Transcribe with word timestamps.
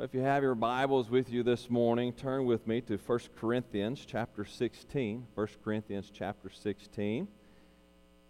If 0.00 0.14
you 0.14 0.20
have 0.20 0.44
your 0.44 0.54
Bibles 0.54 1.10
with 1.10 1.28
you 1.28 1.42
this 1.42 1.68
morning, 1.68 2.12
turn 2.12 2.44
with 2.44 2.68
me 2.68 2.80
to 2.82 2.98
1 2.98 3.18
Corinthians 3.34 4.06
chapter 4.06 4.44
16. 4.44 5.26
1 5.34 5.46
Corinthians 5.64 6.12
chapter 6.14 6.48
16. 6.50 7.26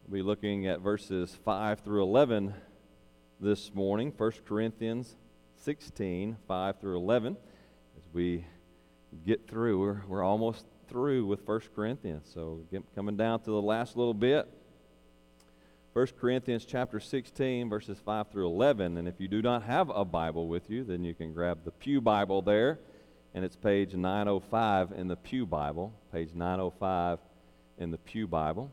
We'll 0.07 0.15
be 0.15 0.23
looking 0.23 0.67
at 0.67 0.81
verses 0.81 1.37
5 1.45 1.81
through 1.81 2.04
11 2.04 2.54
this 3.39 3.75
morning. 3.75 4.15
1 4.17 4.33
Corinthians 4.46 5.15
16, 5.57 6.39
5 6.49 6.81
through 6.81 6.96
11. 6.96 7.36
As 7.98 8.05
we 8.14 8.46
get 9.27 9.46
through, 9.46 9.79
we're, 9.79 10.03
we're 10.09 10.25
almost 10.25 10.64
through 10.89 11.27
with 11.27 11.46
1 11.46 11.61
Corinthians. 11.77 12.30
So 12.32 12.62
get, 12.71 12.82
coming 12.95 13.19
down 13.19 13.41
to 13.41 13.50
the 13.50 13.61
last 13.61 13.95
little 13.95 14.14
bit. 14.14 14.48
1 15.99 16.07
Corinthians 16.21 16.65
chapter 16.65 17.01
16, 17.01 17.69
verses 17.69 17.98
5 18.05 18.30
through 18.30 18.47
11. 18.47 18.98
And 18.98 19.09
if 19.09 19.15
you 19.19 19.27
do 19.27 19.43
not 19.43 19.65
have 19.65 19.91
a 19.91 20.05
Bible 20.05 20.47
with 20.47 20.71
you, 20.71 20.85
then 20.85 21.03
you 21.03 21.12
can 21.12 21.33
grab 21.33 21.65
the 21.65 21.73
Pew 21.73 22.01
Bible 22.01 22.41
there, 22.41 22.79
and 23.34 23.45
it's 23.45 23.56
page 23.56 23.95
905 23.95 24.92
in 24.92 25.09
the 25.09 25.16
Pew 25.16 25.45
Bible. 25.45 25.92
Page 26.12 26.34
905 26.37 27.19
in 27.79 27.91
the 27.91 27.98
Pew 27.98 28.29
Bible. 28.29 28.70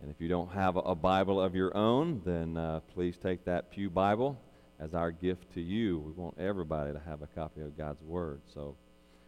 And 0.00 0.12
if 0.12 0.20
you 0.20 0.28
don't 0.28 0.52
have 0.52 0.76
a 0.76 0.94
Bible 0.94 1.40
of 1.40 1.56
your 1.56 1.76
own, 1.76 2.22
then 2.24 2.56
uh, 2.56 2.82
please 2.94 3.16
take 3.16 3.44
that 3.46 3.72
Pew 3.72 3.90
Bible 3.90 4.40
as 4.78 4.94
our 4.94 5.10
gift 5.10 5.52
to 5.54 5.60
you. 5.60 5.98
We 5.98 6.12
want 6.12 6.38
everybody 6.38 6.92
to 6.92 7.00
have 7.00 7.20
a 7.20 7.26
copy 7.26 7.62
of 7.62 7.76
God's 7.76 8.00
Word. 8.02 8.42
So, 8.54 8.76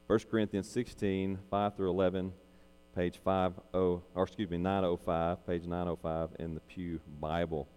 1 0.06 0.20
Corinthians 0.30 0.70
16, 0.70 1.40
5 1.50 1.76
through 1.76 1.90
11 1.90 2.32
page 2.94 3.20
50, 3.24 3.60
or 3.72 4.02
excuse 4.16 4.50
me, 4.50 4.58
905, 4.58 5.46
page 5.46 5.64
905 5.64 6.30
in 6.38 6.54
the 6.54 6.60
Pew 6.60 7.00
Bible. 7.20 7.68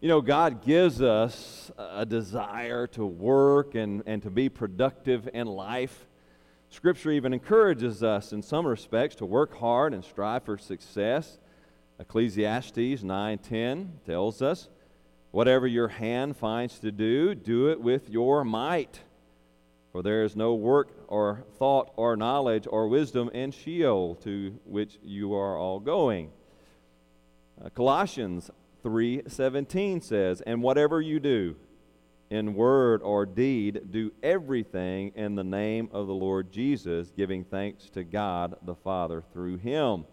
You 0.00 0.08
know, 0.08 0.20
God 0.20 0.64
gives 0.64 1.02
us 1.02 1.72
a 1.76 2.06
desire 2.06 2.86
to 2.88 3.04
work 3.04 3.74
and, 3.74 4.02
and 4.06 4.22
to 4.22 4.30
be 4.30 4.48
productive 4.48 5.28
in 5.34 5.48
life. 5.48 6.06
Scripture 6.70 7.10
even 7.10 7.32
encourages 7.32 8.02
us 8.02 8.32
in 8.32 8.42
some 8.42 8.66
respects 8.66 9.16
to 9.16 9.24
work 9.24 9.56
hard 9.56 9.94
and 9.94 10.04
strive 10.04 10.44
for 10.44 10.56
success. 10.56 11.38
Ecclesiastes 11.98 13.02
9:10 13.02 14.00
tells 14.06 14.40
us, 14.40 14.68
"Whatever 15.32 15.66
your 15.66 15.88
hand 15.88 16.36
finds 16.36 16.78
to 16.78 16.92
do, 16.92 17.34
do 17.34 17.68
it 17.70 17.80
with 17.80 18.08
your 18.08 18.44
might." 18.44 19.02
For 19.98 20.02
there 20.04 20.22
is 20.22 20.36
no 20.36 20.54
work 20.54 20.90
or 21.08 21.42
thought 21.58 21.90
or 21.96 22.16
knowledge 22.16 22.68
or 22.70 22.86
wisdom 22.86 23.30
in 23.30 23.50
Sheol 23.50 24.14
to 24.22 24.56
which 24.64 24.96
you 25.02 25.34
are 25.34 25.58
all 25.58 25.80
going. 25.80 26.30
Uh, 27.60 27.68
Colossians 27.70 28.48
3:17 28.84 30.00
says, 30.00 30.40
"And 30.42 30.62
whatever 30.62 31.00
you 31.00 31.18
do, 31.18 31.56
in 32.30 32.54
word 32.54 33.02
or 33.02 33.26
deed, 33.26 33.90
do 33.90 34.12
everything 34.22 35.10
in 35.16 35.34
the 35.34 35.42
name 35.42 35.88
of 35.90 36.06
the 36.06 36.14
Lord 36.14 36.52
Jesus, 36.52 37.10
giving 37.10 37.42
thanks 37.42 37.90
to 37.90 38.04
God 38.04 38.54
the 38.62 38.76
Father 38.76 39.24
through 39.32 39.56
him." 39.56 40.04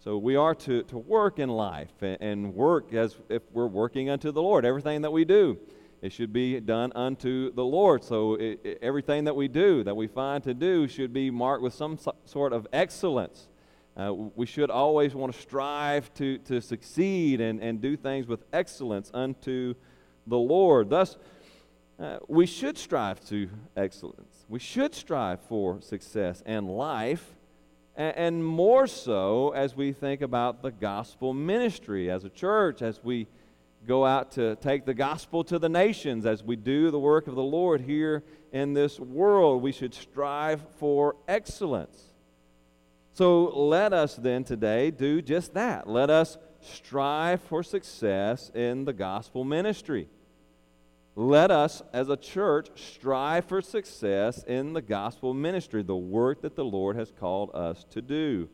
So 0.00 0.18
we 0.18 0.36
are 0.36 0.54
to, 0.56 0.82
to 0.82 0.98
work 0.98 1.38
in 1.38 1.48
life 1.48 2.02
and, 2.02 2.18
and 2.20 2.54
work 2.54 2.92
as 2.92 3.18
if 3.30 3.40
we're 3.52 3.68
working 3.68 4.10
unto 4.10 4.30
the 4.32 4.42
Lord, 4.42 4.66
everything 4.66 5.00
that 5.00 5.12
we 5.12 5.24
do. 5.24 5.56
It 6.04 6.12
should 6.12 6.34
be 6.34 6.60
done 6.60 6.92
unto 6.94 7.50
the 7.54 7.64
Lord. 7.64 8.04
So 8.04 8.34
it, 8.34 8.60
it, 8.62 8.78
everything 8.82 9.24
that 9.24 9.34
we 9.34 9.48
do, 9.48 9.82
that 9.84 9.96
we 9.96 10.06
find 10.06 10.44
to 10.44 10.52
do, 10.52 10.86
should 10.86 11.14
be 11.14 11.30
marked 11.30 11.62
with 11.62 11.72
some 11.72 11.96
so, 11.96 12.14
sort 12.26 12.52
of 12.52 12.66
excellence. 12.74 13.48
Uh, 13.96 14.12
we 14.12 14.44
should 14.44 14.68
always 14.68 15.14
want 15.14 15.32
to 15.32 15.40
strive 15.40 16.12
to, 16.12 16.36
to 16.40 16.60
succeed 16.60 17.40
and, 17.40 17.58
and 17.58 17.80
do 17.80 17.96
things 17.96 18.26
with 18.26 18.44
excellence 18.52 19.10
unto 19.14 19.72
the 20.26 20.36
Lord. 20.36 20.90
Thus, 20.90 21.16
uh, 21.98 22.18
we 22.28 22.44
should 22.44 22.76
strive 22.76 23.24
to 23.28 23.48
excellence. 23.74 24.44
We 24.46 24.58
should 24.58 24.94
strive 24.94 25.40
for 25.48 25.80
success 25.80 26.42
and 26.44 26.68
life, 26.68 27.34
and, 27.96 28.14
and 28.14 28.44
more 28.44 28.86
so 28.86 29.52
as 29.52 29.74
we 29.74 29.92
think 29.94 30.20
about 30.20 30.60
the 30.60 30.70
gospel 30.70 31.32
ministry 31.32 32.10
as 32.10 32.24
a 32.24 32.28
church, 32.28 32.82
as 32.82 33.02
we 33.02 33.26
go 33.86 34.04
out 34.04 34.32
to 34.32 34.56
take 34.56 34.84
the 34.84 34.94
gospel 34.94 35.44
to 35.44 35.58
the 35.58 35.68
nations 35.68 36.26
as 36.26 36.42
we 36.42 36.56
do 36.56 36.90
the 36.90 36.98
work 36.98 37.26
of 37.26 37.34
the 37.34 37.42
Lord 37.42 37.80
here 37.80 38.22
in 38.52 38.72
this 38.72 38.98
world. 38.98 39.62
We 39.62 39.72
should 39.72 39.94
strive 39.94 40.62
for 40.78 41.16
excellence. 41.28 42.02
So 43.12 43.44
let 43.44 43.92
us 43.92 44.16
then 44.16 44.44
today 44.44 44.90
do 44.90 45.22
just 45.22 45.54
that. 45.54 45.88
Let 45.88 46.10
us 46.10 46.36
strive 46.60 47.40
for 47.42 47.62
success 47.62 48.50
in 48.54 48.84
the 48.84 48.92
gospel 48.92 49.44
ministry. 49.44 50.08
Let 51.16 51.52
us, 51.52 51.80
as 51.92 52.08
a 52.08 52.16
church, 52.16 52.70
strive 52.74 53.44
for 53.44 53.62
success 53.62 54.42
in 54.42 54.72
the 54.72 54.82
gospel 54.82 55.32
ministry, 55.32 55.82
the 55.82 55.94
work 55.94 56.42
that 56.42 56.56
the 56.56 56.64
Lord 56.64 56.96
has 56.96 57.12
called 57.12 57.50
us 57.54 57.84
to 57.90 58.02
do. 58.02 58.48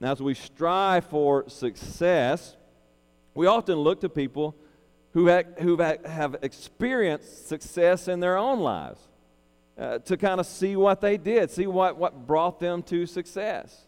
Now, 0.00 0.12
as 0.12 0.20
we 0.20 0.34
strive 0.34 1.06
for 1.06 1.48
success, 1.48 2.56
we 3.36 3.46
often 3.46 3.76
look 3.76 4.00
to 4.00 4.08
people 4.08 4.56
who, 5.12 5.30
who 5.58 5.76
have 5.78 6.36
experienced 6.42 7.48
success 7.48 8.08
in 8.08 8.18
their 8.18 8.36
own 8.36 8.60
lives 8.60 9.00
uh, 9.78 9.98
to 9.98 10.16
kind 10.16 10.40
of 10.40 10.46
see 10.46 10.74
what 10.74 11.02
they 11.02 11.18
did, 11.18 11.50
see 11.50 11.66
what, 11.66 11.98
what 11.98 12.26
brought 12.26 12.58
them 12.58 12.82
to 12.84 13.04
success. 13.04 13.86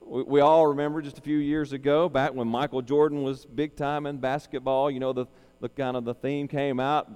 We, 0.00 0.22
we 0.22 0.40
all 0.40 0.68
remember 0.68 1.02
just 1.02 1.18
a 1.18 1.20
few 1.20 1.36
years 1.36 1.74
ago, 1.74 2.08
back 2.08 2.32
when 2.32 2.48
Michael 2.48 2.80
Jordan 2.80 3.22
was 3.22 3.44
big 3.44 3.76
time 3.76 4.06
in 4.06 4.16
basketball, 4.16 4.90
you 4.90 5.00
know, 5.00 5.12
the, 5.12 5.26
the 5.60 5.68
kind 5.68 5.96
of 5.96 6.06
the 6.06 6.14
theme 6.14 6.48
came 6.48 6.80
out 6.80 7.10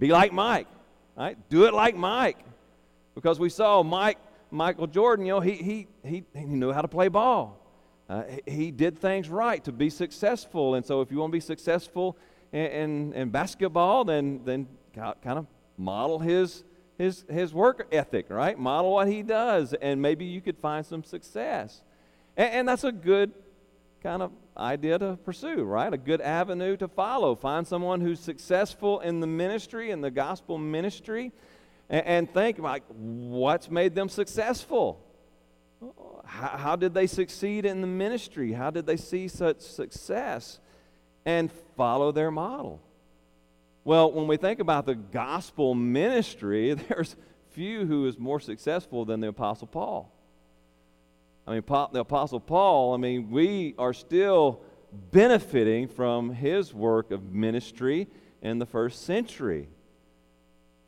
be 0.00 0.08
like 0.08 0.32
Mike, 0.32 0.66
right? 1.16 1.38
Do 1.48 1.66
it 1.66 1.74
like 1.74 1.94
Mike. 1.94 2.38
Because 3.14 3.38
we 3.38 3.50
saw 3.50 3.84
Mike, 3.84 4.18
Michael 4.50 4.88
Jordan, 4.88 5.26
you 5.26 5.34
know, 5.34 5.40
he, 5.40 5.52
he, 5.52 5.86
he, 6.04 6.24
he 6.34 6.44
knew 6.44 6.72
how 6.72 6.82
to 6.82 6.88
play 6.88 7.06
ball. 7.06 7.59
Uh, 8.10 8.24
he 8.44 8.72
did 8.72 8.98
things 8.98 9.28
right 9.28 9.62
to 9.62 9.70
be 9.70 9.88
successful. 9.88 10.74
And 10.74 10.84
so, 10.84 11.00
if 11.00 11.12
you 11.12 11.18
want 11.18 11.30
to 11.30 11.36
be 11.36 11.40
successful 11.40 12.16
in, 12.50 12.66
in, 12.66 13.12
in 13.12 13.30
basketball, 13.30 14.04
then, 14.04 14.40
then 14.44 14.66
kind 14.92 15.38
of 15.38 15.46
model 15.78 16.18
his, 16.18 16.64
his, 16.98 17.24
his 17.30 17.54
work 17.54 17.86
ethic, 17.92 18.26
right? 18.28 18.58
Model 18.58 18.90
what 18.90 19.06
he 19.06 19.22
does, 19.22 19.74
and 19.74 20.02
maybe 20.02 20.24
you 20.24 20.40
could 20.40 20.58
find 20.58 20.84
some 20.84 21.04
success. 21.04 21.82
And, 22.36 22.52
and 22.52 22.68
that's 22.68 22.82
a 22.82 22.90
good 22.90 23.30
kind 24.02 24.22
of 24.22 24.32
idea 24.56 24.98
to 24.98 25.16
pursue, 25.24 25.62
right? 25.62 25.94
A 25.94 25.98
good 25.98 26.20
avenue 26.20 26.76
to 26.78 26.88
follow. 26.88 27.36
Find 27.36 27.64
someone 27.64 28.00
who's 28.00 28.18
successful 28.18 28.98
in 29.00 29.20
the 29.20 29.28
ministry, 29.28 29.92
in 29.92 30.00
the 30.00 30.10
gospel 30.10 30.58
ministry, 30.58 31.30
and, 31.88 32.04
and 32.04 32.34
think 32.34 32.58
like, 32.58 32.82
what's 32.88 33.70
made 33.70 33.94
them 33.94 34.08
successful? 34.08 35.00
How, 36.24 36.48
how 36.48 36.76
did 36.76 36.94
they 36.94 37.06
succeed 37.06 37.64
in 37.64 37.80
the 37.80 37.86
ministry? 37.86 38.52
How 38.52 38.70
did 38.70 38.86
they 38.86 38.96
see 38.96 39.28
such 39.28 39.60
success? 39.60 40.60
And 41.24 41.50
follow 41.76 42.12
their 42.12 42.30
model. 42.30 42.80
Well, 43.84 44.12
when 44.12 44.26
we 44.26 44.36
think 44.36 44.60
about 44.60 44.86
the 44.86 44.94
gospel 44.94 45.74
ministry, 45.74 46.74
there's 46.88 47.16
few 47.50 47.84
who 47.84 48.06
is 48.06 48.18
more 48.18 48.40
successful 48.40 49.04
than 49.04 49.20
the 49.20 49.28
Apostle 49.28 49.66
Paul. 49.66 50.12
I 51.46 51.54
mean, 51.54 51.64
the 51.66 52.00
Apostle 52.00 52.40
Paul, 52.40 52.94
I 52.94 52.96
mean, 52.96 53.30
we 53.30 53.74
are 53.78 53.92
still 53.92 54.60
benefiting 55.10 55.88
from 55.88 56.30
his 56.30 56.72
work 56.72 57.10
of 57.10 57.32
ministry 57.32 58.06
in 58.42 58.58
the 58.58 58.66
first 58.66 59.04
century. 59.04 59.68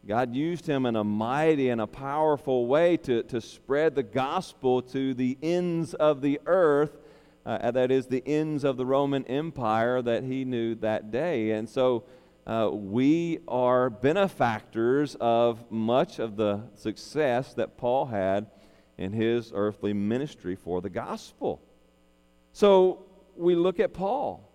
God 0.06 0.34
used 0.34 0.66
him 0.66 0.84
in 0.84 0.96
a 0.96 1.04
mighty 1.04 1.68
and 1.68 1.80
a 1.80 1.86
powerful 1.86 2.66
way 2.66 2.96
to, 2.98 3.22
to 3.24 3.40
spread 3.40 3.94
the 3.94 4.02
gospel 4.02 4.82
to 4.82 5.14
the 5.14 5.38
ends 5.40 5.94
of 5.94 6.20
the 6.22 6.40
earth, 6.44 6.98
uh, 7.46 7.70
that 7.70 7.92
is, 7.92 8.08
the 8.08 8.22
ends 8.26 8.64
of 8.64 8.76
the 8.76 8.84
Roman 8.84 9.24
Empire 9.26 10.02
that 10.02 10.24
he 10.24 10.44
knew 10.44 10.74
that 10.76 11.12
day. 11.12 11.52
And 11.52 11.68
so 11.68 12.02
uh, 12.48 12.70
we 12.72 13.38
are 13.46 13.90
benefactors 13.90 15.16
of 15.20 15.70
much 15.70 16.18
of 16.18 16.36
the 16.36 16.62
success 16.74 17.54
that 17.54 17.76
Paul 17.76 18.06
had 18.06 18.48
in 18.98 19.12
his 19.12 19.52
earthly 19.54 19.92
ministry 19.92 20.56
for 20.56 20.80
the 20.80 20.90
gospel. 20.90 21.62
So 22.52 23.04
we 23.36 23.54
look 23.54 23.78
at 23.78 23.92
Paul 23.92 24.48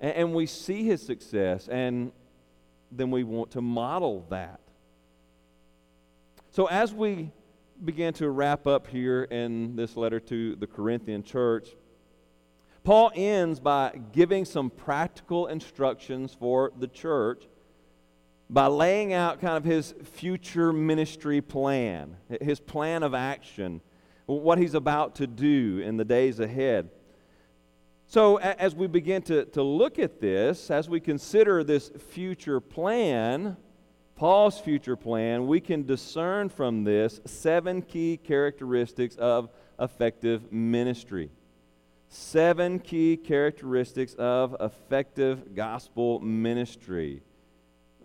and, 0.00 0.12
and 0.12 0.34
we 0.34 0.46
see 0.46 0.84
his 0.84 1.02
success, 1.02 1.68
and 1.68 2.12
then 2.96 3.10
we 3.10 3.24
want 3.24 3.50
to 3.52 3.60
model 3.60 4.26
that. 4.30 4.60
So, 6.50 6.66
as 6.66 6.92
we 6.92 7.30
begin 7.82 8.12
to 8.14 8.30
wrap 8.30 8.66
up 8.66 8.86
here 8.86 9.24
in 9.24 9.74
this 9.74 9.96
letter 9.96 10.20
to 10.20 10.54
the 10.56 10.66
Corinthian 10.66 11.22
church, 11.22 11.70
Paul 12.84 13.10
ends 13.14 13.60
by 13.60 13.98
giving 14.12 14.44
some 14.44 14.68
practical 14.68 15.46
instructions 15.46 16.34
for 16.34 16.72
the 16.78 16.88
church 16.88 17.44
by 18.50 18.66
laying 18.66 19.14
out 19.14 19.40
kind 19.40 19.56
of 19.56 19.64
his 19.64 19.94
future 20.02 20.72
ministry 20.72 21.40
plan, 21.40 22.16
his 22.40 22.60
plan 22.60 23.02
of 23.02 23.14
action, 23.14 23.80
what 24.26 24.58
he's 24.58 24.74
about 24.74 25.14
to 25.16 25.26
do 25.26 25.80
in 25.82 25.96
the 25.96 26.04
days 26.04 26.38
ahead. 26.38 26.90
So, 28.12 28.36
as 28.36 28.74
we 28.74 28.88
begin 28.88 29.22
to, 29.22 29.46
to 29.46 29.62
look 29.62 29.98
at 29.98 30.20
this, 30.20 30.70
as 30.70 30.86
we 30.86 31.00
consider 31.00 31.64
this 31.64 31.88
future 32.10 32.60
plan, 32.60 33.56
Paul's 34.16 34.60
future 34.60 34.96
plan, 34.96 35.46
we 35.46 35.60
can 35.60 35.86
discern 35.86 36.50
from 36.50 36.84
this 36.84 37.22
seven 37.24 37.80
key 37.80 38.18
characteristics 38.18 39.16
of 39.16 39.48
effective 39.80 40.52
ministry. 40.52 41.30
Seven 42.08 42.80
key 42.80 43.16
characteristics 43.16 44.12
of 44.18 44.56
effective 44.60 45.54
gospel 45.54 46.20
ministry, 46.20 47.22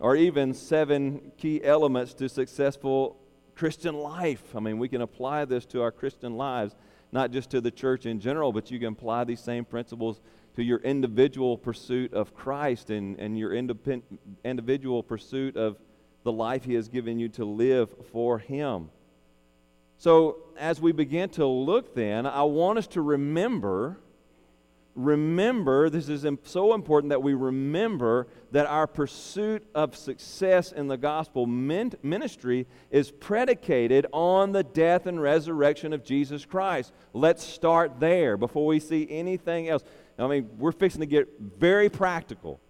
or 0.00 0.16
even 0.16 0.54
seven 0.54 1.32
key 1.36 1.62
elements 1.62 2.14
to 2.14 2.30
successful 2.30 3.20
Christian 3.54 3.94
life. 3.94 4.56
I 4.56 4.60
mean, 4.60 4.78
we 4.78 4.88
can 4.88 5.02
apply 5.02 5.44
this 5.44 5.66
to 5.66 5.82
our 5.82 5.92
Christian 5.92 6.38
lives, 6.38 6.74
not 7.12 7.30
just 7.30 7.50
to 7.50 7.60
the 7.60 7.70
church 7.70 8.06
in 8.06 8.20
general, 8.20 8.52
but 8.52 8.70
you 8.70 8.78
can 8.78 8.92
apply 8.92 9.24
these 9.24 9.40
same 9.40 9.64
principles 9.64 10.20
to 10.56 10.62
your 10.62 10.78
individual 10.78 11.56
pursuit 11.56 12.12
of 12.12 12.34
Christ 12.34 12.90
and, 12.90 13.18
and 13.18 13.38
your 13.38 13.54
individual 13.54 15.02
pursuit 15.02 15.56
of 15.56 15.78
the 16.24 16.32
life 16.32 16.64
He 16.64 16.74
has 16.74 16.88
given 16.88 17.18
you 17.18 17.28
to 17.30 17.44
live 17.44 17.88
for 18.12 18.38
Him. 18.38 18.90
So, 19.96 20.38
as 20.58 20.80
we 20.80 20.92
begin 20.92 21.28
to 21.30 21.46
look 21.46 21.94
then, 21.94 22.26
I 22.26 22.42
want 22.42 22.78
us 22.78 22.86
to 22.88 23.00
remember 23.00 23.98
remember, 24.98 25.88
this 25.88 26.08
is 26.08 26.26
so 26.42 26.74
important 26.74 27.10
that 27.10 27.22
we 27.22 27.32
remember 27.32 28.26
that 28.50 28.66
our 28.66 28.88
pursuit 28.88 29.64
of 29.72 29.96
success 29.96 30.72
in 30.72 30.88
the 30.88 30.96
gospel 30.96 31.46
ministry 31.46 32.66
is 32.90 33.12
predicated 33.12 34.06
on 34.12 34.50
the 34.50 34.64
death 34.64 35.06
and 35.06 35.22
resurrection 35.22 35.92
of 35.92 36.04
Jesus 36.04 36.44
Christ. 36.44 36.92
Let's 37.12 37.44
start 37.44 38.00
there 38.00 38.36
before 38.36 38.66
we 38.66 38.80
see 38.80 39.06
anything 39.08 39.68
else. 39.68 39.84
I 40.18 40.26
mean, 40.26 40.50
we're 40.58 40.72
fixing 40.72 41.00
to 41.00 41.06
get 41.06 41.28
very 41.38 41.88
practical. 41.88 42.60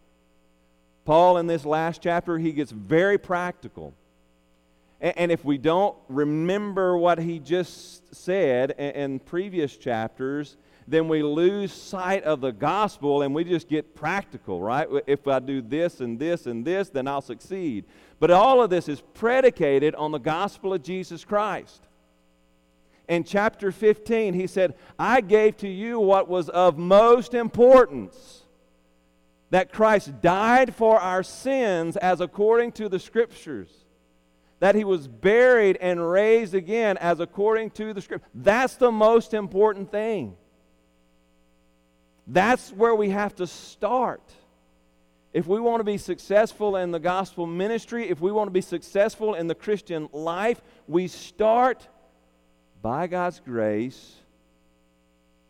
Paul, 1.07 1.39
in 1.39 1.47
this 1.47 1.65
last 1.65 2.03
chapter, 2.03 2.37
he 2.37 2.53
gets 2.53 2.71
very 2.71 3.17
practical. 3.17 3.95
And, 5.01 5.31
if 5.31 5.45
we 5.45 5.59
don't 5.59 5.97
remember 6.09 6.99
what 6.99 7.21
he 7.21 7.39
just 7.39 8.15
said 8.15 8.73
in 8.73 9.21
previous 9.21 9.77
chapters, 9.77 10.57
then 10.89 11.07
we 11.07 11.23
lose 11.23 11.71
sight 11.71 12.25
of 12.25 12.41
the 12.41 12.51
gospel 12.51 13.21
and 13.21 13.35
we 13.35 13.45
just 13.45 13.69
get 13.69 13.95
practical, 13.95 14.63
right? 14.63 14.89
If 15.07 15.29
I 15.29 15.39
do 15.39 15.61
this 15.61 16.01
and 16.01 16.19
this 16.19 16.47
and 16.47 16.65
this, 16.65 16.89
then 16.89 17.07
I'll 17.07 17.21
succeed. 17.21 17.85
But 18.19 18.31
all 18.31 18.63
of 18.63 18.71
this 18.71 18.89
is 18.89 19.03
predicated 19.13 19.95
on 19.95 20.13
the 20.13 20.19
gospel 20.19 20.73
of 20.73 20.83
Jesus 20.83 21.27
Christ. 21.27 21.83
In 23.07 23.23
chapter 23.23 23.71
15, 23.71 24.33
he 24.33 24.47
said, 24.47 24.75
I 24.99 25.21
gave 25.21 25.59
to 25.59 25.69
you 25.69 26.01
what 26.01 26.27
was 26.27 26.49
of 26.49 26.79
most 26.79 27.35
importance 27.35 28.45
that 29.51 29.73
Christ 29.73 30.23
died 30.23 30.75
for 30.75 30.99
our 30.99 31.23
sins 31.23 31.99
as 31.99 32.21
according 32.21 32.73
to 32.73 32.89
the 32.89 32.99
Scriptures, 32.99 33.69
that 34.61 34.75
he 34.75 34.85
was 34.85 35.07
buried 35.07 35.77
and 35.83 36.11
raised 36.11 36.55
again 36.55 36.97
as 36.99 37.21
according 37.21 37.71
to 37.73 37.93
the 37.93 38.01
Scripture. 38.01 38.27
That's 38.35 38.77
the 38.77 38.93
most 38.93 39.35
important 39.35 39.91
thing. 39.91 40.37
That's 42.29 42.71
where 42.71 42.95
we 42.95 43.11
have 43.11 43.35
to 43.37 43.47
start. 43.47 44.23
If 45.33 45.47
we 45.47 45.61
want 45.61 45.81
to 45.81 45.85
be 45.85 45.99
successful 45.99 46.77
in 46.77 46.91
the 46.91 46.99
gospel 46.99 47.47
ministry, 47.47 48.09
if 48.09 48.21
we 48.21 48.31
want 48.31 48.49
to 48.49 48.53
be 48.53 48.61
successful 48.61 49.35
in 49.35 49.47
the 49.47 49.55
Christian 49.55 50.09
life, 50.13 50.61
we 50.87 51.09
start 51.09 51.89
by 52.83 53.07
God's 53.07 53.41
grace 53.41 54.15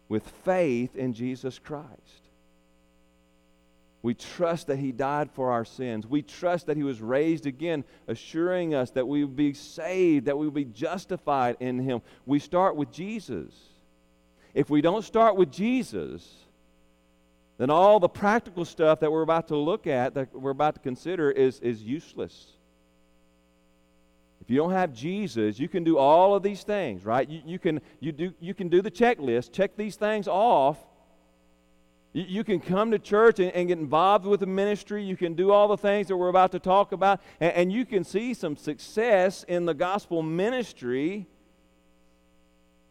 with 0.08 0.26
faith 0.44 0.96
in 0.96 1.12
Jesus 1.12 1.58
Christ. 1.58 1.88
We 4.00 4.14
trust 4.14 4.68
that 4.68 4.78
He 4.78 4.92
died 4.92 5.30
for 5.32 5.50
our 5.50 5.64
sins. 5.64 6.06
We 6.06 6.22
trust 6.22 6.66
that 6.66 6.76
He 6.76 6.84
was 6.84 7.00
raised 7.00 7.46
again, 7.46 7.84
assuring 8.06 8.74
us 8.74 8.90
that 8.92 9.06
we 9.06 9.24
will 9.24 9.32
be 9.32 9.52
saved, 9.52 10.26
that 10.26 10.38
we 10.38 10.46
will 10.46 10.52
be 10.52 10.64
justified 10.64 11.56
in 11.60 11.78
Him. 11.80 12.02
We 12.24 12.38
start 12.38 12.76
with 12.76 12.92
Jesus. 12.92 13.52
If 14.54 14.70
we 14.70 14.80
don't 14.80 15.04
start 15.04 15.36
with 15.36 15.50
Jesus, 15.52 16.26
then 17.58 17.70
all 17.70 17.98
the 17.98 18.08
practical 18.08 18.64
stuff 18.64 19.00
that 19.00 19.10
we're 19.10 19.22
about 19.22 19.48
to 19.48 19.56
look 19.56 19.88
at, 19.88 20.14
that 20.14 20.32
we're 20.32 20.52
about 20.52 20.76
to 20.76 20.80
consider, 20.80 21.30
is, 21.30 21.58
is 21.58 21.82
useless. 21.82 22.52
If 24.40 24.48
you 24.48 24.56
don't 24.56 24.70
have 24.70 24.94
Jesus, 24.94 25.58
you 25.58 25.68
can 25.68 25.82
do 25.82 25.98
all 25.98 26.36
of 26.36 26.44
these 26.44 26.62
things, 26.62 27.04
right? 27.04 27.28
You, 27.28 27.42
you, 27.44 27.58
can, 27.58 27.80
you, 27.98 28.12
do, 28.12 28.32
you 28.40 28.54
can 28.54 28.68
do 28.68 28.80
the 28.80 28.92
checklist, 28.92 29.52
check 29.52 29.76
these 29.76 29.96
things 29.96 30.28
off. 30.28 30.78
You, 32.12 32.24
you 32.28 32.44
can 32.44 32.60
come 32.60 32.92
to 32.92 32.98
church 33.00 33.40
and, 33.40 33.50
and, 33.52 33.66
get 33.66 33.78
involved 33.78 34.24
with 34.24 34.40
the 34.40 34.46
ministry. 34.46 35.02
You 35.02 35.16
can 35.16 35.34
do 35.34 35.50
all 35.50 35.66
the 35.66 35.76
things 35.76 36.06
that 36.06 36.16
we're 36.16 36.28
about 36.28 36.52
to 36.52 36.60
talk 36.60 36.92
about, 36.92 37.20
and, 37.40 37.52
and 37.52 37.72
you 37.72 37.84
can 37.84 38.04
see 38.04 38.34
some 38.34 38.56
success 38.56 39.42
in 39.48 39.66
the 39.66 39.74
gospel 39.74 40.22
ministry 40.22 41.26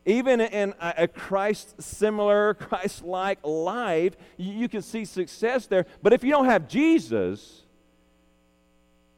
even 0.07 0.39
in 0.39 0.73
a 0.79 1.07
Christ 1.07 1.81
similar, 1.81 2.53
Christ 2.59 3.03
like 3.03 3.39
life, 3.45 4.15
you 4.37 4.69
can 4.69 4.81
see 4.81 5.03
success 5.03 5.67
there. 5.67 5.85
But 6.01 6.13
if 6.13 6.23
you 6.23 6.31
don't 6.31 6.45
have 6.45 6.67
Jesus, 6.67 7.63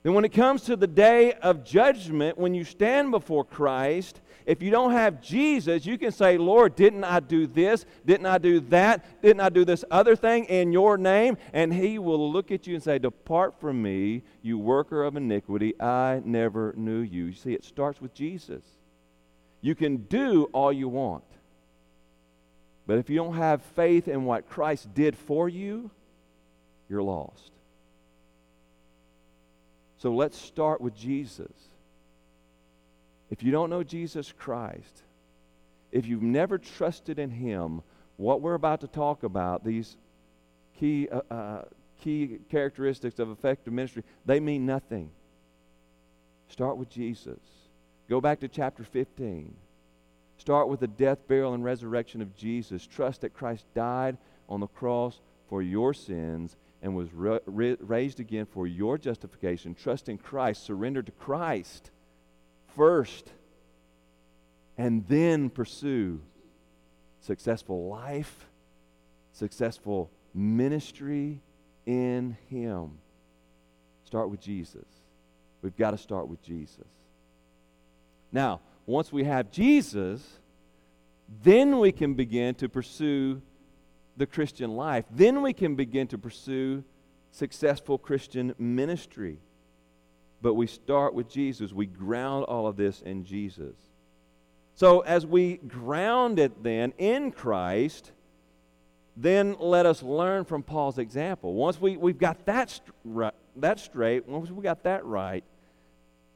then 0.02 0.16
when 0.16 0.26
it 0.26 0.34
comes 0.34 0.64
to 0.64 0.76
the 0.76 0.88
day 0.88 1.34
of 1.34 1.64
judgment, 1.64 2.40
when 2.40 2.56
you 2.56 2.64
stand 2.64 3.12
before 3.12 3.46
Christ, 3.46 4.20
if 4.48 4.64
you 4.64 4.72
don't 4.72 4.94
have 4.94 5.22
Jesus, 5.22 5.86
you 5.86 6.00
can 6.00 6.12
say, 6.12 6.40
Lord, 6.40 6.76
didn't 6.76 7.04
I 7.04 7.20
do 7.20 7.46
this? 7.46 7.86
Didn't 8.04 8.26
I 8.26 8.40
do 8.40 8.60
that? 8.62 9.22
Didn't 9.22 9.42
I 9.42 9.50
do 9.50 9.64
this 9.64 9.86
other 9.92 10.16
thing 10.16 10.46
in 10.46 10.72
your 10.72 10.98
name? 10.98 11.38
And 11.54 11.72
he 11.72 12.00
will 12.00 12.32
look 12.32 12.50
at 12.50 12.66
you 12.66 12.74
and 12.74 12.82
say, 12.84 12.98
Depart 12.98 13.60
from 13.60 13.80
me, 13.80 14.24
you 14.42 14.58
worker 14.58 15.04
of 15.04 15.16
iniquity. 15.16 15.80
I 15.80 16.24
never 16.26 16.74
knew 16.76 17.02
you. 17.02 17.26
You 17.26 17.34
see, 17.34 17.54
it 17.54 17.64
starts 17.64 18.02
with 18.02 18.16
Jesus. 18.16 18.64
You 19.62 19.76
can 19.76 19.98
do 19.98 20.46
all 20.54 20.72
you 20.72 20.88
want. 20.88 21.24
But 22.88 22.98
if 22.98 23.10
you 23.10 23.18
don't 23.18 23.36
have 23.36 23.62
faith 23.62 24.08
in 24.08 24.26
what 24.26 24.50
Christ 24.50 24.94
did 24.94 25.16
for 25.16 25.48
you, 25.48 25.92
you're 26.90 27.04
lost. 27.04 27.52
So 29.98 30.12
let's 30.14 30.38
start 30.38 30.82
with 30.82 30.96
Jesus. 30.96 31.52
If 33.30 33.44
you 33.44 33.52
don't 33.52 33.70
know 33.70 33.84
Jesus 33.84 34.34
Christ, 34.36 35.04
if 35.92 36.08
you've 36.08 36.24
never 36.24 36.58
trusted 36.58 37.20
in 37.20 37.30
Him, 37.30 37.82
what 38.18 38.42
we're 38.42 38.56
about 38.56 38.82
to 38.82 38.88
talk 38.88 39.24
about, 39.24 39.64
these 39.64 39.98
key, 40.80 41.10
uh, 41.12 41.22
uh, 41.30 41.62
key 42.02 42.40
characteristics 42.50 43.20
of 43.20 43.30
effective 43.30 43.74
ministry, 43.74 44.04
they 44.26 44.40
mean 44.40 44.66
nothing. 44.66 45.12
Start 46.48 46.78
with 46.78 46.90
Jesus. 46.90 47.40
Go 48.09 48.19
back 48.19 48.39
to 48.39 48.47
chapter 48.47 48.83
15. 48.83 49.54
Start 50.37 50.68
with 50.68 50.80
the 50.80 50.87
death, 50.87 51.28
burial, 51.28 51.54
and 51.54 51.63
resurrection 51.63 52.21
of 52.21 52.35
Jesus. 52.35 52.87
Trust 52.87 53.21
that 53.21 53.35
Christ 53.35 53.66
died 53.75 54.18
on 54.47 54.61
the 54.61 54.68
cross 54.68 55.21
for 55.47 55.61
your 55.61 55.94
sins 55.94 56.56
and 56.81 56.95
was 56.95 57.09
raised 57.13 58.19
again 58.19 58.47
for 58.47 58.66
your 58.66 58.97
justification. 58.97 59.75
Trust 59.75 60.09
in 60.09 60.18
Christ. 60.18 60.63
Surrender 60.63 61.04
to 61.04 61.11
Christ 61.11 61.92
first. 62.75 63.31
And 64.78 65.06
then 65.07 65.49
pursue 65.49 66.21
successful 67.19 67.89
life, 67.89 68.47
successful 69.33 70.09
ministry 70.33 71.42
in 71.85 72.37
Him. 72.49 72.97
Start 74.06 74.31
with 74.31 74.39
Jesus. 74.39 74.87
We've 75.61 75.78
got 75.78 75.92
to 75.92 75.97
start 75.97 76.28
with 76.28 76.42
Jesus. 76.42 76.87
Now, 78.31 78.62
once 78.86 79.12
we 79.12 79.24
have 79.24 79.52
Jesus, 79.52 80.40
then 81.44 81.80
we 81.80 81.92
can 81.92 82.14
begin 82.14 82.56
to 82.56 82.69
pursue 82.69 83.42
the 84.18 84.26
Christian 84.26 84.76
life. 84.76 85.06
Then 85.12 85.42
we 85.42 85.54
can 85.54 85.76
begin 85.76 86.07
to 86.07 86.18
pursue 86.18 86.83
successful 87.31 87.98
Christian 87.98 88.54
ministry. 88.57 89.40
But 90.42 90.54
we 90.54 90.68
start 90.68 91.14
with 91.14 91.30
Jesus. 91.30 91.74
We 91.74 91.86
ground 91.86 92.45
all 92.45 92.68
of 92.68 92.78
this 92.78 93.02
in 93.02 93.26
Jesus. 93.26 93.76
So, 94.76 95.02
as 95.02 95.26
we 95.26 95.57
ground 95.57 96.40
it 96.40 96.64
then 96.64 96.94
in 96.98 97.31
Christ, 97.31 98.12
then 99.18 99.57
let 99.59 99.86
us 99.86 100.02
learn 100.02 100.45
from 100.45 100.64
Paul's 100.64 100.98
example. 100.98 101.54
Once 101.54 101.81
we, 101.81 101.98
we've 101.98 102.18
got 102.18 102.45
that, 102.45 102.80
that 103.57 103.80
straight, 103.80 104.26
once 104.28 104.50
we 104.50 104.64
got 104.64 104.83
that 104.83 105.04
right, 105.06 105.44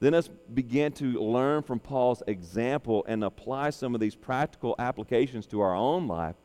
then 0.03 0.13
let's 0.13 0.29
begin 0.53 0.91
to 0.93 1.21
learn 1.21 1.63
from 1.63 1.79
Paul's 1.79 2.21
example 2.27 3.05
and 3.07 3.23
apply 3.23 3.69
some 3.69 3.93
of 3.95 4.01
these 4.01 4.15
practical 4.15 4.75
applications 4.77 5.45
to 5.47 5.61
our 5.61 5.75
own 5.75 6.07
life 6.07 6.35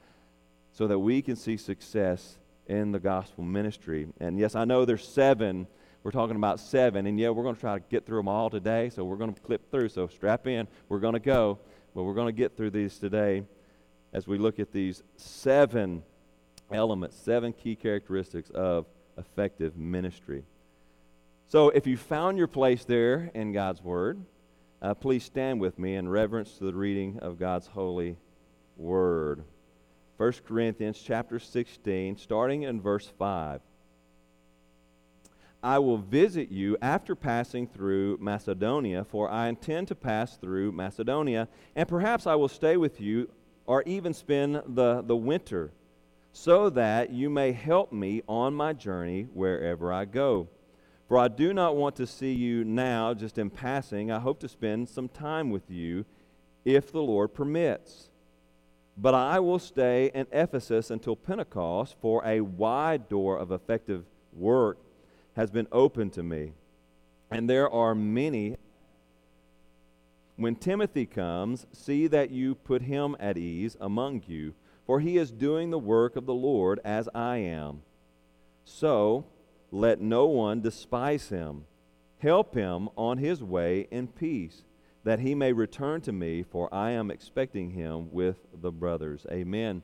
so 0.73 0.87
that 0.87 0.99
we 0.99 1.23
can 1.23 1.35
see 1.35 1.57
success 1.57 2.38
in 2.67 2.93
the 2.93 3.00
gospel 3.00 3.43
ministry. 3.43 4.07
And 4.21 4.38
yes, 4.38 4.55
I 4.55 4.65
know 4.65 4.85
there's 4.85 5.07
seven. 5.07 5.67
We're 6.03 6.11
talking 6.11 6.37
about 6.37 6.61
seven. 6.61 7.07
And 7.07 7.19
yeah, 7.19 7.31
we're 7.31 7.43
going 7.43 7.55
to 7.55 7.61
try 7.61 7.79
to 7.79 7.85
get 7.88 8.07
through 8.07 8.19
them 8.19 8.29
all 8.29 8.50
today. 8.50 8.91
So 8.91 9.05
we're 9.05 9.17
going 9.17 9.35
to 9.35 9.41
clip 9.41 9.71
through. 9.71 9.88
So 9.88 10.07
strap 10.07 10.47
in. 10.47 10.69
We're 10.88 11.00
going 11.00 11.15
to 11.15 11.21
go. 11.21 11.59
But 11.95 12.05
we're 12.05 12.15
going 12.15 12.29
to 12.29 12.33
get 12.33 12.57
through 12.57 12.71
these 12.71 12.99
today 12.99 13.43
as 14.12 14.27
we 14.27 14.38
look 14.38 14.61
at 14.61 14.73
these 14.73 15.03
seven 15.17 16.03
elements, 16.71 17.17
seven 17.17 17.53
key 17.53 17.75
characteristics 17.75 18.50
of 18.50 18.87
effective 19.17 19.77
ministry. 19.77 20.45
So 21.50 21.71
if 21.71 21.87
you 21.87 21.97
found 21.97 22.37
your 22.37 22.47
place 22.47 22.85
there 22.85 23.31
in 23.33 23.52
God's 23.52 23.83
Word, 23.83 24.23
uh, 24.83 24.93
please 24.93 25.25
stand 25.25 25.62
with 25.62 25.78
me 25.78 25.95
in 25.95 26.07
reverence 26.07 26.59
to 26.59 26.64
the 26.64 26.75
reading 26.75 27.21
of 27.21 27.38
God's 27.38 27.69
holy 27.69 28.19
Word. 28.76 29.45
1 30.19 30.33
Corinthians 30.47 31.00
chapter 31.02 31.38
16, 31.38 32.19
starting 32.19 32.64
in 32.64 32.83
verse 32.83 33.11
5. 33.19 33.62
I 35.62 35.78
will 35.78 35.97
visit 35.97 36.50
you 36.50 36.76
after 36.83 37.14
passing 37.14 37.67
through 37.67 38.19
Macedonia, 38.21 39.05
for 39.05 39.31
I 39.31 39.49
intend 39.49 39.88
to 39.88 39.95
pass 39.95 40.37
through 40.37 40.73
Macedonia, 40.73 41.49
and 41.75 41.88
perhaps 41.88 42.26
I 42.26 42.35
will 42.35 42.49
stay 42.49 42.76
with 42.76 43.00
you 43.00 43.31
or 43.64 43.83
even 43.87 44.12
spend 44.12 44.61
the, 44.67 45.00
the 45.00 45.17
winter, 45.17 45.73
so 46.31 46.69
that 46.69 47.09
you 47.09 47.31
may 47.31 47.52
help 47.52 47.90
me 47.90 48.21
on 48.28 48.52
my 48.52 48.75
journey 48.75 49.23
wherever 49.33 49.90
I 49.90 50.05
go. 50.05 50.49
For 51.09 51.17
I 51.19 51.29
do 51.29 51.55
not 51.55 51.75
want 51.75 51.97
to 51.97 52.07
see 52.07 52.33
you 52.33 52.65
now 52.65 53.15
just 53.15 53.38
in 53.38 53.49
passing. 53.49 54.12
I 54.12 54.19
hope 54.19 54.41
to 54.41 54.49
spend 54.49 54.91
some 54.91 55.09
time 55.09 55.50
with 55.50 55.71
you 55.71 56.05
if 56.67 56.93
the 56.93 57.00
Lord 57.00 57.33
permits. 57.33 58.11
But 58.95 59.15
I 59.15 59.41
will 59.41 59.59
stay 59.59 60.11
in 60.12 60.27
Ephesus 60.33 60.91
until 60.91 61.17
Pentecost, 61.17 61.97
for 62.00 62.23
a 62.27 62.43
wide 62.43 63.09
door 63.09 63.38
of 63.38 63.53
effective 63.53 64.05
work 64.35 64.79
has 65.35 65.50
been 65.50 65.69
opened 65.73 66.12
to 66.15 66.23
me. 66.23 66.53
And 67.31 67.49
there 67.49 67.71
are 67.71 67.95
many. 67.95 68.57
When 70.37 70.57
Timothy 70.57 71.07
comes, 71.07 71.67
see 71.73 72.07
that 72.09 72.31
you 72.31 72.55
put 72.55 72.83
him 72.83 73.17
at 73.19 73.38
ease 73.38 73.77
among 73.81 74.25
you, 74.27 74.55
for 74.85 75.00
he 75.00 75.17
is 75.17 75.31
doing 75.31 75.71
the 75.71 75.79
work 75.79 76.17
of 76.17 76.27
the 76.27 76.35
Lord 76.35 76.81
as 76.85 77.09
I 77.15 77.38
am. 77.38 77.83
So, 78.65 79.25
let 79.71 80.01
no 80.01 80.27
one 80.27 80.61
despise 80.61 81.29
him. 81.29 81.65
Help 82.19 82.55
him 82.55 82.89
on 82.97 83.19
his 83.19 83.43
way 83.43 83.87
in 83.91 84.09
peace, 84.09 84.65
that 85.05 85.21
he 85.21 85.35
may 85.35 85.53
return 85.53 86.01
to 86.01 86.13
me, 86.13 86.43
for 86.43 86.73
I 86.75 86.91
am 86.91 87.11
expecting 87.11 87.71
him 87.71 88.11
with 88.11 88.37
the 88.61 88.73
brothers. 88.73 89.27
Amen. 89.31 89.83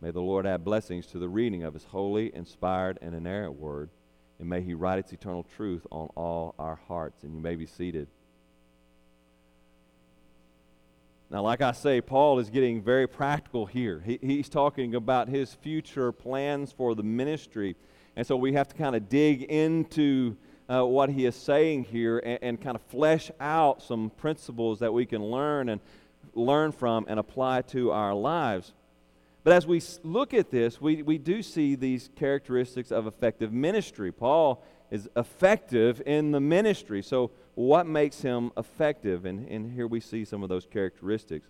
May 0.00 0.10
the 0.10 0.20
Lord 0.20 0.46
add 0.46 0.64
blessings 0.64 1.06
to 1.08 1.18
the 1.18 1.28
reading 1.28 1.62
of 1.62 1.74
his 1.74 1.84
holy, 1.84 2.34
inspired, 2.34 2.98
and 3.02 3.14
inerrant 3.14 3.54
word, 3.54 3.90
and 4.38 4.48
may 4.48 4.60
he 4.62 4.74
write 4.74 4.98
its 4.98 5.12
eternal 5.12 5.46
truth 5.56 5.86
on 5.90 6.08
all 6.14 6.54
our 6.58 6.78
hearts. 6.88 7.22
And 7.22 7.34
you 7.34 7.40
may 7.40 7.54
be 7.54 7.66
seated. 7.66 8.08
Now, 11.30 11.42
like 11.42 11.62
I 11.62 11.72
say, 11.72 12.00
Paul 12.00 12.38
is 12.38 12.50
getting 12.50 12.82
very 12.82 13.08
practical 13.08 13.66
here. 13.66 14.02
He, 14.04 14.18
he's 14.22 14.48
talking 14.48 14.94
about 14.94 15.28
his 15.28 15.54
future 15.54 16.12
plans 16.12 16.70
for 16.70 16.94
the 16.94 17.02
ministry. 17.02 17.76
And 18.16 18.26
so 18.26 18.36
we 18.36 18.52
have 18.52 18.68
to 18.68 18.74
kind 18.74 18.94
of 18.94 19.08
dig 19.08 19.42
into 19.42 20.36
uh, 20.68 20.84
what 20.84 21.10
he 21.10 21.26
is 21.26 21.34
saying 21.34 21.84
here 21.84 22.18
and, 22.18 22.38
and 22.42 22.60
kind 22.60 22.76
of 22.76 22.82
flesh 22.82 23.30
out 23.40 23.82
some 23.82 24.10
principles 24.10 24.78
that 24.80 24.92
we 24.92 25.04
can 25.06 25.22
learn 25.22 25.68
and 25.68 25.80
learn 26.34 26.72
from 26.72 27.06
and 27.08 27.18
apply 27.18 27.62
to 27.62 27.90
our 27.90 28.14
lives. 28.14 28.72
But 29.42 29.52
as 29.52 29.66
we 29.66 29.82
look 30.02 30.32
at 30.32 30.50
this, 30.50 30.80
we, 30.80 31.02
we 31.02 31.18
do 31.18 31.42
see 31.42 31.74
these 31.74 32.08
characteristics 32.16 32.90
of 32.90 33.06
effective 33.06 33.52
ministry. 33.52 34.10
Paul 34.10 34.64
is 34.90 35.08
effective 35.16 36.00
in 36.06 36.30
the 36.30 36.40
ministry. 36.40 37.02
So, 37.02 37.30
what 37.56 37.86
makes 37.86 38.20
him 38.22 38.50
effective? 38.56 39.26
And, 39.26 39.46
and 39.48 39.70
here 39.70 39.86
we 39.86 40.00
see 40.00 40.24
some 40.24 40.42
of 40.42 40.48
those 40.48 40.66
characteristics. 40.66 41.46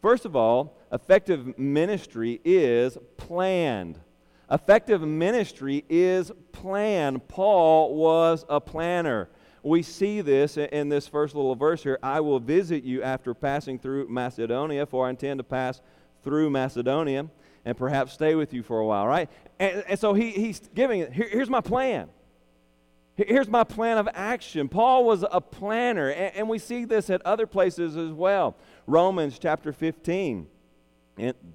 First 0.00 0.24
of 0.24 0.36
all, 0.36 0.76
effective 0.92 1.58
ministry 1.58 2.40
is 2.44 2.96
planned. 3.16 3.98
Effective 4.54 5.02
ministry 5.02 5.84
is 5.88 6.30
planned. 6.52 7.26
Paul 7.26 7.96
was 7.96 8.44
a 8.48 8.60
planner. 8.60 9.28
We 9.64 9.82
see 9.82 10.20
this 10.20 10.56
in 10.56 10.88
this 10.88 11.08
first 11.08 11.34
little 11.34 11.56
verse 11.56 11.82
here. 11.82 11.98
I 12.04 12.20
will 12.20 12.38
visit 12.38 12.84
you 12.84 13.02
after 13.02 13.34
passing 13.34 13.80
through 13.80 14.06
Macedonia, 14.08 14.86
for 14.86 15.08
I 15.08 15.10
intend 15.10 15.38
to 15.38 15.44
pass 15.44 15.82
through 16.22 16.50
Macedonia 16.50 17.28
and 17.64 17.76
perhaps 17.76 18.12
stay 18.12 18.36
with 18.36 18.54
you 18.54 18.62
for 18.62 18.78
a 18.78 18.86
while, 18.86 19.08
right? 19.08 19.28
And, 19.58 19.82
and 19.88 19.98
so 19.98 20.14
he, 20.14 20.30
he's 20.30 20.60
giving, 20.72 21.10
here, 21.10 21.28
here's 21.28 21.50
my 21.50 21.60
plan. 21.60 22.08
Here's 23.16 23.48
my 23.48 23.64
plan 23.64 23.98
of 23.98 24.08
action. 24.14 24.68
Paul 24.68 25.04
was 25.04 25.24
a 25.32 25.40
planner, 25.40 26.10
and, 26.10 26.36
and 26.36 26.48
we 26.48 26.60
see 26.60 26.84
this 26.84 27.10
at 27.10 27.22
other 27.26 27.48
places 27.48 27.96
as 27.96 28.12
well. 28.12 28.56
Romans 28.86 29.36
chapter 29.40 29.72
15 29.72 30.36
and 30.36 30.46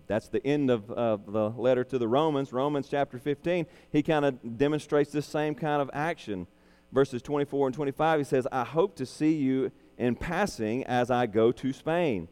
that's 0.08 0.30
the 0.30 0.46
end 0.46 0.72
of 0.72 0.88
the 0.88 1.54
letter 1.58 1.84
to 1.84 1.98
the 1.98 2.08
Romans, 2.08 2.54
Romans 2.54 2.88
chapter 2.90 3.20
15. 3.20 3.66
He 3.92 4.04
kind 4.04 4.26
of 4.26 4.58
demonstrates 4.58 5.12
this 5.12 5.26
same 5.26 5.56
kind 5.56 5.82
of 5.82 5.90
action. 5.94 6.48
Verses 6.92 7.22
24 7.22 7.68
and 7.68 7.76
25, 7.76 8.20
he 8.20 8.24
says, 8.24 8.48
I 8.52 8.64
hope 8.64 8.96
to 8.96 9.06
see 9.06 9.34
you 9.34 9.72
in 9.98 10.16
passing 10.16 10.84
as 10.86 11.12
I 11.12 11.28
go 11.28 11.52
to 11.52 11.74
Spain 11.74 12.28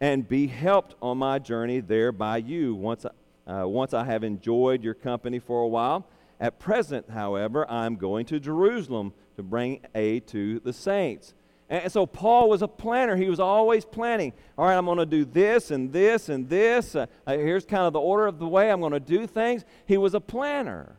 and 0.00 0.26
be 0.26 0.48
helped 0.48 0.96
on 1.00 1.18
my 1.18 1.38
journey 1.38 1.78
there 1.78 2.10
by 2.10 2.38
you 2.38 2.74
once, 2.74 3.04
uh, 3.04 3.68
once 3.68 3.94
I 3.94 4.04
have 4.04 4.24
enjoyed 4.24 4.82
your 4.82 4.94
company 4.94 5.38
for 5.38 5.62
a 5.62 5.68
while. 5.68 6.08
At 6.40 6.58
present, 6.58 7.10
however, 7.10 7.70
I'm 7.70 7.94
going 7.94 8.26
to 8.26 8.40
Jerusalem 8.40 9.12
to 9.36 9.44
bring 9.44 9.80
aid 9.94 10.26
to 10.28 10.58
the 10.58 10.72
saints 10.72 11.34
and 11.72 11.90
so 11.90 12.04
Paul 12.04 12.50
was 12.50 12.60
a 12.60 12.68
planner. 12.68 13.16
He 13.16 13.30
was 13.30 13.40
always 13.40 13.86
planning. 13.86 14.34
All 14.58 14.66
right, 14.66 14.76
I'm 14.76 14.84
going 14.84 14.98
to 14.98 15.06
do 15.06 15.24
this 15.24 15.70
and 15.70 15.90
this 15.90 16.28
and 16.28 16.46
this. 16.46 16.94
Uh, 16.94 17.06
uh, 17.26 17.32
here's 17.32 17.64
kind 17.64 17.84
of 17.84 17.94
the 17.94 18.00
order 18.00 18.26
of 18.26 18.38
the 18.38 18.46
way 18.46 18.70
I'm 18.70 18.80
going 18.80 18.92
to 18.92 19.00
do 19.00 19.26
things. 19.26 19.64
He 19.86 19.96
was 19.96 20.12
a 20.12 20.20
planner. 20.20 20.96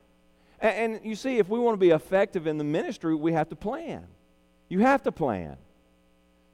And, 0.60 0.96
and 0.96 1.06
you 1.06 1.14
see, 1.14 1.38
if 1.38 1.48
we 1.48 1.60
want 1.60 1.74
to 1.76 1.80
be 1.80 1.92
effective 1.92 2.48
in 2.48 2.58
the 2.58 2.64
ministry, 2.64 3.14
we 3.14 3.34
have 3.34 3.50
to 3.50 3.56
plan. 3.56 4.08
You 4.68 4.80
have 4.80 5.04
to 5.04 5.12
plan. 5.12 5.58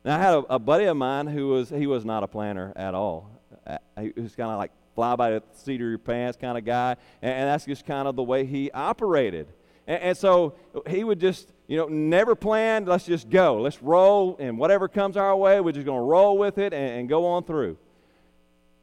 Now, 0.04 0.18
I 0.18 0.22
had 0.22 0.34
a, 0.34 0.56
a 0.56 0.60
buddy 0.60 0.84
of 0.84 0.98
mine 0.98 1.28
who 1.28 1.48
was, 1.48 1.70
he 1.70 1.88
was 1.88 2.04
not 2.04 2.22
a 2.22 2.28
planner 2.28 2.74
at 2.76 2.94
all. 2.94 3.32
Uh, 3.66 3.78
he 4.02 4.12
was 4.18 4.36
kind 4.36 4.52
of 4.52 4.58
like 4.58 4.72
fly 4.96 5.16
by 5.16 5.32
the 5.32 5.44
seat 5.54 5.76
of 5.76 5.88
your 5.88 5.98
pants 5.98 6.38
kind 6.38 6.58
of 6.58 6.66
guy. 6.66 6.98
And, 7.22 7.34
and 7.34 7.48
that's 7.48 7.64
just 7.64 7.86
kind 7.86 8.06
of 8.06 8.18
the 8.18 8.24
way 8.24 8.46
he 8.46 8.70
operated. 8.72 9.48
And, 9.88 10.02
and 10.02 10.18
so 10.18 10.56
he 10.90 11.06
would 11.06 11.22
just, 11.22 11.54
you 11.70 11.78
know, 11.78 11.86
never 11.86 12.34
planned. 12.34 12.88
Let's 12.88 13.06
just 13.06 13.30
go. 13.30 13.62
Let's 13.62 13.82
roll, 13.84 14.36
and 14.40 14.58
whatever 14.58 14.88
comes 14.88 15.16
our 15.16 15.36
way, 15.38 15.62
we're 15.62 15.72
just 15.72 15.86
going 15.86 16.00
to 16.00 16.04
roll 16.04 16.36
with 16.36 16.58
it 16.58 16.74
and, 16.74 17.02
and, 17.02 17.08
go 17.08 17.28
on 17.28 17.44
through. 17.44 17.78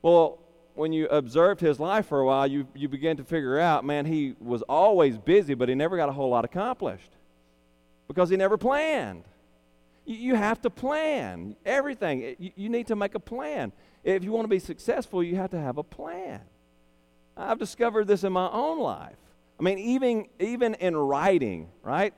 Well, 0.02 0.38
when 0.76 0.92
you 0.92 1.08
observed 1.08 1.60
his 1.60 1.80
life 1.80 2.06
for 2.06 2.20
a 2.20 2.24
while, 2.24 2.46
you, 2.46 2.68
you 2.76 2.88
begin 2.88 3.16
to 3.16 3.24
figure 3.24 3.58
out, 3.58 3.84
man, 3.84 4.06
he 4.06 4.36
was 4.40 4.62
always 4.62 5.18
busy, 5.18 5.54
but 5.54 5.68
he 5.68 5.74
never 5.74 5.96
got 5.96 6.08
a 6.08 6.12
whole 6.12 6.30
lot 6.30 6.44
accomplished 6.44 7.10
because 8.06 8.30
he 8.30 8.36
never 8.36 8.56
planned. 8.56 9.24
You, 10.04 10.14
you 10.14 10.34
have 10.36 10.62
to 10.62 10.70
plan 10.70 11.56
everything. 11.66 12.36
You, 12.38 12.52
you 12.54 12.68
need 12.68 12.86
to 12.86 12.94
make 12.94 13.16
a 13.16 13.20
plan. 13.20 13.72
If 14.04 14.22
you 14.22 14.30
want 14.30 14.44
to 14.44 14.48
be 14.48 14.60
successful, 14.60 15.24
you 15.24 15.34
have 15.34 15.50
to 15.50 15.60
have 15.60 15.76
a 15.76 15.82
plan. 15.82 16.40
I've 17.36 17.58
discovered 17.58 18.06
this 18.06 18.22
in 18.22 18.32
my 18.32 18.48
own 18.48 18.78
life. 18.78 19.16
I 19.58 19.64
mean, 19.64 19.80
even, 19.80 20.26
even 20.38 20.74
in 20.74 20.96
writing, 20.96 21.68
right? 21.82 22.14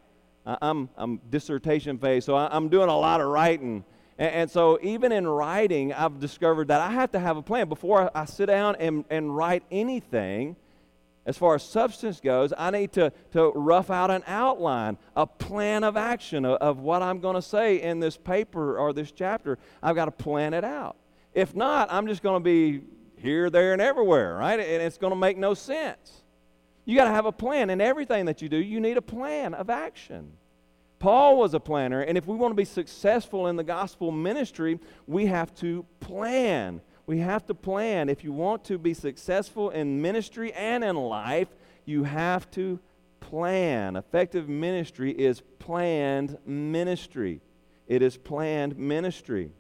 I'm, 0.63 0.89
I'm 0.97 1.21
dissertation 1.31 1.99
phase, 1.99 2.25
so 2.25 2.37
I'm 2.37 2.69
doing 2.69 2.89
a 2.89 2.97
lot 2.97 3.21
of 3.21 3.29
writing. 3.29 3.85
And, 4.19 4.35
and, 4.35 4.51
so, 4.51 4.79
even 4.83 5.13
in 5.13 5.27
writing, 5.27 5.93
I've 5.93 6.19
discovered 6.19 6.69
that 6.69 6.81
I 6.81 6.91
have 6.91 7.13
to 7.13 7.19
have 7.19 7.37
a 7.37 7.43
plan. 7.43 7.69
Before 7.69 8.11
I, 8.15 8.25
sit 8.25 8.47
down 8.47 8.77
and, 8.77 9.05
and 9.11 9.37
write 9.37 9.63
anything, 9.71 10.57
as 11.27 11.37
far 11.37 11.55
as 11.55 11.63
substance 11.63 12.21
goes, 12.21 12.55
I 12.57 12.71
need 12.71 12.93
to, 12.93 13.13
to 13.33 13.51
rough 13.51 13.91
out 13.91 14.11
an 14.11 14.23
outline, 14.27 14.97
a 15.15 15.27
plan 15.27 15.85
of 15.85 15.97
action 15.97 16.47
of, 16.47 16.57
of 16.57 16.79
what 16.79 17.03
I'm 17.03 17.21
going 17.21 17.35
to 17.35 17.43
say 17.43 17.83
in 17.83 18.01
this 18.01 18.17
paper 18.17 18.79
or 18.79 18.95
this 18.95 19.13
chapter. 19.13 19.59
I've 19.83 19.95
got 19.95 20.07
to 20.07 20.11
plan 20.11 20.55
it 20.55 20.65
out. 20.65 20.97
If 21.35 21.55
not, 21.55 21.93
I'm 21.93 22.07
just 22.07 22.23
going 22.23 22.41
to 22.41 22.45
be 22.45 22.81
here, 23.19 23.51
there, 23.51 23.75
and 23.75 23.83
everywhere, 23.83 24.37
right? 24.37 24.59
And 24.59 24.83
it's 24.83 24.99
going 24.99 25.13
to 25.13 25.19
make 25.19 25.37
no 25.37 25.53
sense. 25.53 26.23
You 26.89 26.97
got 26.97 27.05
to 27.05 27.11
have 27.11 27.27
a 27.27 27.33
plan. 27.33 27.69
In 27.69 27.83
everything 27.83 28.25
that 28.25 28.41
you 28.41 28.49
do, 28.49 28.57
you 28.57 28.81
need 28.81 28.97
a 28.97 29.03
plan 29.03 29.53
of 29.53 29.69
action. 29.69 30.33
Paul 30.99 31.37
was 31.37 31.53
a 31.53 31.61
planner, 31.61 32.01
and 32.01 32.17
if 32.17 32.27
we 32.27 32.35
want 32.35 32.53
to 32.53 32.57
be 32.57 32.65
successful 32.65 33.49
in 33.49 33.57
the 33.57 33.63
gospel 33.63 34.11
ministry, 34.11 34.81
we 35.07 35.27
have 35.27 35.55
to 35.57 35.85
plan. 36.01 36.81
We 37.05 37.19
have 37.19 37.45
to 37.49 37.55
plan. 37.55 38.09
If 38.09 38.25
you 38.25 38.33
want 38.33 38.65
to 38.65 38.79
be 38.79 38.95
successful 38.95 39.69
in 39.69 40.01
ministry 40.01 40.51
and 40.55 40.83
in 40.83 40.97
life, 40.97 41.49
you 41.85 42.05
have 42.05 42.51
to 42.53 42.81
plan. 43.21 43.95
Effective 43.95 44.49
ministry 44.49 45.11
is 45.11 45.43
planned 45.59 46.39
ministry. 46.47 47.43
It 47.87 48.01
is 48.01 48.17
planned 48.17 48.79
ministry. 48.79 49.51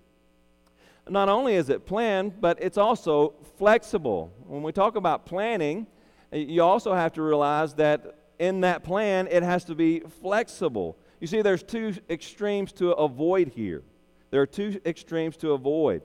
Not 1.06 1.28
only 1.28 1.56
is 1.56 1.68
it 1.68 1.84
planned, 1.84 2.40
but 2.40 2.56
it's 2.62 2.78
also 2.78 3.34
flexible. 3.58 4.32
When 4.46 4.62
we 4.62 4.72
talk 4.72 4.96
about 4.96 5.26
planning, 5.26 5.86
you 6.32 6.62
also 6.62 6.94
have 6.94 7.12
to 7.14 7.22
realize 7.22 7.74
that 7.74 8.14
in 8.38 8.60
that 8.60 8.84
plan, 8.84 9.28
it 9.30 9.42
has 9.42 9.64
to 9.64 9.74
be 9.74 10.00
flexible. 10.00 10.96
You 11.20 11.26
see, 11.26 11.42
there's 11.42 11.62
two 11.62 11.94
extremes 12.08 12.72
to 12.74 12.92
avoid 12.92 13.48
here. 13.48 13.82
There 14.30 14.40
are 14.42 14.46
two 14.46 14.80
extremes 14.84 15.36
to 15.38 15.52
avoid. 15.52 16.02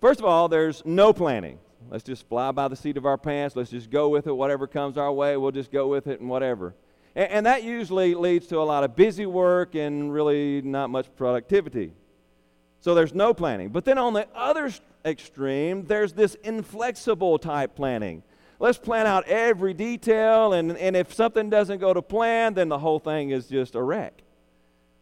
First 0.00 0.20
of 0.20 0.26
all, 0.26 0.48
there's 0.48 0.82
no 0.84 1.12
planning. 1.12 1.58
Let's 1.90 2.04
just 2.04 2.28
fly 2.28 2.50
by 2.50 2.68
the 2.68 2.76
seat 2.76 2.96
of 2.96 3.06
our 3.06 3.16
pants. 3.16 3.56
Let's 3.56 3.70
just 3.70 3.90
go 3.90 4.08
with 4.08 4.26
it. 4.26 4.32
Whatever 4.32 4.66
comes 4.66 4.98
our 4.98 5.12
way, 5.12 5.36
we'll 5.36 5.52
just 5.52 5.70
go 5.70 5.88
with 5.88 6.06
it 6.06 6.20
and 6.20 6.28
whatever. 6.28 6.74
And, 7.14 7.30
and 7.30 7.46
that 7.46 7.62
usually 7.62 8.14
leads 8.14 8.46
to 8.48 8.58
a 8.58 8.64
lot 8.64 8.84
of 8.84 8.94
busy 8.94 9.26
work 9.26 9.74
and 9.74 10.12
really 10.12 10.60
not 10.62 10.90
much 10.90 11.06
productivity. 11.16 11.92
So 12.80 12.94
there's 12.94 13.14
no 13.14 13.32
planning. 13.32 13.70
But 13.70 13.84
then 13.84 13.98
on 13.98 14.12
the 14.12 14.28
other 14.34 14.70
extreme, 15.04 15.86
there's 15.86 16.12
this 16.12 16.34
inflexible 16.44 17.38
type 17.38 17.74
planning. 17.74 18.22
Let's 18.60 18.78
plan 18.78 19.06
out 19.06 19.28
every 19.28 19.72
detail, 19.72 20.52
and, 20.52 20.76
and 20.76 20.96
if 20.96 21.14
something 21.14 21.48
doesn't 21.48 21.78
go 21.78 21.94
to 21.94 22.02
plan, 22.02 22.54
then 22.54 22.68
the 22.68 22.78
whole 22.78 22.98
thing 22.98 23.30
is 23.30 23.46
just 23.46 23.76
a 23.76 23.82
wreck. 23.82 24.22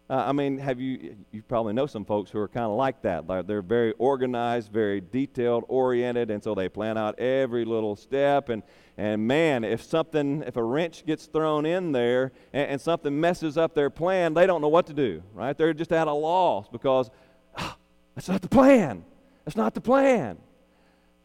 Uh, 0.09 0.25
I 0.27 0.33
mean, 0.33 0.59
have 0.59 0.79
you, 0.79 1.17
you 1.33 1.43
probably 1.43 1.73
know 1.73 1.87
some 1.87 2.05
folks 2.05 2.31
who 2.31 2.39
are 2.39 2.47
kind 2.47 2.67
of 2.67 2.77
like 2.77 3.03
that. 3.03 3.27
Like 3.27 3.47
they're 3.49 3.63
very 3.63 3.93
organized, 3.99 4.71
very 4.71 5.01
detailed 5.01 5.65
oriented, 5.67 6.31
and 6.31 6.45
so 6.45 6.55
they 6.55 6.69
plan 6.69 6.97
out 6.97 7.19
every 7.19 7.65
little 7.65 7.97
step. 7.97 8.51
And, 8.51 8.63
and 8.97 9.27
man, 9.27 9.65
if 9.65 9.83
something, 9.83 10.45
if 10.47 10.57
a 10.57 10.63
wrench 10.63 11.05
gets 11.07 11.27
thrown 11.27 11.67
in 11.67 11.91
there 11.91 12.31
and, 12.53 12.71
and 12.71 12.81
something 12.81 13.19
messes 13.19 13.59
up 13.59 13.75
their 13.75 13.91
plan, 13.91 14.33
they 14.35 14.47
don't 14.47 14.61
know 14.61 14.69
what 14.69 14.87
to 14.87 14.95
do, 14.95 15.23
right? 15.35 15.59
They're 15.59 15.75
just 15.75 15.93
at 15.93 16.07
a 16.07 16.13
loss 16.13 16.69
because 16.69 17.11
oh, 17.59 17.75
that's 18.15 18.29
not 18.29 18.43
the 18.43 18.49
plan. 18.49 19.05
That's 19.45 19.57
not 19.57 19.75
the 19.75 19.81
plan. 19.81 20.39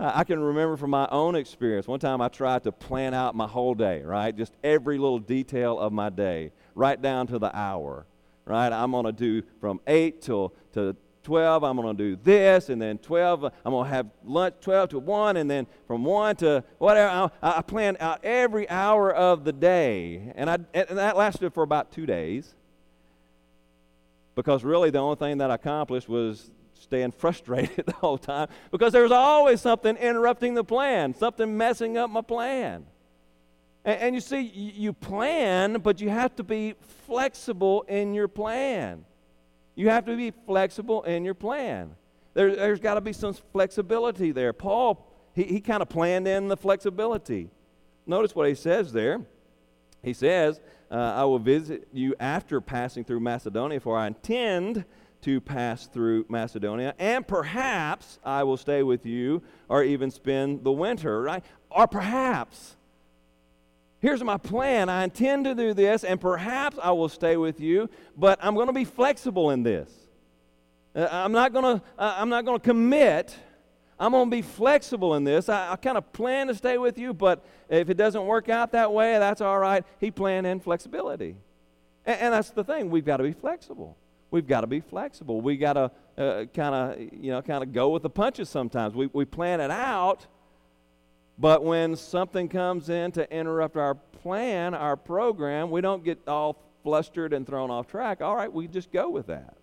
I 0.04 0.24
can 0.24 0.40
remember 0.40 0.78
from 0.78 0.90
my 0.90 1.08
own 1.12 1.36
experience. 1.36 1.88
One 1.88 2.00
time 2.00 2.22
I 2.22 2.28
tried 2.28 2.64
to 2.64 2.72
plan 2.72 3.14
out 3.14 3.36
my 3.36 3.48
whole 3.48 3.76
day, 3.76 4.02
right? 4.02 4.36
Just 4.36 4.54
every 4.64 4.98
little 4.98 5.20
detail 5.20 5.80
of 5.80 5.94
my 5.94 6.10
day, 6.10 6.52
right 6.76 7.00
down 7.02 7.28
to 7.28 7.40
the 7.40 7.56
hour 7.56 8.06
right? 8.46 8.72
I'm 8.72 8.92
going 8.92 9.06
to 9.06 9.12
do 9.12 9.44
from 9.60 9.80
8 9.88 10.22
till 10.22 10.54
to 10.74 10.96
12, 11.24 11.64
I'm 11.64 11.78
going 11.78 11.96
to 11.96 12.04
do 12.04 12.20
this, 12.24 12.70
and 12.70 12.82
then 12.82 12.98
12, 12.98 13.44
I'm 13.44 13.52
going 13.72 13.86
to 13.86 13.94
have 13.94 14.08
lunch 14.24 14.56
12 14.62 14.90
to 14.90 15.00
1, 15.00 15.38
and 15.38 15.50
then 15.50 15.68
from 15.88 16.04
1 16.04 16.36
to 16.38 16.64
whatever. 16.80 17.32
I, 17.42 17.58
I 17.58 17.62
plan 17.62 17.98
out 18.00 18.24
every 18.26 18.68
hour 18.70 19.14
of 19.14 19.44
the 19.44 19.54
day. 19.54 20.34
And, 20.36 20.50
I, 20.50 20.58
and 20.74 20.98
that 20.98 21.16
lasted 21.16 21.54
for 21.54 21.64
about 21.64 21.92
two 21.92 22.06
days 22.06 22.56
because 24.34 24.64
really 24.64 24.90
the 24.90 25.00
only 25.00 25.18
thing 25.18 25.38
that 25.38 25.52
I 25.52 25.56
accomplished 25.56 26.10
was 26.10 26.50
staying 26.82 27.12
frustrated 27.12 27.86
the 27.86 27.94
whole 27.94 28.18
time 28.18 28.48
because 28.72 28.92
there's 28.94 29.12
always 29.12 29.62
something 29.62 29.96
interrupting 29.98 30.54
the 30.54 30.64
plan, 30.64 31.14
something 31.14 31.58
messing 31.58 31.98
up 31.98 32.10
my 32.10 32.22
plan. 32.22 32.86
And, 33.86 34.02
and 34.02 34.16
you 34.16 34.22
see, 34.22 34.42
you 34.42 34.94
plan, 34.94 35.80
but 35.80 36.02
you 36.02 36.10
have 36.10 36.36
to 36.38 36.44
be 36.44 36.76
flexible 37.06 37.84
in 37.84 38.14
your 38.14 38.28
plan. 38.28 39.06
You 39.76 39.90
have 39.90 40.06
to 40.06 40.16
be 40.16 40.32
flexible 40.32 41.04
in 41.04 41.24
your 41.24 41.34
plan. 41.34 41.96
There, 42.34 42.56
there's 42.56 42.80
got 42.80 42.96
to 42.96 43.02
be 43.02 43.14
some 43.14 43.34
flexibility 43.52 44.32
there. 44.32 44.54
Paul, 44.54 45.08
he, 45.34 45.44
he 45.44 45.62
kind 45.62 45.82
of 45.82 45.90
planned 45.90 46.28
in 46.28 46.48
the 46.48 46.58
flexibility. 46.58 47.50
Notice 48.06 48.36
what 48.36 48.48
he 48.48 48.56
says 48.56 48.92
there. 48.94 49.22
He 50.04 50.14
says, 50.14 50.60
uh, 50.90 50.96
I 50.96 51.24
will 51.26 51.40
visit 51.40 51.88
you 51.94 52.16
after 52.20 52.60
passing 52.60 53.04
through 53.04 53.20
Macedonia, 53.20 53.80
for 53.80 53.98
I 53.98 54.08
intend 54.08 54.86
to 55.22 55.42
pass 55.42 55.88
through 55.88 56.26
Macedonia, 56.30 56.96
and 57.00 57.28
perhaps 57.28 58.20
I 58.24 58.44
will 58.44 58.58
stay 58.58 58.84
with 58.84 59.06
you 59.06 59.42
or 59.70 59.84
even 59.84 60.12
spend 60.12 60.64
the 60.64 60.72
winter, 60.72 61.22
right? 61.22 61.44
Or 61.70 61.88
perhaps 61.88 62.76
here's 64.02 64.24
my 64.24 64.38
plan. 64.38 64.90
I 64.90 65.04
intend 65.04 65.46
to 65.46 65.56
do 65.56 65.74
this, 65.74 66.04
and 66.04 66.20
perhaps 66.20 66.78
I 66.82 66.92
will 66.92 67.10
stay 67.10 67.38
with 67.38 67.60
you, 67.62 67.90
but 68.18 68.40
I'm 68.42 68.56
going 68.56 68.68
to 68.68 68.74
be 68.74 68.86
flexible 68.86 69.52
in 69.52 69.64
this. 69.64 69.90
Uh, 70.94 71.08
I'm 71.10 71.32
not 71.32 71.54
going 71.54 71.80
to. 71.80 71.86
Uh, 71.98 72.16
I'm 72.18 72.30
not 72.30 72.44
going 72.44 72.60
to 72.60 72.64
commit. 72.64 73.34
I'm 73.98 74.12
going 74.12 74.30
to 74.30 74.36
be 74.36 74.42
flexible 74.42 75.16
in 75.16 75.24
this. 75.24 75.48
I, 75.48 75.74
I 75.74 75.76
kind 75.76 75.98
of 75.98 76.12
plan 76.12 76.48
to 76.48 76.56
stay 76.56 76.78
with 76.80 76.98
you, 76.98 77.14
but 77.14 77.46
if 77.70 77.90
it 77.90 77.94
doesn't 77.94 78.26
work 78.26 78.50
out 78.50 78.72
that 78.72 78.92
way, 78.92 79.18
that's 79.20 79.42
all 79.42 79.60
right. 79.60 79.86
He 80.00 80.10
planned 80.10 80.48
in 80.48 80.60
flexibility, 80.60 81.38
and, 82.06 82.20
and 82.20 82.34
that's 82.34 82.50
the 82.50 82.64
thing. 82.64 82.90
We've 82.90 83.06
got 83.06 83.18
to 83.18 83.24
be 83.24 83.32
flexible. 83.32 83.96
We've 84.32 84.48
got 84.48 84.62
to 84.62 84.68
be 84.68 84.80
flexible. 84.80 85.42
We 85.42 85.58
got 85.58 85.74
to 85.74 85.92
uh, 86.18 86.46
kind 86.54 86.74
of, 86.74 87.00
you 87.14 87.32
know, 87.32 87.42
kind 87.42 87.64
of 87.64 87.74
go 87.74 87.90
with 87.90 88.02
the 88.02 88.10
punches 88.10 88.50
sometimes. 88.50 88.96
We, 88.96 89.10
we 89.12 89.26
plan 89.26 89.60
it 89.60 89.72
out, 89.72 90.26
but 91.38 91.64
when 91.64 91.98
something 91.98 92.48
comes 92.48 92.90
in 92.90 93.12
to 93.14 93.32
interrupt 93.32 93.76
our 93.76 93.96
plan, 93.96 94.74
our 94.74 94.96
program, 94.96 95.70
we 95.70 95.82
don't 95.82 96.04
get 96.04 96.28
all 96.28 96.58
flustered 96.84 97.34
and 97.34 97.46
thrown 97.46 97.70
off 97.70 97.88
track. 97.88 98.22
All 98.22 98.36
right, 98.36 98.52
we 98.52 98.68
just 98.68 98.92
go 98.92 99.10
with 99.10 99.28
that. 99.28 99.58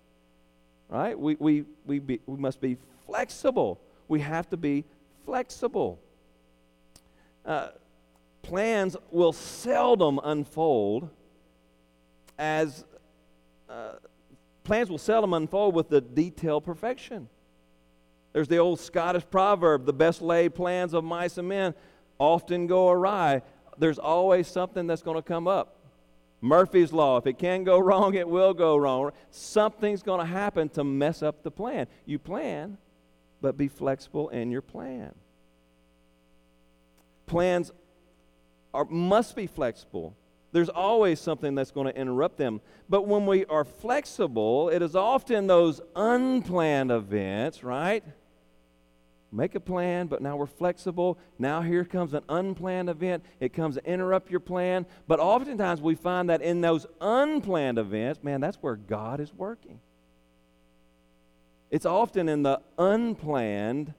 Right? 0.89 1.19
We, 1.19 1.37
we, 1.39 1.65
we, 1.87 1.99
be, 1.99 2.21
we 2.27 2.37
must 2.39 2.61
be 2.61 2.77
flexible. 3.07 3.81
We 4.07 4.21
have 4.21 4.49
to 4.51 4.57
be 4.57 4.85
flexible. 5.25 5.99
Uh, 7.45 7.69
plans 8.43 8.97
will 9.11 9.33
seldom 9.33 10.21
unfold 10.23 11.09
as 12.39 12.85
uh, 13.69 13.93
plans 14.69 14.91
will 14.91 14.99
seldom 14.99 15.33
unfold 15.33 15.75
with 15.75 15.89
the 15.89 16.03
detailed 16.03 16.63
perfection. 16.63 17.27
There's 18.35 18.49
the 18.49 18.59
old 18.59 18.79
Scottish 18.79 19.25
proverb 19.31 19.87
the 19.87 19.95
best 19.95 20.21
laid 20.21 20.55
plans 20.55 20.93
of 20.93 21.05
mice 21.05 21.39
and 21.39 21.49
men 21.49 21.75
often 22.19 22.67
go 22.67 22.91
awry. 22.91 23.41
There's 23.79 23.99
always 23.99 24.47
something 24.47 24.87
that's 24.87 25.01
going 25.01 25.17
to 25.17 25.23
come 25.23 25.49
up. 25.49 25.77
Murphy's 26.43 26.93
Law 26.93 27.17
if 27.17 27.27
it 27.27 27.39
can 27.39 27.65
go 27.65 27.79
wrong, 27.79 28.15
it 28.15 28.29
will 28.29 28.53
go 28.53 28.77
wrong. 28.77 29.11
Something's 29.31 30.03
going 30.03 30.21
to 30.21 30.27
happen 30.27 30.69
to 30.71 30.85
mess 30.85 31.23
up 31.23 31.43
the 31.43 31.51
plan. 31.51 31.87
You 32.05 32.19
plan, 32.19 32.77
but 33.41 33.57
be 33.57 33.69
flexible 33.69 34.29
in 34.29 34.51
your 34.51 34.61
plan. 34.61 35.15
Plans 37.25 37.73
are, 38.75 38.85
must 38.85 39.35
be 39.35 39.47
flexible. 39.47 40.15
There's 40.53 40.69
always 40.69 41.21
something 41.21 41.55
that's 41.55 41.71
going 41.71 41.87
to 41.87 41.97
interrupt 41.99 42.39
them. 42.39 42.61
But 42.89 43.07
when 43.07 43.27
we 43.27 43.45
are 43.47 43.65
flexible, 43.65 44.71
it 44.71 44.81
is 44.81 44.97
often 44.97 45.47
those 45.47 45.81
unplanned 45.95 46.91
events, 46.91 47.63
right? 47.63 48.03
Make 49.31 49.55
a 49.55 49.61
plan, 49.61 50.07
but 50.07 50.23
now 50.23 50.37
we're 50.37 50.47
flexible. 50.47 51.19
Now 51.39 51.61
here 51.61 51.85
comes 51.85 52.15
an 52.15 52.23
unplanned 52.31 52.89
event. 52.89 53.25
It 53.41 53.53
comes 53.53 53.75
to 53.75 53.85
interrupt 53.85 54.31
your 54.31 54.41
plan. 54.41 54.87
But 55.07 55.21
oftentimes 55.21 55.83
we 55.83 55.95
find 55.95 56.31
that 56.31 56.41
in 56.41 56.63
those 56.63 56.87
unplanned 57.01 57.79
events, 57.79 58.25
man, 58.25 58.41
that's 58.41 58.57
where 58.63 58.77
God 58.77 59.21
is 59.21 59.35
working. 59.35 59.81
It's 61.71 61.85
often 61.85 62.31
in 62.31 62.43
the 62.43 62.63
unplanned 62.79 63.93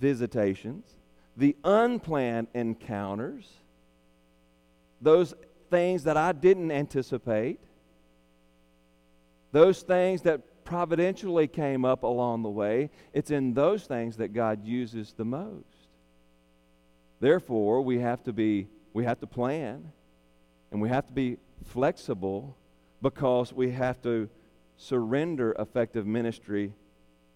visitations, 0.00 0.90
the 1.36 1.56
unplanned 1.62 2.48
encounters, 2.52 3.48
those 5.00 5.34
things 5.74 6.04
that 6.04 6.16
I 6.16 6.30
didn't 6.30 6.70
anticipate, 6.70 7.58
those 9.50 9.82
things 9.82 10.22
that 10.22 10.64
providentially 10.64 11.48
came 11.48 11.84
up 11.84 12.04
along 12.04 12.44
the 12.44 12.48
way, 12.48 12.90
it's 13.12 13.32
in 13.32 13.54
those 13.54 13.82
things 13.82 14.18
that 14.18 14.32
God 14.32 14.64
uses 14.64 15.14
the 15.14 15.24
most. 15.24 15.88
Therefore, 17.18 17.82
we 17.82 17.98
have 17.98 18.22
to 18.22 18.32
be 18.32 18.68
we 18.92 19.02
have 19.02 19.18
to 19.18 19.26
plan 19.26 19.90
and 20.70 20.80
we 20.80 20.88
have 20.88 21.06
to 21.08 21.12
be 21.12 21.38
flexible 21.64 22.56
because 23.02 23.52
we 23.52 23.72
have 23.72 24.00
to 24.02 24.28
surrender 24.76 25.56
effective 25.58 26.06
ministry 26.06 26.72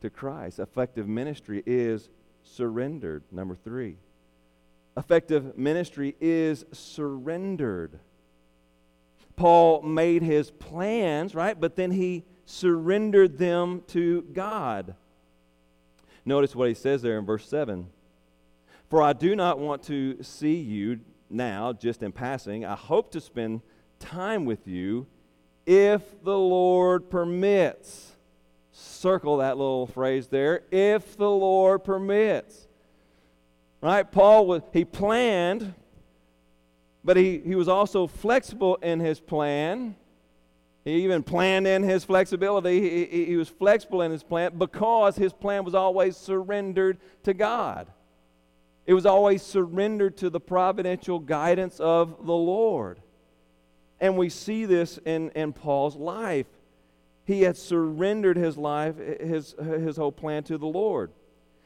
to 0.01 0.11
Christ. 0.11 0.61
Effective 0.61 1.09
ministry 1.09 1.64
is 1.66 2.09
surrendered. 2.44 3.24
Number 3.33 3.57
3. 3.57 3.96
Effective 4.96 5.59
ministry 5.59 6.14
is 6.20 6.64
surrendered. 6.72 7.98
Paul 9.38 9.83
made 9.83 10.22
his 10.22 10.51
plans, 10.51 11.33
right? 11.33 11.59
But 11.59 11.77
then 11.77 11.92
he 11.92 12.24
surrendered 12.44 13.38
them 13.38 13.85
to 13.87 14.22
God. 14.33 14.96
Notice 16.24 16.57
what 16.57 16.68
he 16.68 16.74
says 16.74 17.03
there 17.03 17.18
in 17.18 17.24
verse 17.24 17.48
7 17.48 17.88
For 18.90 19.01
I 19.01 19.12
do 19.12 19.37
not 19.37 19.61
want 19.61 19.85
to 19.85 20.20
see 20.24 20.57
you 20.57 20.98
now, 21.31 21.72
just 21.72 22.03
in 22.03 22.11
passing. 22.11 22.64
I 22.64 22.74
hope 22.74 23.12
to 23.12 23.20
spend 23.20 23.61
time 24.01 24.44
with 24.44 24.66
you 24.66 25.07
if 25.66 26.03
the 26.24 26.37
Lord 26.37 27.09
permits. 27.09 28.16
Circle 28.72 29.37
that 29.37 29.57
little 29.57 29.87
phrase 29.87 30.27
there. 30.27 30.62
If 30.72 31.16
the 31.16 31.31
Lord 31.31 31.85
permits. 31.85 32.66
Right? 33.81 34.11
Paul 34.11 34.46
was, 34.46 34.62
he 34.72 34.85
planned, 34.85 35.74
but 37.05 37.17
he, 37.17 37.39
he 37.39 37.55
was 37.55 37.69
also 37.69 38.07
flexible 38.07 38.77
in 38.77 39.01
his 39.01 39.21
plan. 39.21 39.97
He 40.85 41.05
even 41.05 41.23
planned 41.23 41.67
in 41.67 41.83
his 41.83 42.05
flexibility. 42.05 42.81
He, 42.81 43.05
he, 43.05 43.25
he, 43.27 43.37
was 43.37 43.49
flexible 43.49 44.03
in 44.03 44.11
his 44.11 44.23
plan 44.23 44.57
because 44.57 45.17
his 45.17 45.33
plan 45.33 45.65
was 45.65 45.75
always 45.75 46.17
surrendered 46.17 46.99
to 47.25 47.35
God. 47.35 47.89
It 48.87 48.95
was 48.95 49.05
always 49.05 49.43
surrendered 49.43 50.17
to 50.19 50.31
the 50.31 50.41
providential 50.41 51.19
guidance 51.19 51.79
of 51.79 52.27
the 52.27 52.35
Lord. 52.35 53.01
And 54.01 54.17
we 54.17 54.31
see 54.31 54.65
this 54.65 54.99
in, 55.05 55.31
in 55.31 55.53
Paul's 55.53 55.97
life. 55.97 56.47
He 57.25 57.43
had 57.43 57.59
surrendered 57.59 58.39
his 58.39 58.57
life, 58.57 58.97
his, 58.97 59.55
his 59.63 59.99
whole 59.99 60.13
plan 60.13 60.45
to 60.45 60.57
the 60.57 60.67
Lord. 60.67 61.11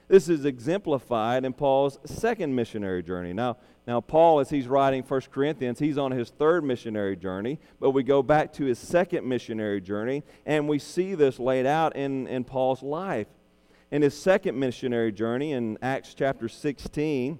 This 0.09 0.29
is 0.29 0.45
exemplified 0.45 1.45
in 1.45 1.53
Paul's 1.53 1.99
second 2.05 2.55
missionary 2.57 3.03
journey. 3.03 3.33
Now, 3.33 3.57
now 3.87 4.01
Paul, 4.01 4.39
as 4.41 4.51
he's 4.51 4.69
writing 4.69 5.03
1 5.03 5.21
Corinthians, 5.33 5.79
he's 5.79 5.99
on 5.99 6.13
his 6.13 6.31
third 6.31 6.63
missionary 6.63 7.17
journey, 7.17 7.59
but 7.81 7.91
we 7.91 8.03
go 8.03 8.23
back 8.23 8.53
to 8.55 8.65
his 8.65 8.79
second 8.79 9.27
missionary 9.27 9.81
journey, 9.81 10.23
and 10.47 10.69
we 10.69 10.79
see 10.79 11.15
this 11.15 11.39
laid 11.39 11.67
out 11.67 11.97
in, 11.97 12.29
in 12.29 12.45
Paul's 12.45 12.83
life. 12.83 13.27
In 13.91 14.03
his 14.03 14.19
second 14.19 14.59
missionary 14.59 15.13
journey 15.13 15.53
in 15.53 15.79
Acts 15.83 16.15
chapter 16.15 16.49
16, 16.49 17.39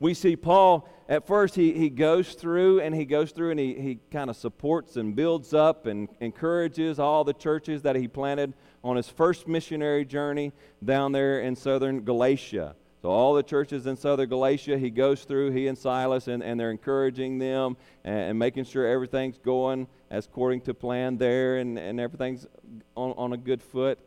we 0.00 0.14
see 0.14 0.36
Paul, 0.36 0.88
at 1.08 1.26
first, 1.26 1.54
he, 1.54 1.72
he 1.72 1.88
goes 1.88 2.34
through 2.34 2.80
and 2.80 2.94
he 2.94 3.04
goes 3.04 3.30
through 3.30 3.52
and 3.52 3.60
he, 3.60 3.74
he 3.74 3.98
kind 4.10 4.28
of 4.28 4.36
supports 4.36 4.96
and 4.96 5.14
builds 5.14 5.54
up 5.54 5.86
and 5.86 6.08
encourages 6.20 6.98
all 6.98 7.24
the 7.24 7.32
churches 7.32 7.82
that 7.82 7.96
he 7.96 8.08
planted 8.08 8.54
on 8.82 8.96
his 8.96 9.08
first 9.08 9.46
missionary 9.48 10.04
journey 10.04 10.52
down 10.84 11.12
there 11.12 11.40
in 11.40 11.56
southern 11.56 12.04
Galatia. 12.04 12.74
So, 13.02 13.10
all 13.10 13.34
the 13.34 13.42
churches 13.42 13.86
in 13.86 13.96
southern 13.96 14.28
Galatia, 14.28 14.78
he 14.78 14.90
goes 14.90 15.24
through, 15.24 15.50
he 15.50 15.68
and 15.68 15.76
Silas, 15.76 16.28
and, 16.28 16.42
and 16.42 16.58
they're 16.58 16.70
encouraging 16.70 17.38
them 17.38 17.76
and, 18.04 18.18
and 18.18 18.38
making 18.38 18.64
sure 18.64 18.86
everything's 18.86 19.38
going 19.38 19.86
as 20.10 20.26
according 20.26 20.62
to 20.62 20.74
plan 20.74 21.18
there 21.18 21.58
and, 21.58 21.78
and 21.78 22.00
everything's 22.00 22.46
on, 22.94 23.12
on 23.16 23.32
a 23.32 23.36
good 23.36 23.62
foot. 23.62 23.98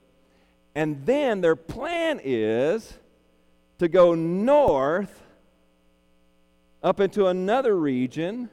And 0.75 1.05
then 1.05 1.41
their 1.41 1.55
plan 1.55 2.19
is 2.23 2.97
to 3.79 3.87
go 3.87 4.15
north 4.15 5.21
up 6.81 6.99
into 6.99 7.27
another 7.27 7.75
region, 7.75 8.49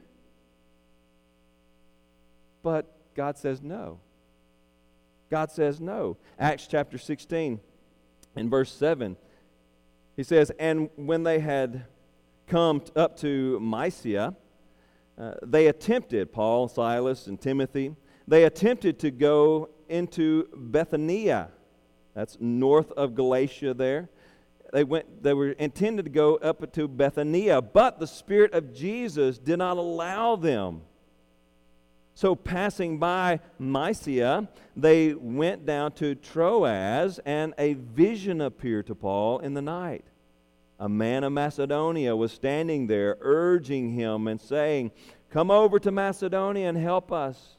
but 2.61 2.85
God 3.15 3.37
says 3.37 3.61
no. 3.61 3.99
God 5.29 5.51
says 5.51 5.79
no. 5.79 6.17
Acts 6.39 6.67
chapter 6.67 6.97
16, 6.97 7.59
in 8.35 8.49
verse 8.49 8.71
7, 8.71 9.17
he 10.17 10.23
says, 10.23 10.51
And 10.59 10.89
when 10.97 11.23
they 11.23 11.39
had 11.39 11.85
come 12.47 12.83
up 12.95 13.15
to 13.19 13.57
Mysia, 13.61 14.35
uh, 15.17 15.33
they 15.41 15.67
attempted, 15.67 16.33
Paul, 16.33 16.67
Silas, 16.67 17.27
and 17.27 17.39
Timothy, 17.39 17.95
they 18.27 18.43
attempted 18.43 18.99
to 18.99 19.11
go 19.11 19.69
into 19.87 20.47
Bithynia. 20.71 21.51
That's 22.13 22.37
north 22.41 22.91
of 22.91 23.15
Galatia 23.15 23.73
there 23.73 24.09
they 24.73 24.83
went 24.83 25.23
they 25.23 25.33
were 25.33 25.51
intended 25.51 26.05
to 26.05 26.11
go 26.11 26.35
up 26.35 26.71
to 26.73 26.87
Bithynia, 26.87 27.61
but 27.61 27.99
the 27.99 28.07
spirit 28.07 28.53
of 28.53 28.73
Jesus 28.73 29.37
did 29.37 29.57
not 29.57 29.77
allow 29.77 30.35
them. 30.35 30.81
So 32.17 32.33
passing 32.33 32.97
by 32.97 33.41
Mysia, 33.59 34.49
they 34.75 35.13
went 35.13 35.67
down 35.67 35.91
to 35.91 36.15
Troas, 36.15 37.19
and 37.27 37.53
a 37.59 37.75
vision 37.75 38.41
appeared 38.41 38.87
to 38.87 38.95
Paul 38.95 39.37
in 39.37 39.53
the 39.53 39.61
night. 39.61 40.03
A 40.79 40.89
man 40.89 41.23
of 41.23 41.33
Macedonia 41.33 42.15
was 42.15 42.31
standing 42.31 42.87
there, 42.87 43.17
urging 43.21 43.91
him 43.91 44.27
and 44.27 44.41
saying, 44.41 44.93
Come 45.29 45.51
over 45.51 45.77
to 45.77 45.91
Macedonia 45.91 46.67
and 46.67 46.77
help 46.79 47.11
us. 47.11 47.57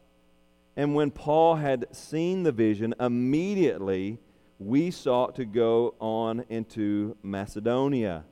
And 0.76 0.92
when 0.92 1.12
Paul 1.12 1.54
had 1.54 1.86
seen 1.92 2.42
the 2.42 2.50
vision, 2.50 2.96
immediately 2.98 4.18
we 4.58 4.90
sought 4.90 5.36
to 5.36 5.44
go 5.44 5.94
on 6.00 6.44
into 6.48 7.16
Macedonia, 7.22 8.24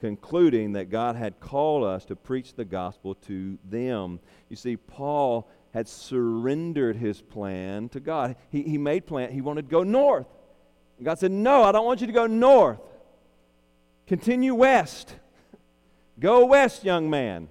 concluding 0.00 0.72
that 0.72 0.90
God 0.90 1.14
had 1.14 1.38
called 1.38 1.84
us 1.84 2.04
to 2.06 2.16
preach 2.16 2.54
the 2.54 2.64
gospel 2.64 3.14
to 3.26 3.56
them. 3.64 4.18
You 4.48 4.56
see, 4.56 4.76
Paul 4.76 5.48
had 5.72 5.88
surrendered 5.88 6.96
his 6.96 7.20
plan 7.20 7.88
to 7.90 8.00
God. 8.00 8.36
He, 8.50 8.62
he 8.62 8.78
made 8.78 9.06
plan, 9.06 9.32
he 9.32 9.40
wanted 9.40 9.62
to 9.62 9.70
go 9.70 9.82
north. 9.82 10.26
And 10.98 11.04
God 11.04 11.18
said, 11.18 11.30
No, 11.30 11.62
I 11.62 11.72
don't 11.72 11.86
want 11.86 12.00
you 12.00 12.06
to 12.06 12.12
go 12.12 12.26
north. 12.26 12.80
Continue 14.06 14.54
west. 14.54 15.14
Go 16.18 16.44
west, 16.44 16.84
young 16.84 17.08
man. 17.08 17.48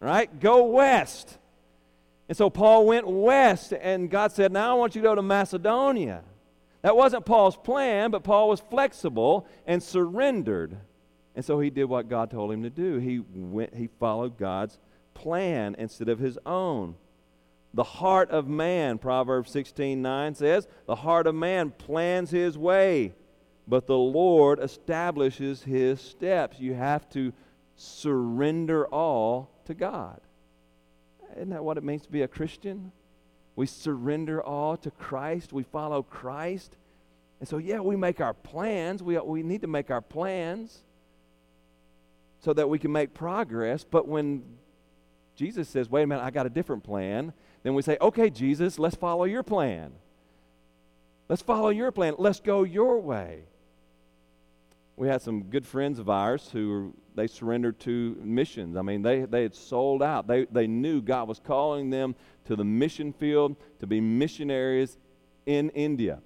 Right? 0.00 0.40
Go 0.40 0.64
west. 0.64 1.38
And 2.28 2.36
so 2.36 2.48
Paul 2.48 2.86
went 2.86 3.06
west, 3.06 3.72
and 3.72 4.08
God 4.08 4.32
said, 4.32 4.52
Now 4.52 4.70
I 4.70 4.74
want 4.78 4.94
you 4.94 5.02
to 5.02 5.08
go 5.08 5.14
to 5.14 5.22
Macedonia. 5.22 6.22
That 6.82 6.96
wasn't 6.96 7.26
Paul's 7.26 7.56
plan, 7.56 8.10
but 8.10 8.24
Paul 8.24 8.48
was 8.48 8.60
flexible 8.60 9.46
and 9.66 9.82
surrendered. 9.82 10.78
And 11.34 11.44
so 11.44 11.60
he 11.60 11.70
did 11.70 11.84
what 11.84 12.08
God 12.08 12.30
told 12.30 12.52
him 12.52 12.62
to 12.62 12.70
do. 12.70 12.96
He 12.96 13.20
went 13.34 13.74
he 13.74 13.88
followed 13.98 14.38
God's 14.38 14.78
plan 15.14 15.76
instead 15.78 16.08
of 16.08 16.18
his 16.18 16.38
own. 16.46 16.94
The 17.72 17.84
heart 17.84 18.30
of 18.30 18.48
man, 18.48 18.98
Proverbs 18.98 19.52
16:9 19.52 20.36
says, 20.36 20.66
the 20.86 20.96
heart 20.96 21.26
of 21.26 21.34
man 21.34 21.70
plans 21.70 22.30
his 22.30 22.58
way, 22.58 23.14
but 23.68 23.86
the 23.86 23.98
Lord 23.98 24.58
establishes 24.58 25.62
his 25.62 26.00
steps. 26.00 26.58
You 26.58 26.74
have 26.74 27.08
to 27.10 27.32
surrender 27.76 28.86
all 28.86 29.50
to 29.66 29.74
God. 29.74 30.20
Isn't 31.36 31.50
that 31.50 31.64
what 31.64 31.78
it 31.78 31.84
means 31.84 32.02
to 32.02 32.10
be 32.10 32.22
a 32.22 32.28
Christian? 32.28 32.92
We 33.54 33.66
surrender 33.66 34.42
all 34.42 34.76
to 34.78 34.90
Christ. 34.90 35.52
We 35.52 35.62
follow 35.62 36.02
Christ. 36.02 36.76
And 37.38 37.48
so, 37.48 37.58
yeah, 37.58 37.80
we 37.80 37.96
make 37.96 38.20
our 38.20 38.34
plans. 38.34 39.02
We, 39.02 39.18
we 39.18 39.42
need 39.42 39.62
to 39.62 39.66
make 39.66 39.90
our 39.90 40.00
plans 40.00 40.82
so 42.40 42.52
that 42.52 42.68
we 42.68 42.78
can 42.78 42.90
make 42.92 43.14
progress. 43.14 43.84
But 43.84 44.08
when 44.08 44.42
Jesus 45.36 45.68
says, 45.68 45.88
wait 45.88 46.02
a 46.02 46.06
minute, 46.06 46.22
I 46.22 46.30
got 46.30 46.46
a 46.46 46.50
different 46.50 46.84
plan, 46.84 47.32
then 47.62 47.74
we 47.74 47.82
say, 47.82 47.96
okay, 48.00 48.30
Jesus, 48.30 48.78
let's 48.78 48.96
follow 48.96 49.24
your 49.24 49.42
plan. 49.42 49.92
Let's 51.28 51.42
follow 51.42 51.68
your 51.68 51.92
plan. 51.92 52.14
Let's 52.18 52.40
go 52.40 52.64
your 52.64 53.00
way. 53.00 53.44
We 54.96 55.08
had 55.08 55.22
some 55.22 55.44
good 55.44 55.66
friends 55.66 55.98
of 55.98 56.10
ours 56.10 56.50
who 56.52 56.94
they 57.14 57.26
surrendered 57.26 57.78
to 57.80 58.16
missions. 58.22 58.76
I 58.76 58.82
mean, 58.82 59.02
they, 59.02 59.24
they 59.24 59.42
had 59.42 59.54
sold 59.54 60.02
out. 60.02 60.26
They, 60.26 60.46
they 60.46 60.66
knew 60.66 61.00
God 61.00 61.28
was 61.28 61.38
calling 61.38 61.90
them 61.90 62.14
to 62.46 62.56
the 62.56 62.64
mission 62.64 63.12
field 63.12 63.56
to 63.78 63.86
be 63.86 64.00
missionaries 64.00 64.98
in 65.46 65.70
India. 65.70 66.20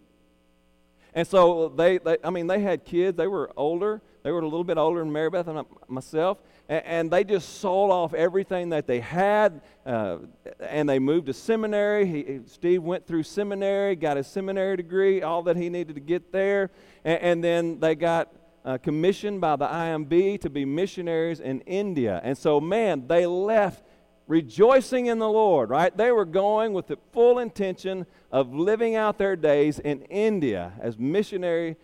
And 1.14 1.26
so 1.26 1.68
they, 1.68 1.98
they 1.98 2.18
I 2.24 2.30
mean, 2.30 2.46
they 2.46 2.60
had 2.60 2.84
kids. 2.84 3.16
They 3.16 3.28
were 3.28 3.50
older. 3.56 4.02
They 4.22 4.32
were 4.32 4.40
a 4.40 4.44
little 4.44 4.64
bit 4.64 4.78
older 4.78 5.00
than 5.00 5.12
Mary 5.12 5.30
Beth 5.30 5.46
and 5.46 5.64
myself. 5.86 6.38
And, 6.68 7.10
they 7.10 7.24
just 7.24 7.60
sold 7.60 7.90
off 7.90 8.14
everything 8.14 8.70
that 8.70 8.86
they 8.86 9.00
had. 9.00 9.60
Uh, 9.84 10.18
and 10.60 10.88
they 10.88 10.98
moved 10.98 11.26
to 11.26 11.34
seminary. 11.34 12.06
He, 12.06 12.40
Steve 12.46 12.82
went 12.82 13.06
through 13.06 13.24
seminary, 13.24 13.96
got 13.96 14.16
his 14.16 14.26
seminary 14.26 14.76
degree, 14.76 15.22
all 15.22 15.42
that 15.42 15.56
he 15.56 15.68
needed 15.68 15.94
to 15.94 16.00
get 16.00 16.32
there. 16.32 16.70
And, 17.04 17.20
and 17.20 17.44
then 17.44 17.80
they 17.80 17.94
got 17.94 18.32
uh, 18.64 18.78
commissioned 18.78 19.40
by 19.40 19.56
the 19.56 19.66
IMB 19.66 20.40
to 20.40 20.50
be 20.50 20.64
missionaries 20.64 21.40
in 21.40 21.60
India. 21.62 22.20
And 22.24 22.36
so, 22.36 22.60
man, 22.60 23.06
they 23.06 23.26
left 23.26 23.84
rejoicing 24.26 25.06
in 25.06 25.18
the 25.18 25.28
Lord, 25.28 25.68
right? 25.68 25.94
They 25.94 26.10
were 26.12 26.24
going 26.24 26.72
with 26.72 26.86
the 26.86 26.96
full 27.12 27.38
intention 27.38 28.06
of 28.32 28.54
living 28.54 28.96
out 28.96 29.18
their 29.18 29.36
days 29.36 29.78
in 29.78 30.02
India 30.02 30.72
as 30.80 30.98
missionary 30.98 31.76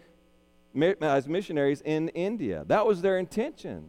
as 1.00 1.26
missionaries 1.26 1.82
in 1.84 2.08
India. 2.10 2.64
That 2.68 2.86
was 2.86 3.02
their 3.02 3.18
intention. 3.18 3.88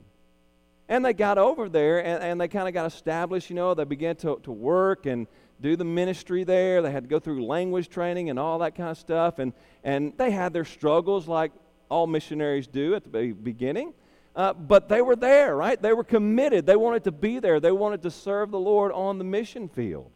And 0.92 1.06
they 1.06 1.14
got 1.14 1.38
over 1.38 1.70
there 1.70 2.06
and, 2.06 2.22
and 2.22 2.42
they 2.42 2.50
kind 2.50 2.68
of 2.68 2.74
got 2.74 2.86
established, 2.86 3.50
you 3.50 3.56
know, 3.56 3.74
they 3.74 3.86
began 3.86 4.18
to, 4.18 4.42
to 4.44 4.52
work 4.52 5.06
and 5.06 5.26
do 5.62 5.78
the 5.78 5.86
ministry 5.86 6.44
there. 6.44 6.82
They 6.82 6.92
had 6.92 7.04
to 7.04 7.10
go 7.10 7.18
through 7.18 7.46
language 7.46 7.88
training 7.88 8.30
and 8.30 8.38
all 8.38 8.60
that 8.60 8.76
kind 8.76 8.90
of 8.90 8.98
stuff. 8.98 9.40
And, 9.40 9.54
and 9.86 10.12
they 10.18 10.32
had 10.32 10.52
their 10.52 10.66
struggles 10.66 11.30
like 11.30 11.54
all 11.88 12.08
missionaries 12.08 12.68
do 12.68 12.94
at 12.94 13.10
the 13.10 13.32
beginning. 13.32 13.94
Uh, 14.36 14.52
but 14.52 14.90
they 14.90 15.02
were 15.02 15.16
there, 15.16 15.56
right? 15.56 15.82
They 15.82 15.94
were 15.94 16.04
committed. 16.04 16.66
They 16.66 16.76
wanted 16.76 17.06
to 17.06 17.14
be 17.14 17.40
there. 17.40 17.62
They 17.62 17.72
wanted 17.72 18.02
to 18.02 18.12
serve 18.12 18.52
the 18.52 18.60
Lord 18.60 18.92
on 18.92 19.18
the 19.18 19.24
mission 19.24 19.70
field. 19.70 20.12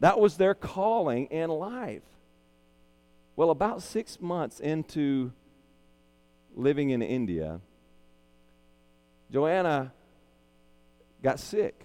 That 0.00 0.20
was 0.20 0.36
their 0.36 0.54
calling 0.54 1.28
in 1.28 1.48
life. 1.48 2.02
Well, 3.34 3.48
about 3.48 3.80
six 3.80 4.20
months 4.20 4.60
into 4.60 5.32
living 6.54 6.90
in 6.90 7.00
India, 7.00 7.62
Joanna 9.32 9.92
got 11.22 11.40
sick. 11.40 11.84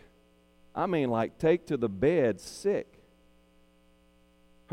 I 0.75 0.85
mean, 0.85 1.09
like, 1.09 1.37
take 1.37 1.67
to 1.67 1.77
the 1.77 1.89
bed 1.89 2.41
sick 2.41 2.93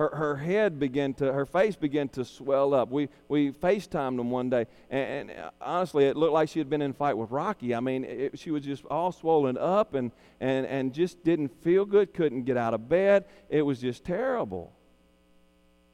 her, 0.00 0.10
her 0.14 0.36
head 0.36 0.78
began 0.78 1.12
to, 1.14 1.30
her 1.30 1.44
face 1.44 1.76
began 1.76 2.08
to 2.10 2.24
swell 2.24 2.72
up. 2.72 2.90
We, 2.90 3.10
we 3.28 3.52
FaceTimed 3.52 4.16
them 4.16 4.30
one 4.30 4.48
day, 4.48 4.66
and, 4.88 5.30
and 5.30 5.38
uh, 5.38 5.50
honestly, 5.60 6.04
it 6.04 6.16
looked 6.16 6.32
like 6.32 6.48
she 6.48 6.58
had 6.58 6.70
been 6.70 6.80
in 6.80 6.92
a 6.92 6.94
fight 6.94 7.18
with 7.18 7.30
Rocky. 7.30 7.74
I 7.74 7.80
mean, 7.80 8.04
it, 8.04 8.38
she 8.38 8.50
was 8.50 8.64
just 8.64 8.84
all 8.86 9.12
swollen 9.12 9.58
up 9.58 9.94
and, 9.94 10.10
and, 10.40 10.66
and 10.66 10.94
just 10.94 11.22
didn't 11.22 11.48
feel 11.62 11.84
good, 11.84 12.14
couldn't 12.14 12.44
get 12.44 12.56
out 12.56 12.72
of 12.72 12.88
bed. 12.88 13.26
It 13.50 13.62
was 13.62 13.80
just 13.80 14.04
terrible. 14.04 14.72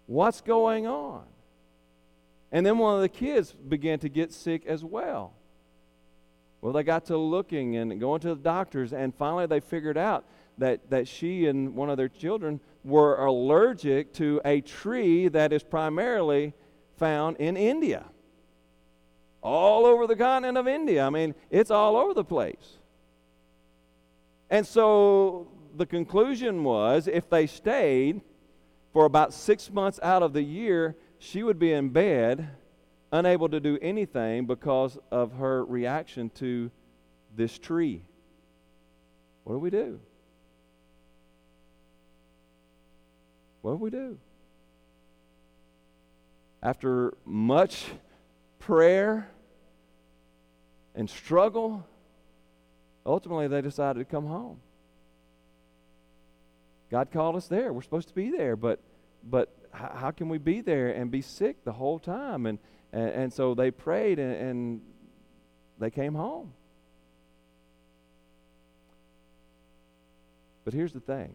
What's 0.07 0.40
going 0.40 0.87
on? 0.87 1.24
And 2.52 2.64
then 2.64 2.79
one 2.79 2.94
of 2.94 3.00
the 3.00 3.09
kids 3.09 3.52
began 3.52 3.98
to 4.00 4.09
get 4.09 4.33
sick 4.33 4.66
as 4.66 4.85
well. 4.85 5.35
Well, 6.61 6.73
they 6.73 6.83
got 6.83 7.05
to 7.07 7.16
looking 7.16 7.77
and 7.77 8.01
going 8.01 8.21
to 8.23 8.29
the 8.31 8.42
doctors, 8.42 8.92
and 8.92 9.14
finally 9.14 9.47
they 9.47 9.61
figured 9.61 9.99
out 9.99 10.25
that, 10.59 10.90
that 10.90 11.07
she 11.07 11.47
and 11.47 11.75
one 11.75 11.90
of 11.90 11.97
their 11.97 12.09
children 12.09 12.61
were 12.83 13.25
allergic 13.25 14.12
to 14.14 14.40
a 14.45 14.61
tree 14.62 15.29
that 15.29 15.53
is 15.53 15.62
primarily 15.62 16.55
found 16.97 17.37
in 17.37 17.57
India. 17.57 18.07
all 19.47 19.87
over 19.87 20.09
the 20.09 20.16
continent 20.16 20.59
of 20.59 20.66
India. 20.66 21.07
I 21.07 21.11
mean, 21.11 21.35
it's 21.51 21.71
all 21.71 21.97
over 21.97 22.12
the 22.12 22.25
place. 22.25 22.79
And 24.51 24.66
so 24.66 25.49
the 25.77 25.87
conclusion 25.87 26.64
was 26.64 27.07
if 27.07 27.31
they 27.31 27.47
stayed 27.47 28.23
for 28.92 29.05
about 29.05 29.33
six 29.33 29.71
months 29.71 30.01
out 30.03 30.23
of 30.23 30.33
the 30.33 30.42
year, 30.42 30.97
she 31.19 31.45
would 31.45 31.59
be 31.61 31.73
in 31.73 31.90
bed, 31.90 32.49
unable 33.12 33.49
to 33.49 33.61
do 33.61 33.79
anything 33.81 34.47
because 34.47 34.99
of 35.11 35.33
her 35.35 35.64
reaction 35.64 36.31
to 36.37 36.71
this 37.35 37.59
tree. 37.59 38.03
What 39.45 39.55
do 39.55 39.59
we 39.59 39.71
do? 39.71 40.01
What 43.62 43.73
do 43.73 43.77
we 43.77 43.90
do? 43.90 44.19
After 46.62 47.14
much 47.25 47.87
prayer 48.59 49.29
and 50.95 51.09
struggle, 51.09 51.87
ultimately 53.05 53.49
they 53.49 53.61
decided 53.61 53.99
to 54.01 54.05
come 54.05 54.27
home. 54.27 54.61
God 56.90 57.11
called 57.12 57.37
us 57.37 57.49
there. 57.49 57.73
We're 57.73 57.83
supposed 57.83 58.09
to 58.09 58.14
be 58.14 58.31
there, 58.31 58.57
but 58.57 58.81
but 59.29 59.53
how, 59.73 60.11
can 60.11 60.29
we 60.29 60.38
be 60.38 60.61
there 60.61 60.90
and 60.90 61.11
be 61.11 61.21
sick 61.21 61.64
the 61.64 61.73
whole 61.73 61.99
time? 61.99 62.47
And 62.47 62.59
and, 62.96 63.11
and 63.11 63.32
so 63.32 63.54
they 63.54 63.70
prayed 63.70 64.18
and, 64.18 64.32
and 64.35 64.80
they 65.78 65.90
came 65.90 66.14
home. 66.14 66.54
But 70.64 70.72
here's 70.72 70.94
the 70.94 71.00
thing. 71.00 71.35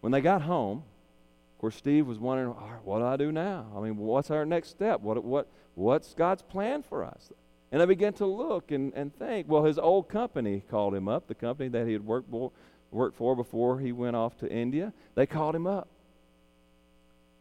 When 0.00 0.12
they 0.12 0.20
got 0.20 0.42
home, 0.42 0.78
of 0.78 1.60
course, 1.60 1.74
Steve 1.74 2.06
was 2.06 2.18
wondering, 2.18 2.50
what 2.50 3.00
do 3.00 3.04
I 3.04 3.16
do 3.16 3.32
now? 3.32 3.66
I 3.76 3.80
mean, 3.80 3.96
what's 3.96 4.30
our 4.30 4.46
next 4.46 4.68
step? 4.68 5.00
What, 5.00 5.24
what, 5.24 5.48
what's 5.74 6.14
God's 6.14 6.42
plan 6.42 6.82
for 6.82 7.02
us? 7.02 7.32
And 7.72 7.82
I 7.82 7.86
began 7.86 8.12
to 8.14 8.26
look 8.26 8.70
and, 8.70 8.92
and 8.94 9.12
think. 9.18 9.48
Well, 9.48 9.64
his 9.64 9.78
old 9.78 10.08
company 10.08 10.62
called 10.70 10.94
him 10.94 11.08
up, 11.08 11.26
the 11.26 11.34
company 11.34 11.68
that 11.70 11.86
he 11.86 11.92
had 11.92 12.06
worked 12.06 12.30
for, 12.30 12.52
worked 12.92 13.16
for 13.16 13.34
before 13.34 13.80
he 13.80 13.90
went 13.90 14.14
off 14.14 14.38
to 14.38 14.48
India. 14.48 14.92
They 15.16 15.26
called 15.26 15.56
him 15.56 15.66
up. 15.66 15.88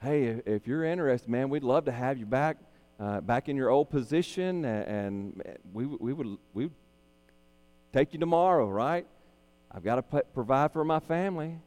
Hey, 0.02 0.42
if 0.46 0.66
you're 0.66 0.84
interested, 0.84 1.30
man, 1.30 1.50
we'd 1.50 1.64
love 1.64 1.86
to 1.86 1.92
have 1.92 2.18
you 2.18 2.26
back, 2.26 2.58
uh, 3.04 3.20
back 3.20 3.50
in 3.50 3.58
your 3.58 3.70
old 3.70 3.90
position, 3.90 4.64
and, 4.64 4.88
and 4.88 5.58
we, 5.74 5.86
we 5.86 6.14
would 6.14 6.38
we 6.54 6.66
would 6.66 6.74
take 7.92 8.14
you 8.14 8.20
tomorrow, 8.20 8.70
right? 8.70 9.06
I've 9.70 9.84
got 9.84 9.96
to 9.96 10.02
p- 10.04 10.28
provide 10.34 10.72
for 10.72 10.86
my 10.86 11.00
family. 11.00 11.60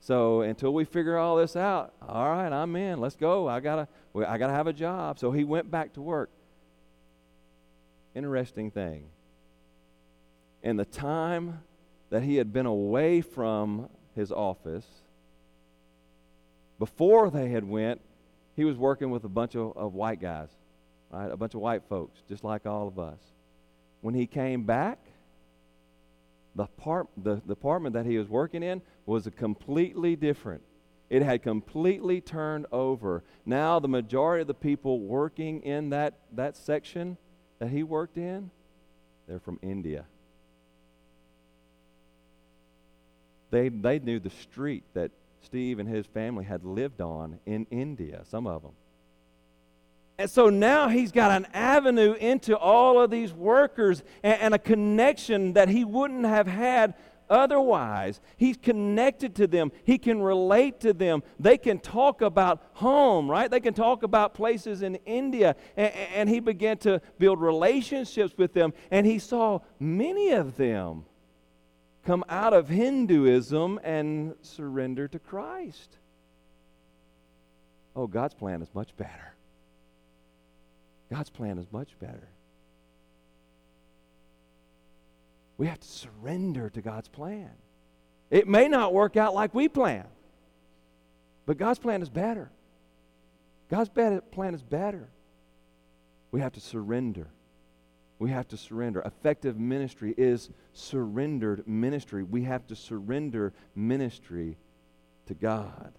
So 0.00 0.42
until 0.42 0.74
we 0.74 0.84
figure 0.84 1.16
all 1.16 1.36
this 1.36 1.56
out, 1.56 1.94
all 2.06 2.30
right, 2.30 2.52
I'm 2.52 2.76
in. 2.76 3.00
Let's 3.00 3.16
go. 3.16 3.48
I 3.48 3.60
gotta, 3.60 3.88
I 4.14 4.36
gotta 4.36 4.52
have 4.52 4.66
a 4.66 4.72
job. 4.72 5.18
So 5.18 5.32
he 5.32 5.42
went 5.42 5.70
back 5.70 5.94
to 5.94 6.02
work. 6.02 6.30
Interesting 8.14 8.70
thing. 8.70 9.06
In 10.62 10.76
the 10.76 10.84
time 10.84 11.60
that 12.10 12.22
he 12.22 12.36
had 12.36 12.52
been 12.52 12.66
away 12.66 13.22
from 13.22 13.88
his 14.14 14.30
office, 14.30 14.86
before 16.78 17.30
they 17.30 17.48
had 17.48 17.64
went, 17.64 18.00
he 18.54 18.64
was 18.64 18.76
working 18.76 19.10
with 19.10 19.24
a 19.24 19.28
bunch 19.28 19.54
of, 19.54 19.76
of 19.76 19.94
white 19.94 20.20
guys, 20.20 20.48
right? 21.10 21.30
A 21.30 21.36
bunch 21.36 21.54
of 21.54 21.60
white 21.60 21.82
folks, 21.88 22.20
just 22.28 22.44
like 22.44 22.66
all 22.66 22.88
of 22.88 22.98
us. 22.98 23.18
When 24.00 24.14
he 24.14 24.26
came 24.26 24.64
back, 24.64 24.98
the, 26.54 26.66
part, 26.66 27.08
the, 27.16 27.40
the 27.46 27.52
apartment 27.52 27.94
that 27.94 28.06
he 28.06 28.18
was 28.18 28.28
working 28.28 28.62
in 28.62 28.82
was 29.06 29.26
a 29.26 29.30
completely 29.30 30.16
different. 30.16 30.62
It 31.10 31.22
had 31.22 31.42
completely 31.42 32.20
turned 32.20 32.66
over. 32.70 33.22
Now, 33.46 33.78
the 33.78 33.88
majority 33.88 34.42
of 34.42 34.48
the 34.48 34.54
people 34.54 35.00
working 35.00 35.62
in 35.62 35.90
that, 35.90 36.14
that 36.32 36.56
section 36.56 37.16
that 37.58 37.70
he 37.70 37.82
worked 37.82 38.18
in, 38.18 38.50
they're 39.26 39.40
from 39.40 39.58
India. 39.62 40.04
They, 43.50 43.70
they 43.70 43.98
knew 43.98 44.20
the 44.20 44.30
street 44.30 44.84
that 44.94 45.10
Steve 45.42 45.78
and 45.78 45.88
his 45.88 46.04
family 46.06 46.44
had 46.44 46.64
lived 46.64 47.00
on 47.00 47.38
in 47.46 47.66
India, 47.70 48.22
some 48.28 48.46
of 48.46 48.62
them. 48.62 48.72
And 50.18 50.28
so 50.28 50.50
now 50.50 50.88
he's 50.88 51.12
got 51.12 51.30
an 51.30 51.46
avenue 51.54 52.14
into 52.14 52.58
all 52.58 53.00
of 53.00 53.08
these 53.08 53.32
workers 53.32 54.02
and, 54.24 54.40
and, 54.40 54.54
a 54.54 54.58
connection 54.58 55.52
that 55.52 55.68
he 55.68 55.84
wouldn't 55.84 56.26
have 56.26 56.48
had 56.48 56.94
otherwise. 57.30 58.20
He's 58.36 58.56
connected 58.56 59.36
to 59.36 59.46
them, 59.46 59.70
he 59.84 59.96
can 59.96 60.20
relate 60.20 60.80
to 60.80 60.92
them. 60.92 61.22
They 61.38 61.56
can 61.56 61.78
talk 61.78 62.20
about 62.20 62.62
home, 62.74 63.30
right? 63.30 63.48
They 63.48 63.60
can 63.60 63.74
talk 63.74 64.02
about 64.02 64.34
places 64.34 64.82
in 64.82 64.96
India. 65.06 65.54
And, 65.76 65.92
and 65.94 66.28
he 66.28 66.40
began 66.40 66.78
to 66.78 67.00
build 67.20 67.40
relationships 67.40 68.34
with 68.36 68.52
them, 68.54 68.72
and 68.90 69.06
he 69.06 69.20
saw 69.20 69.60
many 69.78 70.30
of 70.30 70.56
them 70.56 71.04
come 72.04 72.24
out 72.28 72.54
of 72.54 72.68
Hinduism 72.68 73.78
and 73.84 74.34
surrender 74.42 75.06
to 75.08 75.18
Christ. 75.20 75.96
Oh, 77.94 78.08
God's 78.08 78.34
plan 78.34 78.62
is 78.62 78.74
much 78.74 78.96
better. 78.96 79.34
God's 81.10 81.30
plan 81.30 81.58
is 81.58 81.66
much 81.72 81.98
better. 81.98 82.28
We 85.56 85.66
have 85.66 85.80
to 85.80 85.88
surrender 85.88 86.70
to 86.70 86.82
God's 86.82 87.08
plan. 87.08 87.50
It 88.30 88.46
may 88.46 88.68
not 88.68 88.92
work 88.92 89.16
out 89.16 89.34
like 89.34 89.54
we 89.54 89.68
plan, 89.68 90.06
but 91.46 91.56
God's 91.56 91.78
plan 91.78 92.02
is 92.02 92.10
better. 92.10 92.50
God's 93.70 93.88
plan 93.88 94.54
is 94.54 94.62
better. 94.62 95.08
We 96.30 96.40
have 96.40 96.52
to 96.52 96.60
surrender. 96.60 97.28
We 98.18 98.30
have 98.30 98.48
to 98.48 98.56
surrender. 98.56 99.00
Effective 99.00 99.58
ministry 99.58 100.14
is 100.16 100.50
surrendered 100.72 101.66
ministry. 101.66 102.22
We 102.22 102.42
have 102.44 102.66
to 102.66 102.76
surrender 102.76 103.52
ministry 103.74 104.58
to 105.26 105.34
God. 105.34 105.92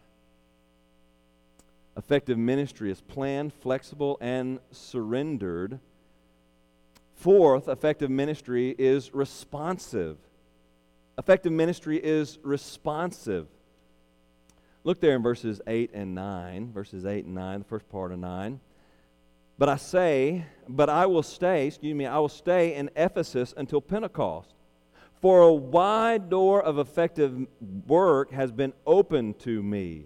Effective 1.99 2.37
ministry 2.37 2.89
is 2.89 3.01
planned, 3.01 3.51
flexible, 3.53 4.17
and 4.21 4.59
surrendered. 4.71 5.81
Fourth, 7.15 7.67
effective 7.67 8.09
ministry 8.09 8.73
is 8.79 9.13
responsive. 9.13 10.15
Effective 11.17 11.51
ministry 11.51 11.99
is 12.01 12.39
responsive. 12.41 13.47
Look 14.85 15.01
there 15.01 15.13
in 15.13 15.21
verses 15.21 15.59
8 15.67 15.91
and 15.93 16.15
9. 16.15 16.71
Verses 16.71 17.05
8 17.05 17.25
and 17.25 17.35
9, 17.35 17.59
the 17.59 17.65
first 17.65 17.89
part 17.89 18.13
of 18.13 18.19
9. 18.19 18.61
But 19.57 19.67
I 19.67 19.75
say, 19.75 20.45
but 20.69 20.89
I 20.89 21.05
will 21.05 21.21
stay, 21.21 21.67
excuse 21.67 21.93
me, 21.93 22.05
I 22.05 22.17
will 22.19 22.29
stay 22.29 22.75
in 22.75 22.89
Ephesus 22.95 23.53
until 23.57 23.81
Pentecost. 23.81 24.53
For 25.21 25.41
a 25.41 25.53
wide 25.53 26.29
door 26.29 26.63
of 26.63 26.79
effective 26.79 27.45
work 27.85 28.31
has 28.31 28.53
been 28.53 28.71
opened 28.87 29.39
to 29.39 29.61
me 29.61 30.05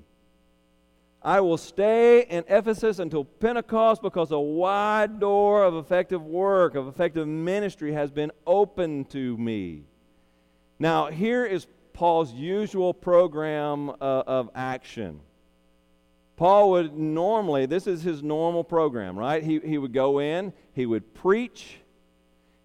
I 1.23 1.39
will 1.39 1.57
stay 1.57 2.23
in 2.23 2.43
Ephesus 2.49 2.99
until 2.99 3.23
Pentecost 3.23 4.01
because 4.01 4.31
a 4.31 4.39
wide 4.39 5.21
door 5.21 5.63
of 5.63 5.75
effective 5.75 6.21
work, 6.21 6.75
of 6.75 6.88
effective 6.88 7.25
ministry 7.27 7.93
has 7.93 8.12
been 8.12 8.31
opened 8.45 9.09
to 9.12 9.38
me. 9.38 9.83
Now, 10.79 11.07
here 11.07 11.45
is 11.45 11.65
Paul's 11.93 12.33
usual 12.33 12.93
program 12.93 13.89
uh, 13.89 13.93
of 14.01 14.49
action. 14.53 15.21
Paul 16.36 16.71
would 16.71 16.97
normally, 16.97 17.67
this 17.67 17.88
is 17.88 18.01
his 18.01 18.21
normal 18.21 18.65
program, 18.65 19.17
right? 19.17 19.41
He, 19.41 19.59
he 19.59 19.77
would 19.77 19.93
go 19.93 20.19
in, 20.19 20.51
he 20.73 20.86
would 20.86 21.13
preach, 21.13 21.77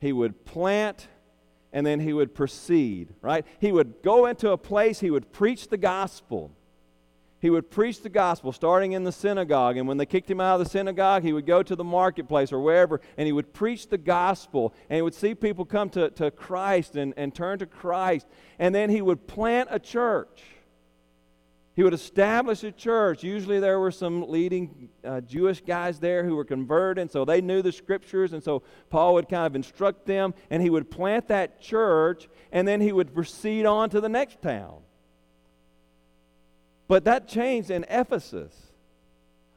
he 0.00 0.12
would 0.12 0.44
plant, 0.44 1.06
and 1.72 1.86
then 1.86 2.00
he 2.00 2.12
would 2.12 2.34
proceed, 2.34 3.14
right? 3.20 3.46
He 3.60 3.70
would 3.70 4.02
go 4.02 4.26
into 4.26 4.50
a 4.50 4.58
place, 4.58 4.98
he 4.98 5.12
would 5.12 5.30
preach 5.32 5.68
the 5.68 5.76
gospel 5.76 6.50
he 7.40 7.50
would 7.50 7.70
preach 7.70 8.02
the 8.02 8.08
gospel 8.08 8.52
starting 8.52 8.92
in 8.92 9.04
the 9.04 9.12
synagogue. 9.12 9.76
And 9.76 9.86
when 9.86 9.96
they 9.96 10.06
kicked 10.06 10.30
him 10.30 10.40
out 10.40 10.60
of 10.60 10.66
the 10.66 10.70
synagogue, 10.70 11.22
he 11.22 11.32
would 11.32 11.46
go 11.46 11.62
to 11.62 11.76
the 11.76 11.84
marketplace 11.84 12.52
or 12.52 12.60
wherever 12.60 13.00
and 13.16 13.26
he 13.26 13.32
would 13.32 13.52
preach 13.52 13.88
the 13.88 13.98
gospel. 13.98 14.74
And 14.90 14.96
he 14.96 15.02
would 15.02 15.14
see 15.14 15.34
people 15.34 15.64
come 15.64 15.88
to, 15.90 16.10
to 16.10 16.30
Christ 16.30 16.96
and, 16.96 17.14
and 17.16 17.32
turn 17.32 17.60
to 17.60 17.66
Christ. 17.66 18.26
And 18.58 18.74
then 18.74 18.90
he 18.90 19.00
would 19.00 19.26
plant 19.28 19.68
a 19.70 19.78
church. 19.78 20.42
He 21.76 21.84
would 21.84 21.94
establish 21.94 22.64
a 22.64 22.72
church. 22.72 23.22
Usually 23.22 23.60
there 23.60 23.78
were 23.78 23.92
some 23.92 24.28
leading 24.28 24.88
uh, 25.04 25.20
Jewish 25.20 25.60
guys 25.60 26.00
there 26.00 26.24
who 26.24 26.34
were 26.34 26.44
converted, 26.44 27.00
and 27.00 27.08
so 27.08 27.24
they 27.24 27.40
knew 27.40 27.62
the 27.62 27.70
scriptures. 27.70 28.32
And 28.32 28.42
so 28.42 28.64
Paul 28.90 29.14
would 29.14 29.28
kind 29.28 29.46
of 29.46 29.54
instruct 29.54 30.04
them, 30.04 30.34
and 30.50 30.60
he 30.60 30.70
would 30.70 30.90
plant 30.90 31.28
that 31.28 31.60
church, 31.60 32.28
and 32.50 32.66
then 32.66 32.80
he 32.80 32.90
would 32.90 33.14
proceed 33.14 33.64
on 33.64 33.90
to 33.90 34.00
the 34.00 34.08
next 34.08 34.42
town. 34.42 34.80
But 36.88 37.04
that 37.04 37.28
changed 37.28 37.70
in 37.70 37.84
Ephesus. 37.88 38.54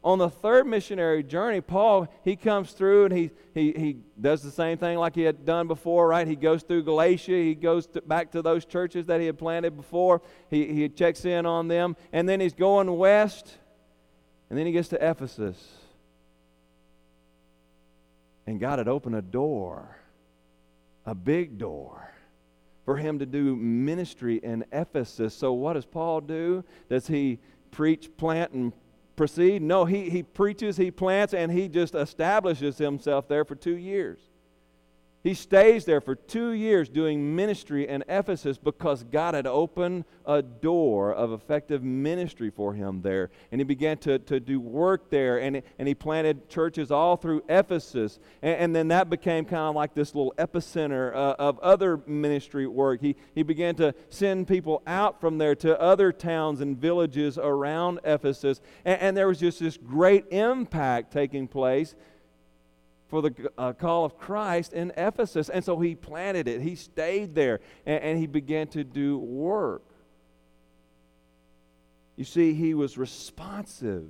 On 0.03 0.17
the 0.17 0.29
third 0.29 0.65
missionary 0.65 1.23
journey, 1.23 1.61
Paul, 1.61 2.07
he 2.23 2.35
comes 2.35 2.71
through 2.71 3.05
and 3.05 3.13
he, 3.13 3.31
he, 3.53 3.71
he 3.71 3.97
does 4.19 4.41
the 4.41 4.51
same 4.51 4.77
thing 4.77 4.97
like 4.97 5.15
he 5.15 5.21
had 5.21 5.45
done 5.45 5.67
before, 5.67 6.07
right? 6.07 6.27
He 6.27 6.35
goes 6.35 6.63
through 6.63 6.83
Galatia. 6.83 7.31
He 7.31 7.53
goes 7.53 7.85
to, 7.87 8.01
back 8.01 8.31
to 8.31 8.41
those 8.41 8.65
churches 8.65 9.05
that 9.05 9.19
he 9.19 9.27
had 9.27 9.37
planted 9.37 9.77
before. 9.77 10.21
He, 10.49 10.73
he 10.73 10.89
checks 10.89 11.23
in 11.23 11.45
on 11.45 11.67
them. 11.67 11.95
And 12.11 12.27
then 12.27 12.39
he's 12.39 12.53
going 12.53 12.95
west. 12.97 13.55
And 14.49 14.57
then 14.57 14.65
he 14.65 14.71
gets 14.71 14.89
to 14.89 15.09
Ephesus. 15.09 15.57
And 18.47 18.59
God 18.59 18.79
had 18.79 18.87
opened 18.87 19.15
a 19.15 19.21
door, 19.21 19.97
a 21.05 21.13
big 21.13 21.59
door, 21.59 22.10
for 22.91 22.97
him 22.97 23.17
to 23.19 23.25
do 23.25 23.55
ministry 23.55 24.41
in 24.43 24.65
Ephesus. 24.73 25.33
So, 25.33 25.53
what 25.53 25.73
does 25.73 25.85
Paul 25.85 26.19
do? 26.19 26.61
Does 26.89 27.07
he 27.07 27.39
preach, 27.71 28.09
plant, 28.17 28.51
and 28.51 28.73
proceed? 29.15 29.61
No, 29.61 29.85
he, 29.85 30.09
he 30.09 30.23
preaches, 30.23 30.75
he 30.75 30.91
plants, 30.91 31.33
and 31.33 31.49
he 31.49 31.69
just 31.69 31.95
establishes 31.95 32.77
himself 32.77 33.29
there 33.29 33.45
for 33.45 33.55
two 33.55 33.77
years. 33.77 34.19
He 35.23 35.35
stays 35.35 35.85
there 35.85 36.01
for 36.01 36.15
two 36.15 36.51
years 36.51 36.89
doing 36.89 37.35
ministry 37.35 37.87
in 37.87 38.03
Ephesus 38.09 38.57
because 38.57 39.03
God 39.03 39.35
had 39.35 39.45
opened 39.45 40.05
a 40.25 40.41
door 40.41 41.13
of 41.13 41.31
effective 41.31 41.83
ministry 41.83 42.49
for 42.49 42.73
him 42.73 43.03
there. 43.03 43.29
And 43.51 43.61
he 43.61 43.65
began 43.65 43.99
to, 43.99 44.17
to 44.17 44.39
do 44.39 44.59
work 44.59 45.11
there, 45.11 45.39
and, 45.39 45.61
and 45.77 45.87
he 45.87 45.93
planted 45.93 46.49
churches 46.49 46.89
all 46.89 47.17
through 47.17 47.43
Ephesus. 47.49 48.19
And, 48.41 48.57
and 48.57 48.75
then 48.75 48.87
that 48.87 49.11
became 49.11 49.45
kind 49.45 49.69
of 49.69 49.75
like 49.75 49.93
this 49.93 50.15
little 50.15 50.33
epicenter 50.39 51.13
uh, 51.13 51.35
of 51.37 51.59
other 51.59 51.97
ministry 52.07 52.65
work. 52.65 53.01
He, 53.01 53.15
he 53.35 53.43
began 53.43 53.75
to 53.75 53.93
send 54.09 54.47
people 54.47 54.81
out 54.87 55.21
from 55.21 55.37
there 55.37 55.53
to 55.55 55.79
other 55.79 56.11
towns 56.11 56.61
and 56.61 56.75
villages 56.75 57.37
around 57.37 57.99
Ephesus. 58.03 58.59
And, 58.85 58.99
and 58.99 59.17
there 59.17 59.27
was 59.27 59.39
just 59.39 59.59
this 59.59 59.77
great 59.77 60.25
impact 60.31 61.13
taking 61.13 61.47
place 61.47 61.95
for 63.11 63.21
the 63.21 63.51
uh, 63.57 63.73
call 63.73 64.05
of 64.05 64.17
Christ 64.17 64.71
in 64.71 64.93
Ephesus. 64.95 65.49
And 65.49 65.63
so 65.63 65.77
he 65.79 65.95
planted 65.95 66.47
it, 66.47 66.61
he 66.61 66.75
stayed 66.75 67.35
there, 67.35 67.59
and, 67.85 68.01
and 68.01 68.17
he 68.17 68.25
began 68.25 68.67
to 68.67 68.85
do 68.85 69.17
work. 69.17 69.83
You 72.15 72.23
see, 72.23 72.53
he 72.53 72.73
was 72.73 72.97
responsive. 72.97 74.09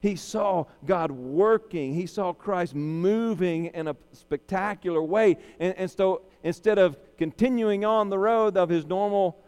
He 0.00 0.16
saw 0.16 0.66
God 0.84 1.10
working. 1.10 1.94
He 1.94 2.06
saw 2.06 2.34
Christ 2.34 2.74
moving 2.74 3.66
in 3.66 3.88
a 3.88 3.96
spectacular 4.12 5.02
way. 5.02 5.38
And, 5.58 5.74
and 5.78 5.90
so 5.90 6.20
instead 6.42 6.78
of 6.78 6.98
continuing 7.16 7.86
on 7.86 8.10
the 8.10 8.18
road 8.18 8.58
of 8.58 8.68
his 8.68 8.84
normal 8.84 9.38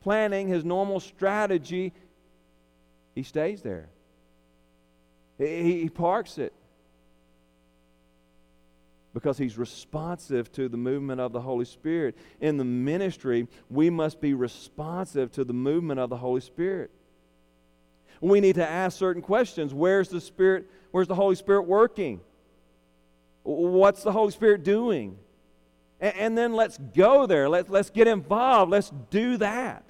planning, 0.00 0.48
his 0.48 0.64
normal 0.64 0.98
strategy, 0.98 1.92
he 3.14 3.22
stays 3.22 3.60
there. 3.60 3.90
He, 5.36 5.82
he 5.82 5.90
parks 5.90 6.38
it 6.38 6.54
because 9.12 9.38
he's 9.38 9.58
responsive 9.58 10.52
to 10.52 10.68
the 10.68 10.76
movement 10.76 11.20
of 11.20 11.32
the 11.32 11.40
Holy 11.40 11.64
Spirit. 11.64 12.16
In 12.40 12.56
the 12.56 12.64
ministry, 12.64 13.48
we 13.68 13.90
must 13.90 14.20
be 14.20 14.34
responsive 14.34 15.32
to 15.32 15.44
the 15.44 15.52
movement 15.52 15.98
of 15.98 16.10
the 16.10 16.16
Holy 16.16 16.40
Spirit. 16.40 16.90
We 18.20 18.40
need 18.40 18.56
to 18.56 18.68
ask 18.68 18.98
certain 18.98 19.22
questions. 19.22 19.72
Where's 19.74 20.08
the 20.08 20.20
Spirit? 20.20 20.70
Where's 20.90 21.08
the 21.08 21.14
Holy 21.14 21.34
Spirit 21.34 21.62
working? 21.62 22.20
What's 23.42 24.02
the 24.02 24.12
Holy 24.12 24.30
Spirit 24.30 24.62
doing? 24.62 25.18
And, 26.00 26.16
and 26.16 26.38
then 26.38 26.52
let's 26.52 26.78
go 26.78 27.26
there. 27.26 27.48
Let, 27.48 27.70
let's 27.70 27.90
get 27.90 28.06
involved. 28.06 28.70
Let's 28.70 28.92
do 29.10 29.38
that. 29.38 29.84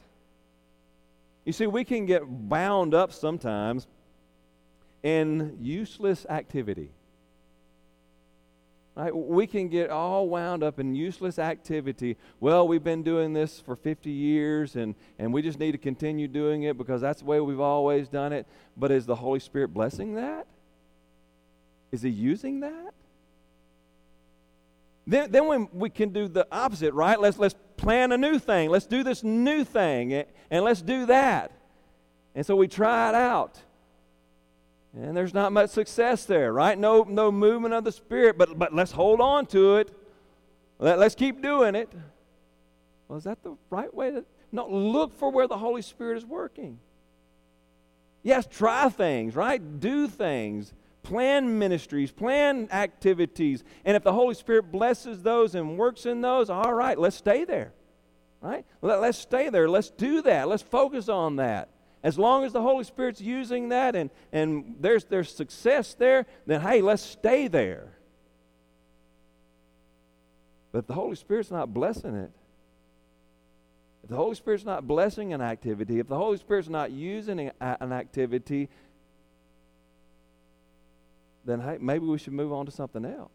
You 1.45 1.53
see, 1.53 1.67
we 1.67 1.85
can 1.85 2.07
get 2.07 2.23
bound 2.25 2.95
up 2.95 3.13
sometimes 3.13 3.87
in 5.03 5.59
useless 5.61 6.27
activity. 6.29 6.91
Right? 9.01 9.17
We 9.17 9.47
can 9.47 9.69
get 9.69 9.89
all 9.89 10.29
wound 10.29 10.63
up 10.63 10.79
in 10.79 10.95
useless 10.95 11.39
activity. 11.39 12.19
Well, 12.39 12.69
we've 12.69 12.85
been 12.85 13.03
doing 13.03 13.33
this 13.33 13.59
for 13.59 13.75
50 13.75 14.11
years 14.11 14.77
and, 14.77 14.95
and 15.19 15.33
we 15.33 15.41
just 15.41 15.59
need 15.59 15.73
to 15.73 15.79
continue 15.79 16.29
doing 16.29 16.65
it 16.65 16.77
because 16.77 17.01
that's 17.01 17.21
the 17.21 17.25
way 17.25 17.41
we've 17.41 17.61
always 17.61 18.09
done 18.09 18.35
it. 18.35 18.47
But 18.77 18.91
is 18.91 19.07
the 19.07 19.15
Holy 19.15 19.41
Spirit 19.41 19.69
blessing 19.69 20.17
that? 20.17 20.47
Is 21.91 22.03
He 22.03 22.11
using 22.11 22.61
that? 22.61 22.93
Then, 25.07 25.33
then 25.33 25.49
we, 25.49 25.57
we 25.73 25.89
can 25.89 26.11
do 26.11 26.29
the 26.29 26.47
opposite, 26.53 26.93
right? 26.93 27.19
Let's, 27.19 27.39
let's 27.39 27.55
plan 27.79 28.13
a 28.13 28.19
new 28.19 28.39
thing. 28.39 28.69
Let's 28.69 28.85
do 28.85 29.03
this 29.03 29.25
new 29.25 29.65
thing 29.65 30.13
and, 30.13 30.27
and 30.51 30.63
let's 30.63 30.83
do 30.83 31.07
that. 31.07 31.53
And 32.35 32.45
so 32.45 32.55
we 32.55 32.69
try 32.69 33.09
it 33.09 33.15
out. 33.15 33.63
And 34.96 35.16
there's 35.16 35.35
not 35.35 35.53
much 35.53 35.70
success 35.70 36.24
there, 36.24 36.53
right? 36.53 36.76
No, 36.76 37.05
no 37.05 37.31
movement 37.31 37.74
of 37.74 37.85
the 37.85 37.92
Spirit, 37.92 38.37
but, 38.37 38.59
but 38.59 38.74
let's 38.74 38.90
hold 38.90 39.20
on 39.20 39.46
to 39.46 39.76
it. 39.76 39.90
Let, 40.79 40.98
let's 40.98 41.14
keep 41.14 41.42
doing 41.42 41.74
it. 41.74 41.92
Well, 43.07 43.18
is 43.18 43.24
that 43.24 43.42
the 43.42 43.57
right 43.70 43.92
way 43.92 44.11
to? 44.11 44.24
No, 44.53 44.68
look 44.68 45.16
for 45.16 45.31
where 45.31 45.46
the 45.46 45.59
Holy 45.59 45.83
Spirit 45.83 46.16
is 46.16 46.26
working. 46.26 46.81
Yes, 48.22 48.46
try 48.50 48.88
things, 48.88 49.37
right? 49.37 49.81
Do 49.81 50.09
things. 50.09 50.74
Plan 51.03 51.59
ministries, 51.59 52.12
plan 52.12 52.68
activities. 52.70 53.64
And 53.85 53.96
if 53.96 54.03
the 54.03 54.12
Holy 54.12 54.35
Spirit 54.35 54.70
blesses 54.70 55.22
those 55.22 55.55
and 55.55 55.79
works 55.79 56.05
in 56.05 56.20
those, 56.20 56.50
all 56.50 56.74
right, 56.74 56.98
let's 56.98 57.16
stay 57.16 57.44
there. 57.44 57.72
Right? 58.40 58.64
Let, 58.83 59.00
let's 59.00 59.18
stay 59.18 59.50
there. 59.50 59.68
Let's 59.68 59.90
do 59.90 60.22
that. 60.22 60.48
Let's 60.48 60.62
focus 60.62 61.09
on 61.09 61.37
that. 61.37 61.68
As 62.03 62.19
long 62.19 62.45
as 62.45 62.53
the 62.53 62.63
Holy 62.63 62.85
Spirit's 62.85 63.21
using 63.21 63.69
that 63.71 63.95
and, 63.95 64.11
and 64.33 64.77
there's, 64.81 65.05
there's 65.05 65.31
success 65.35 65.95
there, 65.95 66.27
then 66.47 66.61
hey, 66.63 66.81
let's 66.81 67.03
stay 67.03 67.47
there. 67.47 67.93
But 70.73 70.81
if 70.81 70.87
the 70.87 70.95
Holy 70.95 71.17
Spirit's 71.17 71.51
not 71.51 71.75
blessing 71.75 72.15
it, 72.15 72.31
if 74.03 74.09
the 74.09 74.17
Holy 74.17 74.35
Spirit's 74.35 74.65
not 74.65 74.87
blessing 74.87 75.33
an 75.33 75.43
activity, 75.43 75.99
if 75.99 76.09
the 76.09 76.17
Holy 76.17 76.39
Spirit's 76.39 76.69
not 76.69 76.91
using 76.91 77.51
an 77.61 77.93
activity, 77.93 78.71
then 81.45 81.61
hey, 81.61 81.77
maybe 81.81 82.07
we 82.07 82.19
should 82.19 82.33
move 82.33 82.53
on 82.53 82.65
to 82.67 82.73
something 82.73 83.05
else. 83.05 83.31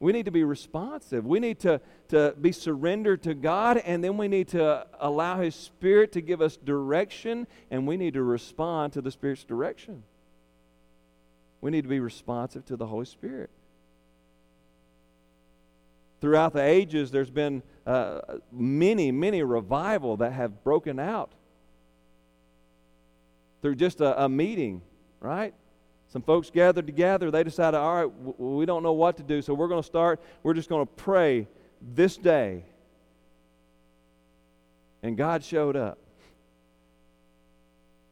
We 0.00 0.12
need 0.12 0.24
to 0.24 0.30
be 0.30 0.44
responsive. 0.44 1.26
We 1.26 1.40
need 1.40 1.60
to, 1.60 1.80
to 2.08 2.34
be 2.40 2.52
surrendered 2.52 3.22
to 3.24 3.34
God, 3.34 3.76
and 3.76 4.02
then 4.02 4.16
we 4.16 4.28
need 4.28 4.48
to 4.48 4.86
allow 4.98 5.40
His 5.40 5.54
Spirit 5.54 6.12
to 6.12 6.22
give 6.22 6.40
us 6.40 6.56
direction, 6.56 7.46
and 7.70 7.86
we 7.86 7.98
need 7.98 8.14
to 8.14 8.22
respond 8.22 8.94
to 8.94 9.02
the 9.02 9.10
Spirit's 9.10 9.44
direction. 9.44 10.02
We 11.60 11.70
need 11.70 11.82
to 11.82 11.88
be 11.88 12.00
responsive 12.00 12.64
to 12.66 12.76
the 12.76 12.86
Holy 12.86 13.04
Spirit. 13.04 13.50
Throughout 16.22 16.54
the 16.54 16.62
ages, 16.62 17.10
there's 17.10 17.30
been 17.30 17.62
uh, 17.86 18.20
many, 18.50 19.12
many 19.12 19.42
revival 19.42 20.16
that 20.18 20.32
have 20.32 20.64
broken 20.64 20.98
out 20.98 21.32
through 23.60 23.74
just 23.74 24.00
a, 24.00 24.24
a 24.24 24.28
meeting, 24.30 24.80
right? 25.20 25.52
Some 26.10 26.22
folks 26.22 26.50
gathered 26.50 26.86
together. 26.86 27.30
They 27.30 27.44
decided, 27.44 27.78
all 27.78 28.04
right, 28.04 28.38
we 28.38 28.66
don't 28.66 28.82
know 28.82 28.92
what 28.92 29.16
to 29.18 29.22
do, 29.22 29.40
so 29.42 29.54
we're 29.54 29.68
going 29.68 29.82
to 29.82 29.86
start. 29.86 30.20
We're 30.42 30.54
just 30.54 30.68
going 30.68 30.84
to 30.84 30.92
pray 30.92 31.46
this 31.80 32.16
day. 32.16 32.64
And 35.04 35.16
God 35.16 35.44
showed 35.44 35.76
up. 35.76 35.98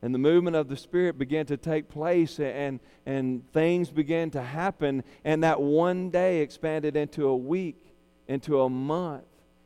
And 0.01 0.15
the 0.15 0.19
movement 0.19 0.55
of 0.55 0.69
the 0.69 0.77
Spirit 0.77 1.19
began 1.19 1.47
to 1.47 1.57
take 1.57 1.89
place, 1.89 2.39
and, 2.39 2.79
and 3.05 3.43
things 3.53 3.91
began 3.91 4.31
to 4.31 4.43
happen. 4.43 5.03
And 5.25 5.43
that 5.43 5.61
one 5.61 6.11
day 6.11 6.39
expanded 6.41 6.95
into 6.95 7.27
a 7.27 7.37
week, 7.37 7.85
into 8.29 8.63
a 8.63 8.71
month, 8.71 9.25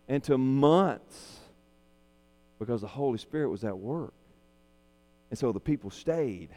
into 0.09 0.39
months, 0.39 1.39
because 2.59 2.81
the 2.81 2.87
Holy 2.87 3.19
Spirit 3.19 3.51
was 3.51 3.63
at 3.63 3.77
work. 3.77 4.15
And 5.29 5.39
so 5.39 5.53
the 5.53 5.61
people 5.61 5.91
stayed 5.91 6.49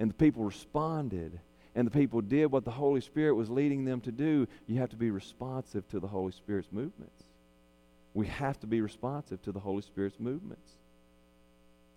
and 0.00 0.10
the 0.10 0.14
people 0.14 0.42
responded 0.42 1.38
and 1.76 1.86
the 1.86 1.90
people 1.92 2.20
did 2.20 2.46
what 2.46 2.64
the 2.64 2.70
Holy 2.72 3.00
Spirit 3.00 3.34
was 3.34 3.48
leading 3.48 3.84
them 3.84 4.00
to 4.00 4.10
do, 4.10 4.48
you 4.66 4.80
have 4.80 4.88
to 4.90 4.96
be 4.96 5.12
responsive 5.12 5.86
to 5.90 6.00
the 6.00 6.08
Holy 6.08 6.32
Spirit's 6.32 6.72
movements. 6.72 7.22
We 8.12 8.26
have 8.26 8.58
to 8.60 8.66
be 8.66 8.80
responsive 8.80 9.40
to 9.42 9.52
the 9.52 9.60
Holy 9.60 9.82
Spirit's 9.82 10.18
movements. 10.18 10.68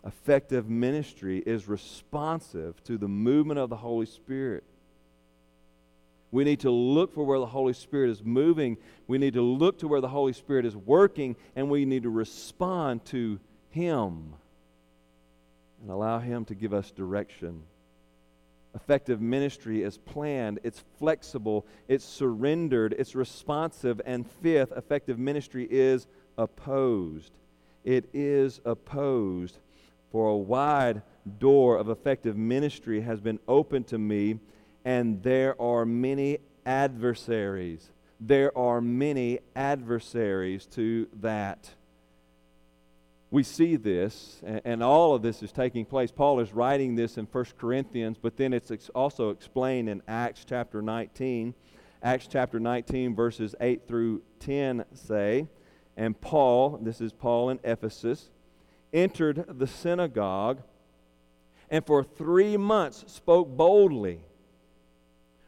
Effective 0.05 0.69
ministry 0.69 1.39
is 1.39 1.67
responsive 1.67 2.83
to 2.83 2.97
the 2.99 3.07
movement 3.07 3.59
of 3.59 3.69
the 3.69 3.77
Holy 3.77 4.05
Spirit. 4.05 4.63
We 6.29 6.43
need 6.43 6.59
to 6.59 6.71
look 6.71 7.13
for 7.13 7.23
where 7.23 7.39
the 7.39 7.45
Holy 7.45 7.73
Spirit 7.73 8.11
is 8.11 8.23
moving. 8.23 8.77
We 9.07 9.17
need 9.17 9.33
to 9.33 9.41
look 9.41 9.79
to 9.79 9.87
where 9.87 10.01
the 10.01 10.07
Holy 10.07 10.33
Spirit 10.33 10.65
is 10.65 10.75
working, 10.75 11.35
and 11.55 11.69
we 11.69 11.85
need 11.85 12.03
to 12.03 12.09
respond 12.09 13.05
to 13.05 13.39
Him 13.69 14.33
and 15.81 15.89
allow 15.89 16.19
Him 16.19 16.45
to 16.45 16.55
give 16.55 16.73
us 16.73 16.91
direction 16.91 17.63
effective 18.75 19.21
ministry 19.21 19.83
is 19.83 19.97
planned, 19.97 20.59
it's 20.63 20.83
flexible, 20.97 21.65
it's 21.87 22.05
surrendered, 22.05 22.95
it's 22.97 23.15
responsive, 23.15 24.01
and 24.05 24.29
fifth, 24.41 24.71
effective 24.71 25.19
ministry 25.19 25.67
is 25.69 26.07
opposed. 26.37 27.31
It 27.83 28.09
is 28.13 28.61
opposed. 28.65 29.59
For 30.11 30.29
a 30.29 30.37
wide 30.37 31.01
door 31.39 31.77
of 31.77 31.89
effective 31.89 32.37
ministry 32.37 33.01
has 33.01 33.19
been 33.19 33.39
opened 33.47 33.87
to 33.87 33.97
me, 33.97 34.39
and 34.85 35.21
there 35.23 35.59
are 35.61 35.85
many 35.85 36.39
adversaries. 36.65 37.89
There 38.19 38.55
are 38.57 38.79
many 38.79 39.39
adversaries 39.55 40.65
to 40.67 41.07
that. 41.21 41.69
We 43.33 43.41
see 43.41 43.77
this, 43.77 44.43
and, 44.43 44.83
all 44.83 45.15
of 45.15 45.23
this 45.23 45.41
is 45.41 45.51
taking 45.51 45.85
place. 45.85 46.11
Paul 46.11 46.39
is 46.39 46.53
writing 46.53 46.93
this 46.93 47.17
in 47.17 47.25
1 47.25 47.45
Corinthians, 47.57 48.15
but 48.21 48.37
then 48.37 48.53
it's 48.53 48.71
also 48.93 49.31
explained 49.31 49.89
in 49.89 50.03
Acts 50.07 50.45
chapter 50.47 50.83
19. 50.83 51.55
Acts 52.03 52.27
chapter 52.27 52.59
19, 52.59 53.15
verses 53.15 53.55
8 53.59 53.87
through 53.87 54.21
10 54.39 54.85
say, 54.93 55.47
And 55.97 56.21
Paul, 56.21 56.77
this 56.79 57.01
is 57.01 57.11
Paul 57.11 57.49
in 57.49 57.59
Ephesus, 57.63 58.29
entered 58.93 59.45
the 59.57 59.65
synagogue 59.65 60.61
and 61.71 61.83
for 61.83 62.03
three 62.03 62.55
months 62.55 63.03
spoke 63.07 63.47
boldly, 63.57 64.19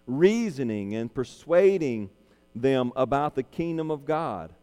reasoning 0.07 0.95
and 0.95 1.13
persuading 1.13 2.09
them 2.55 2.91
about 2.95 3.35
the 3.35 3.43
kingdom 3.43 3.91
of 3.91 4.05
God. 4.05 4.55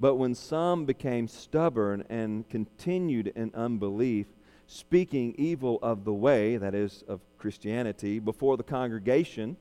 But 0.00 0.14
when 0.14 0.34
some 0.34 0.84
became 0.84 1.26
stubborn 1.26 2.04
and 2.08 2.48
continued 2.48 3.28
in 3.34 3.50
unbelief, 3.54 4.26
speaking 4.66 5.34
evil 5.36 5.78
of 5.82 6.04
the 6.04 6.12
way, 6.12 6.56
that 6.56 6.74
is, 6.74 7.02
of 7.08 7.20
Christianity, 7.38 8.18
before 8.18 8.56
the 8.56 8.62
congregation, 8.62 9.56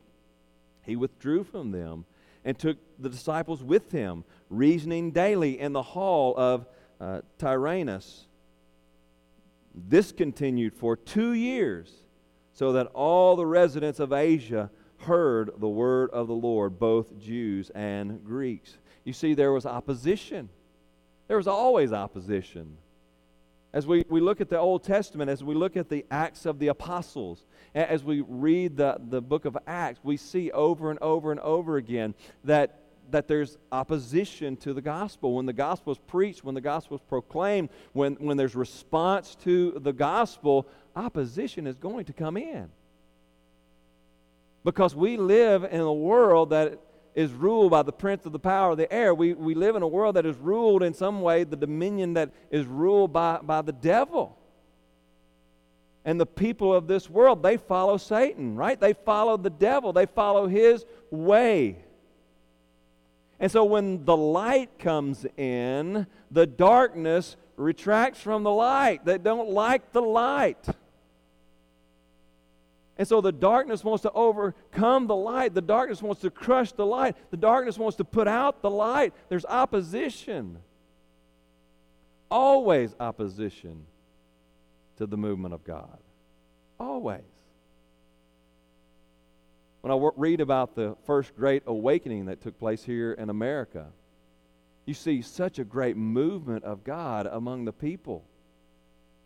he 0.83 0.95
withdrew 0.95 1.43
from 1.43 1.71
them 1.71 2.05
and 2.45 2.57
took 2.57 2.77
the 2.99 3.09
disciples 3.09 3.63
with 3.63 3.91
him, 3.91 4.23
reasoning 4.49 5.11
daily 5.11 5.59
in 5.59 5.73
the 5.73 5.81
hall 5.81 6.33
of 6.37 6.67
uh, 7.01 7.21
Tyrannus. 7.37 8.25
This 9.73 10.11
continued 10.11 10.73
for 10.73 10.95
two 10.95 11.33
years, 11.33 11.91
so 12.53 12.73
that 12.73 12.87
all 12.87 13.35
the 13.35 13.45
residents 13.45 13.99
of 13.99 14.13
Asia 14.13 14.69
heard 14.99 15.51
the 15.57 15.67
word 15.67 16.09
of 16.11 16.27
the 16.27 16.33
Lord, 16.33 16.79
both 16.79 17.19
Jews 17.19 17.69
and 17.75 18.23
Greeks. 18.23 18.77
You 19.07 19.13
see, 19.13 19.35
there 19.35 19.53
was 19.53 19.65
opposition. 19.65 20.49
There 21.29 21.37
was 21.37 21.47
always 21.47 21.93
opposition. 21.93 22.75
As 23.71 23.87
we, 23.87 24.03
we 24.09 24.19
look 24.19 24.41
at 24.41 24.49
the 24.49 24.59
Old 24.59 24.83
Testament, 24.83 25.29
as 25.29 25.41
we 25.41 25.55
look 25.55 25.77
at 25.77 25.87
the 25.87 26.05
Acts 26.11 26.45
of 26.45 26.59
the 26.59 26.67
Apostles, 26.67 27.45
as 27.73 28.03
we 28.03 28.19
read 28.19 28.75
the, 28.75 28.97
the 28.99 29.21
book 29.21 29.45
of 29.45 29.57
Acts, 29.65 30.01
we 30.03 30.17
see 30.17 30.51
over 30.51 30.89
and 30.91 30.99
over 30.99 31.31
and 31.31 31.39
over 31.39 31.77
again 31.77 32.15
that, 32.43 32.81
that 33.11 33.29
there's 33.29 33.57
opposition 33.71 34.57
to 34.57 34.73
the 34.73 34.81
gospel. 34.81 35.35
When 35.35 35.45
the 35.45 35.53
gospel 35.53 35.93
is 35.93 35.99
preached, 35.99 36.43
when 36.43 36.53
the 36.53 36.59
gospel 36.59 36.97
is 36.97 37.03
proclaimed, 37.07 37.69
when, 37.93 38.15
when 38.15 38.35
there's 38.35 38.57
response 38.57 39.35
to 39.45 39.79
the 39.79 39.93
gospel, 39.93 40.67
opposition 40.97 41.65
is 41.65 41.77
going 41.77 42.03
to 42.05 42.13
come 42.13 42.35
in. 42.35 42.69
Because 44.65 44.93
we 44.93 45.15
live 45.15 45.63
in 45.63 45.79
a 45.79 45.93
world 45.93 46.49
that 46.49 46.81
is 47.17 47.31
ruled 47.31 47.71
by 47.71 47.81
the 47.81 47.91
prince 47.91 48.27
of 48.27 48.31
the 48.31 48.37
power 48.37 48.73
of 48.73 48.77
the 48.77 48.93
air. 48.93 49.11
We, 49.11 49.33
we 49.33 49.55
live 49.55 49.75
in 49.75 49.81
a 49.81 49.87
world 49.87 50.17
that 50.17 50.25
is 50.27 50.37
ruled 50.37 50.83
in 50.83 50.93
some 50.93 51.19
way, 51.21 51.43
the 51.43 51.55
dominion 51.55 52.13
that 52.13 52.29
is 52.51 52.67
ruled 52.67 53.11
by, 53.11 53.39
by 53.41 53.63
the 53.63 53.71
devil. 53.71 54.37
And 56.05 56.21
the 56.21 56.27
people 56.27 56.71
of 56.71 56.85
this 56.85 57.09
world, 57.09 57.41
they 57.41 57.57
follow 57.57 57.97
Satan, 57.97 58.55
right? 58.55 58.79
They 58.79 58.93
follow 58.93 59.35
the 59.35 59.49
devil, 59.49 59.93
they 59.93 60.05
follow 60.05 60.45
his 60.45 60.85
way. 61.09 61.79
And 63.39 63.51
so 63.51 63.63
when 63.63 64.05
the 64.05 64.15
light 64.15 64.77
comes 64.77 65.25
in, 65.37 66.05
the 66.29 66.45
darkness 66.45 67.35
retracts 67.55 68.21
from 68.21 68.43
the 68.43 68.51
light. 68.51 69.05
They 69.05 69.17
don't 69.17 69.49
like 69.49 69.91
the 69.91 70.03
light. 70.03 70.67
And 72.97 73.07
so 73.07 73.21
the 73.21 73.31
darkness 73.31 73.83
wants 73.83 74.01
to 74.03 74.11
overcome 74.11 75.07
the 75.07 75.15
light. 75.15 75.53
The 75.53 75.61
darkness 75.61 76.01
wants 76.01 76.21
to 76.21 76.31
crush 76.31 76.71
the 76.71 76.85
light. 76.85 77.15
The 77.29 77.37
darkness 77.37 77.77
wants 77.77 77.97
to 77.97 78.03
put 78.03 78.27
out 78.27 78.61
the 78.61 78.71
light. 78.71 79.13
There's 79.29 79.45
opposition. 79.45 80.57
Always 82.31 82.95
opposition 82.99 83.85
to 84.97 85.05
the 85.05 85.17
movement 85.17 85.53
of 85.53 85.63
God. 85.63 85.99
Always. 86.79 87.21
When 89.81 89.91
I 89.91 90.09
read 90.15 90.41
about 90.41 90.75
the 90.75 90.97
first 91.05 91.35
great 91.35 91.63
awakening 91.67 92.25
that 92.25 92.41
took 92.41 92.57
place 92.57 92.83
here 92.83 93.13
in 93.13 93.29
America, 93.29 93.85
you 94.85 94.93
see 94.93 95.21
such 95.21 95.59
a 95.59 95.63
great 95.63 95.97
movement 95.97 96.63
of 96.63 96.83
God 96.83 97.27
among 97.27 97.65
the 97.65 97.73
people. 97.73 98.25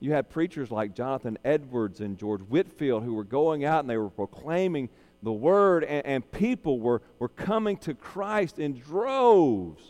You 0.02 0.14
had 0.14 0.30
preachers 0.32 0.72
like 0.72 0.96
Jonathan 0.96 1.38
Edwards 1.46 2.02
and 2.02 2.18
George 2.18 2.42
Whitefield 2.42 3.04
who 3.04 3.14
were 3.14 3.24
going 3.24 3.64
out 3.64 3.82
and 3.82 3.90
they 3.90 3.98
were 3.98 4.10
proclaiming 4.10 4.90
the 5.24 5.32
word, 5.32 5.84
and, 5.84 6.04
and 6.06 6.32
people 6.32 6.80
were, 6.80 7.04
were 7.20 7.30
coming 7.30 7.78
to 7.78 7.94
Christ 7.94 8.58
in 8.58 8.80
droves. 8.80 9.84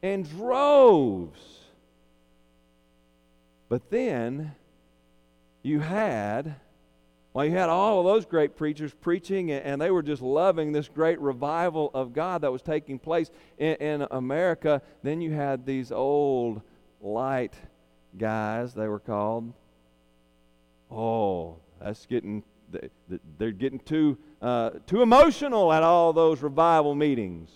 In 0.00 0.22
droves. 0.22 1.40
But 3.68 3.90
then 3.90 4.52
you 5.62 5.80
had, 5.80 6.54
well, 7.34 7.44
you 7.44 7.52
had 7.52 7.68
all 7.68 8.00
of 8.00 8.06
those 8.06 8.24
great 8.24 8.56
preachers 8.56 8.94
preaching, 8.94 9.50
and 9.50 9.80
they 9.80 9.90
were 9.90 10.02
just 10.02 10.22
loving 10.22 10.72
this 10.72 10.88
great 10.88 11.20
revival 11.20 11.90
of 11.92 12.14
God 12.14 12.40
that 12.40 12.50
was 12.50 12.62
taking 12.62 12.98
place 12.98 13.30
in, 13.58 13.74
in 13.74 14.06
America. 14.10 14.80
Then 15.02 15.20
you 15.20 15.32
had 15.32 15.66
these 15.66 15.92
old, 15.92 16.62
light, 17.02 17.54
guys, 18.16 18.74
they 18.74 18.88
were 18.88 19.00
called. 19.00 19.52
Oh, 20.90 21.56
that's 21.80 22.06
getting, 22.06 22.42
they're 23.38 23.50
getting 23.50 23.78
too, 23.80 24.18
uh, 24.40 24.70
too 24.86 25.02
emotional 25.02 25.72
at 25.72 25.82
all 25.82 26.12
those 26.12 26.42
revival 26.42 26.94
meetings. 26.94 27.50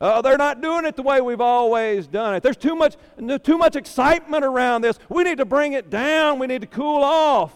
Oh, 0.00 0.20
they're 0.20 0.36
not 0.36 0.60
doing 0.60 0.84
it 0.84 0.96
the 0.96 1.02
way 1.02 1.20
we've 1.20 1.40
always 1.40 2.08
done 2.08 2.34
it. 2.34 2.42
There's 2.42 2.56
too 2.56 2.74
much, 2.74 2.96
too 3.44 3.56
much 3.56 3.76
excitement 3.76 4.44
around 4.44 4.82
this. 4.82 4.98
We 5.08 5.22
need 5.22 5.38
to 5.38 5.44
bring 5.44 5.74
it 5.74 5.90
down. 5.90 6.40
We 6.40 6.48
need 6.48 6.62
to 6.62 6.66
cool 6.66 7.04
off. 7.04 7.54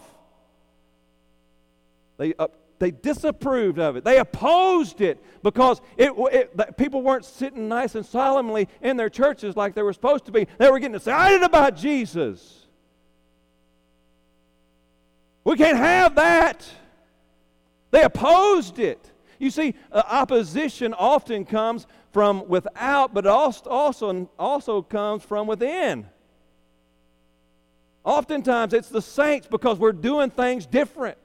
They, 2.17 2.33
uh, 2.39 2.47
they 2.79 2.91
disapproved 2.91 3.79
of 3.79 3.95
it. 3.95 4.03
They 4.03 4.19
opposed 4.19 5.01
it 5.01 5.23
because 5.43 5.81
it, 5.97 6.11
it, 6.17 6.77
people 6.77 7.01
weren't 7.01 7.25
sitting 7.25 7.67
nice 7.67 7.95
and 7.95 8.05
solemnly 8.05 8.67
in 8.81 8.97
their 8.97 9.09
churches 9.09 9.55
like 9.55 9.73
they 9.73 9.81
were 9.81 9.93
supposed 9.93 10.25
to 10.25 10.31
be. 10.31 10.47
They 10.57 10.69
were 10.69 10.79
getting 10.79 10.95
excited 10.95 11.41
about 11.41 11.75
Jesus. 11.75 12.65
We 15.43 15.55
can't 15.55 15.77
have 15.77 16.15
that. 16.15 16.69
They 17.91 18.03
opposed 18.03 18.79
it. 18.79 19.11
You 19.39 19.49
see, 19.49 19.75
uh, 19.91 20.03
opposition 20.07 20.93
often 20.93 21.45
comes 21.45 21.87
from 22.11 22.47
without, 22.47 23.13
but 23.13 23.25
also, 23.25 23.69
also, 23.69 24.29
also 24.37 24.81
comes 24.81 25.23
from 25.23 25.47
within. 25.47 26.07
Oftentimes, 28.03 28.73
it's 28.73 28.89
the 28.89 29.01
saints 29.01 29.47
because 29.47 29.77
we're 29.77 29.91
doing 29.91 30.29
things 30.29 30.65
different. 30.65 31.17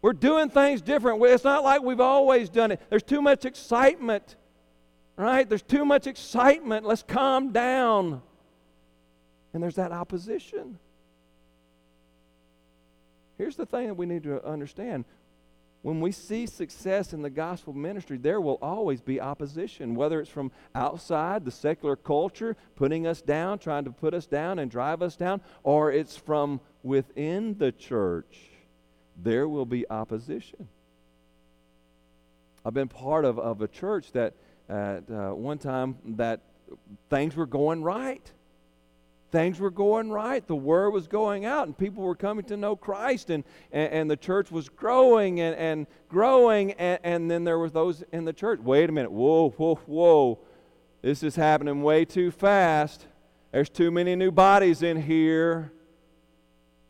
We're 0.00 0.12
doing 0.12 0.48
things 0.48 0.80
different. 0.80 1.22
It's 1.22 1.44
not 1.44 1.64
like 1.64 1.82
we've 1.82 2.00
always 2.00 2.48
done 2.48 2.72
it. 2.72 2.80
There's 2.88 3.02
too 3.02 3.20
much 3.20 3.44
excitement, 3.44 4.36
right? 5.16 5.48
There's 5.48 5.62
too 5.62 5.84
much 5.84 6.06
excitement. 6.06 6.86
Let's 6.86 7.02
calm 7.02 7.52
down. 7.52 8.22
And 9.52 9.62
there's 9.62 9.74
that 9.74 9.90
opposition. 9.90 10.78
Here's 13.38 13.56
the 13.56 13.66
thing 13.66 13.88
that 13.88 13.94
we 13.94 14.06
need 14.06 14.24
to 14.24 14.44
understand 14.46 15.04
when 15.82 16.00
we 16.00 16.10
see 16.10 16.46
success 16.46 17.12
in 17.12 17.22
the 17.22 17.30
gospel 17.30 17.72
ministry, 17.72 18.18
there 18.18 18.40
will 18.40 18.58
always 18.60 19.00
be 19.00 19.20
opposition, 19.20 19.94
whether 19.94 20.20
it's 20.20 20.28
from 20.28 20.50
outside, 20.74 21.44
the 21.44 21.52
secular 21.52 21.94
culture, 21.94 22.56
putting 22.74 23.06
us 23.06 23.22
down, 23.22 23.60
trying 23.60 23.84
to 23.84 23.92
put 23.92 24.12
us 24.12 24.26
down 24.26 24.58
and 24.58 24.70
drive 24.70 25.02
us 25.02 25.14
down, 25.14 25.40
or 25.62 25.92
it's 25.92 26.16
from 26.16 26.60
within 26.82 27.56
the 27.58 27.70
church 27.70 28.57
there 29.22 29.48
will 29.48 29.66
be 29.66 29.88
opposition. 29.90 30.68
I've 32.64 32.74
been 32.74 32.88
part 32.88 33.24
of, 33.24 33.38
of 33.38 33.62
a 33.62 33.68
church 33.68 34.12
that 34.12 34.34
at 34.68 35.10
uh, 35.10 35.30
one 35.30 35.58
time 35.58 35.96
that 36.16 36.40
things 37.08 37.34
were 37.34 37.46
going 37.46 37.82
right. 37.82 38.30
Things 39.30 39.60
were 39.60 39.70
going 39.70 40.10
right. 40.10 40.46
The 40.46 40.56
word 40.56 40.90
was 40.90 41.06
going 41.06 41.44
out, 41.44 41.66
and 41.66 41.76
people 41.76 42.02
were 42.02 42.14
coming 42.14 42.44
to 42.46 42.56
know 42.56 42.76
Christ, 42.76 43.28
and, 43.28 43.44
and, 43.72 43.92
and 43.92 44.10
the 44.10 44.16
church 44.16 44.50
was 44.50 44.68
growing 44.68 45.40
and, 45.40 45.54
and 45.56 45.86
growing. 46.08 46.72
And, 46.72 46.98
and 47.02 47.30
then 47.30 47.44
there 47.44 47.58
were 47.58 47.68
those 47.68 48.02
in 48.12 48.24
the 48.24 48.32
church. 48.32 48.60
Wait 48.60 48.88
a 48.88 48.92
minute. 48.92 49.12
Whoa, 49.12 49.50
whoa, 49.50 49.74
whoa. 49.86 50.38
This 51.02 51.22
is 51.22 51.36
happening 51.36 51.82
way 51.82 52.04
too 52.04 52.30
fast. 52.30 53.06
There's 53.52 53.68
too 53.68 53.90
many 53.90 54.16
new 54.16 54.30
bodies 54.30 54.82
in 54.82 55.02
here. 55.02 55.72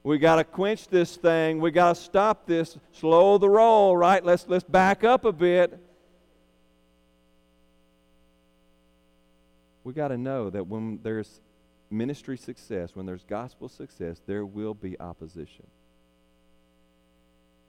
We 0.08 0.16
got 0.18 0.36
to 0.36 0.44
quench 0.44 0.88
this 0.88 1.16
thing. 1.16 1.60
We 1.60 1.70
got 1.70 1.94
to 1.94 2.02
stop 2.02 2.46
this. 2.46 2.78
Slow 2.92 3.36
the 3.36 3.50
roll, 3.50 3.94
right? 3.94 4.24
Let's 4.24 4.48
let's 4.48 4.64
back 4.64 5.04
up 5.04 5.26
a 5.26 5.32
bit. 5.32 5.78
We 9.84 9.92
got 9.92 10.08
to 10.08 10.16
know 10.16 10.48
that 10.48 10.66
when 10.66 11.00
there's 11.02 11.42
ministry 11.90 12.38
success, 12.38 12.96
when 12.96 13.04
there's 13.04 13.22
gospel 13.24 13.68
success, 13.68 14.22
there 14.26 14.46
will 14.46 14.72
be 14.72 14.98
opposition. 14.98 15.66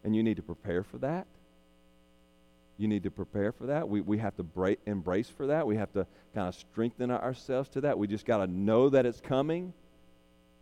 And 0.06 0.16
you 0.16 0.24
need 0.24 0.38
to 0.38 0.42
prepare 0.42 0.86
for 0.86 0.98
that. 1.00 1.28
you 2.78 2.88
need 2.88 3.04
to 3.04 3.12
prepare 3.12 3.52
for 3.52 3.66
that. 3.66 3.90
We, 3.90 4.00
we 4.00 4.18
have 4.20 4.38
to 4.38 4.44
bra- 4.44 4.76
embrace 4.86 5.30
for 5.30 5.48
that. 5.48 5.68
We 5.68 5.76
have 5.76 5.92
to 5.92 6.08
kind 6.34 6.48
of 6.48 6.56
strengthen 6.56 7.12
ourselves 7.12 7.68
to 7.72 7.82
that. 7.82 8.00
We 8.00 8.08
just 8.08 8.26
got 8.26 8.38
to 8.38 8.48
know 8.48 8.88
that 8.88 9.06
it's 9.06 9.20
coming 9.20 9.74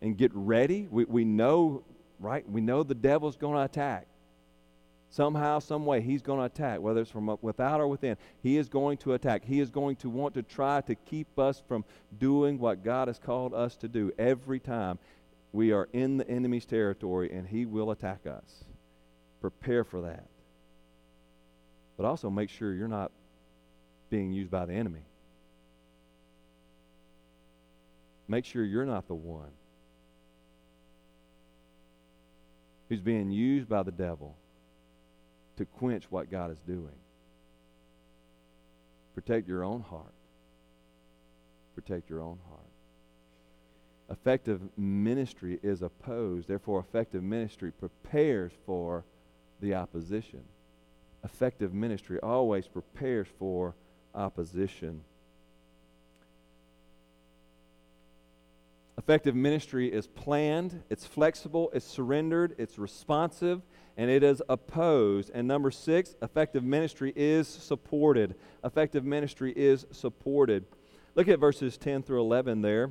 and 0.01 0.17
get 0.17 0.31
ready. 0.33 0.87
We, 0.89 1.05
we 1.05 1.25
know, 1.25 1.83
right? 2.19 2.49
We 2.49 2.61
know 2.61 2.83
the 2.83 2.95
devil's 2.95 3.35
going 3.35 3.55
to 3.55 3.63
attack. 3.63 4.07
Somehow, 5.09 5.59
some 5.59 5.85
way, 5.85 6.01
he's 6.01 6.21
going 6.21 6.39
to 6.39 6.45
attack, 6.45 6.81
whether 6.81 7.01
it's 7.01 7.09
from 7.09 7.37
without 7.41 7.79
or 7.79 7.87
within. 7.87 8.17
He 8.43 8.57
is 8.57 8.67
going 8.67 8.97
to 8.99 9.13
attack. 9.13 9.45
He 9.45 9.59
is 9.61 9.69
going 9.69 9.95
to 9.97 10.09
want 10.09 10.33
to 10.33 10.43
try 10.43 10.81
to 10.81 10.95
keep 10.95 11.39
us 11.39 11.63
from 11.65 11.85
doing 12.19 12.59
what 12.59 12.83
God 12.83 13.07
has 13.07 13.17
called 13.17 13.53
us 13.53 13.77
to 13.77 13.87
do 13.87 14.11
every 14.19 14.59
time 14.59 14.99
we 15.53 15.71
are 15.71 15.87
in 15.93 16.17
the 16.17 16.29
enemy's 16.29 16.65
territory, 16.65 17.31
and 17.31 17.47
he 17.47 17.65
will 17.65 17.91
attack 17.91 18.27
us. 18.27 18.65
Prepare 19.39 19.85
for 19.85 20.01
that. 20.01 20.25
But 21.95 22.05
also 22.05 22.29
make 22.29 22.49
sure 22.49 22.73
you're 22.73 22.87
not 22.89 23.11
being 24.09 24.33
used 24.33 24.51
by 24.51 24.65
the 24.65 24.73
enemy. 24.73 25.05
Make 28.27 28.43
sure 28.43 28.63
you're 28.65 28.85
not 28.85 29.07
the 29.07 29.15
one 29.15 29.51
who's 32.89 33.01
being 33.01 33.31
used 33.31 33.67
by 33.67 33.83
the 33.83 33.91
devil 33.91 34.35
to 35.57 35.65
quench 35.65 36.05
what 36.09 36.31
God 36.31 36.51
is 36.51 36.59
doing. 36.65 36.95
Protect 39.13 39.47
your 39.47 39.63
own 39.63 39.81
heart. 39.81 40.13
Protect 41.75 42.09
your 42.09 42.21
own 42.21 42.39
heart. 42.49 42.61
Effective 44.09 44.61
ministry 44.77 45.59
is 45.63 45.81
opposed. 45.81 46.47
Therefore, 46.47 46.79
effective 46.79 47.23
ministry 47.23 47.71
prepares 47.71 48.51
for 48.65 49.03
the 49.59 49.73
opposition. 49.73 50.43
Effective 51.23 51.73
ministry 51.73 52.19
always 52.21 52.67
prepares 52.67 53.27
for 53.37 53.75
opposition. 54.15 55.01
Effective 58.97 59.35
ministry 59.35 59.91
is 59.93 60.07
planned, 60.07 60.81
it's 60.89 61.05
flexible, 61.05 61.69
it's 61.73 61.85
surrendered, 61.85 62.55
it's 62.57 62.79
responsive, 62.79 63.61
and 63.95 64.09
it 64.09 64.23
is 64.23 64.41
opposed. 64.49 65.29
And 65.33 65.47
number 65.47 65.69
six, 65.69 66.15
effective 66.21 66.63
ministry 66.63 67.13
is 67.15 67.47
supported. 67.47 68.35
Effective 68.63 69.05
ministry 69.05 69.53
is 69.55 69.85
supported. 69.91 70.65
Look 71.13 71.27
at 71.27 71.39
verses 71.39 71.77
10 71.77 72.03
through 72.03 72.21
11 72.21 72.61
there. 72.61 72.89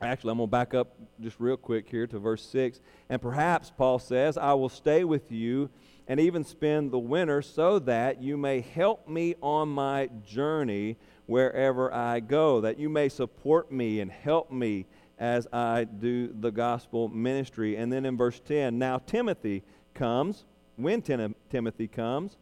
Actually, 0.00 0.32
I'm 0.32 0.38
going 0.38 0.48
to 0.48 0.50
back 0.50 0.74
up 0.74 0.96
just 1.20 1.38
real 1.38 1.56
quick 1.56 1.88
here 1.88 2.06
to 2.08 2.18
verse 2.18 2.44
6. 2.46 2.80
And 3.08 3.22
perhaps, 3.22 3.70
Paul 3.76 4.00
says, 4.00 4.36
I 4.36 4.52
will 4.54 4.68
stay 4.68 5.04
with 5.04 5.30
you 5.30 5.70
and 6.08 6.18
even 6.20 6.44
spend 6.44 6.90
the 6.90 6.98
winter 6.98 7.40
so 7.40 7.78
that 7.80 8.20
you 8.20 8.36
may 8.36 8.60
help 8.60 9.08
me 9.08 9.36
on 9.40 9.68
my 9.68 10.10
journey 10.26 10.96
wherever 11.26 11.92
I 11.92 12.20
go, 12.20 12.60
that 12.60 12.78
you 12.78 12.88
may 12.88 13.08
support 13.08 13.72
me 13.72 14.00
and 14.00 14.10
help 14.10 14.50
me 14.50 14.86
as 15.18 15.46
I 15.52 15.84
do 15.84 16.34
the 16.40 16.50
gospel 16.50 17.08
ministry. 17.08 17.76
And 17.76 17.92
then 17.92 18.04
in 18.04 18.16
verse 18.16 18.40
10, 18.40 18.78
now 18.78 18.98
Timothy 18.98 19.62
comes, 19.94 20.44
when 20.76 21.02
Tim- 21.02 21.36
Timothy 21.50 21.88
comes, 21.88 22.36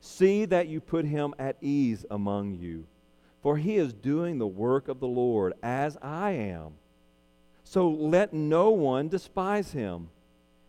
see 0.00 0.44
that 0.46 0.68
you 0.68 0.80
put 0.80 1.04
him 1.04 1.34
at 1.38 1.56
ease 1.60 2.04
among 2.10 2.54
you, 2.54 2.86
for 3.42 3.56
he 3.56 3.76
is 3.76 3.92
doing 3.92 4.38
the 4.38 4.46
work 4.46 4.88
of 4.88 5.00
the 5.00 5.08
Lord 5.08 5.54
as 5.62 5.96
I 6.02 6.32
am. 6.32 6.74
So 7.64 7.88
let 7.88 8.32
no 8.32 8.70
one 8.70 9.08
despise 9.08 9.72
him. 9.72 10.10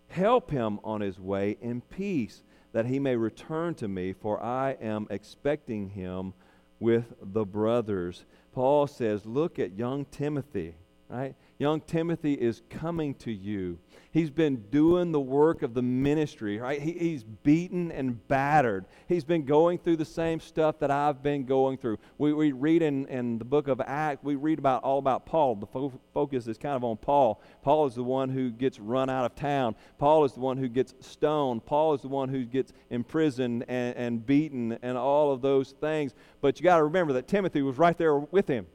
Help 0.10 0.52
him 0.52 0.80
on 0.84 1.02
his 1.02 1.20
way 1.20 1.58
in 1.62 1.82
peace, 1.82 2.44
that 2.74 2.86
he 2.86 3.00
may 3.00 3.16
return 3.16 3.76
to 3.76 3.88
me, 3.88 4.12
for 4.12 4.42
I 4.42 4.72
am 4.82 5.08
expecting 5.10 5.90
him 5.90 6.34
with 6.80 7.14
the 7.22 7.46
brothers. 7.46 8.26
Paul 8.54 8.88
says, 8.88 9.26
Look 9.26 9.60
at 9.60 9.78
young 9.78 10.06
Timothy, 10.06 10.76
right? 11.10 11.36
Young 11.58 11.82
Timothy 11.82 12.34
is 12.34 12.62
coming 12.70 13.16
to 13.16 13.32
you. 13.32 13.80
He's 14.12 14.30
been 14.30 14.58
doing 14.70 15.12
the 15.12 15.20
work 15.20 15.64
of 15.64 15.74
the 15.74 15.82
ministry, 15.82 16.60
right? 16.60 16.80
He, 16.80 16.92
he's 16.94 17.24
beaten 17.24 17.92
and 17.92 18.26
battered. 18.28 18.86
He's 19.08 19.24
been 19.24 19.44
going 19.44 19.80
through 19.80 19.98
the 19.98 20.06
same 20.06 20.40
stuff 20.40 20.80
that 20.80 20.92
I've 20.92 21.24
been 21.24 21.46
going 21.46 21.78
through. 21.78 21.98
We, 22.20 22.34
we 22.34 22.52
read 22.52 22.84
in, 22.84 23.08
in 23.08 23.40
the 23.40 23.46
book 23.46 23.68
of 23.68 23.82
Acts, 23.82 24.24
we 24.24 24.36
read 24.36 24.60
about 24.60 24.84
all 24.84 25.00
about 25.00 25.26
Paul. 25.26 25.56
The 25.56 25.66
fo- 25.66 26.00
focus 26.14 26.48
is 26.48 26.60
kind 26.60 26.76
of 26.76 26.84
on 26.84 26.98
Paul. 26.98 27.42
Paul 27.64 27.88
is 27.88 27.96
the 27.96 28.04
one 28.04 28.30
who 28.30 28.52
gets 28.52 28.80
run 28.80 29.10
out 29.10 29.26
of 29.26 29.36
town. 29.36 29.76
Paul 29.98 30.26
is 30.26 30.34
the 30.34 30.42
one 30.42 30.58
who 30.58 30.70
gets 30.70 30.94
stoned. 31.00 31.66
Paul 31.66 31.96
is 31.96 32.02
the 32.02 32.08
one 32.08 32.30
who 32.30 32.46
gets 32.46 32.72
imprisoned 32.92 33.66
and, 33.68 33.98
and 33.98 34.26
beaten 34.26 34.78
and 34.84 34.96
all 34.96 35.34
of 35.34 35.42
those 35.42 35.72
things. 35.72 36.14
But 36.40 36.60
you 36.60 36.64
got 36.64 36.78
to 36.78 36.84
remember 36.84 37.14
that 37.14 37.28
Timothy 37.28 37.64
was 37.64 37.80
right 37.80 37.98
there 37.98 38.18
with 38.20 38.48
him. 38.48 38.68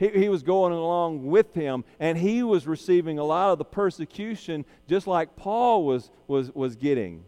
He, 0.00 0.08
he 0.08 0.28
was 0.30 0.42
going 0.42 0.72
along 0.72 1.26
with 1.26 1.52
him, 1.52 1.84
and 2.00 2.16
he 2.16 2.42
was 2.42 2.66
receiving 2.66 3.18
a 3.18 3.24
lot 3.24 3.52
of 3.52 3.58
the 3.58 3.66
persecution 3.66 4.64
just 4.88 5.06
like 5.06 5.36
Paul 5.36 5.84
was, 5.84 6.10
was, 6.26 6.50
was 6.54 6.74
getting. 6.74 7.22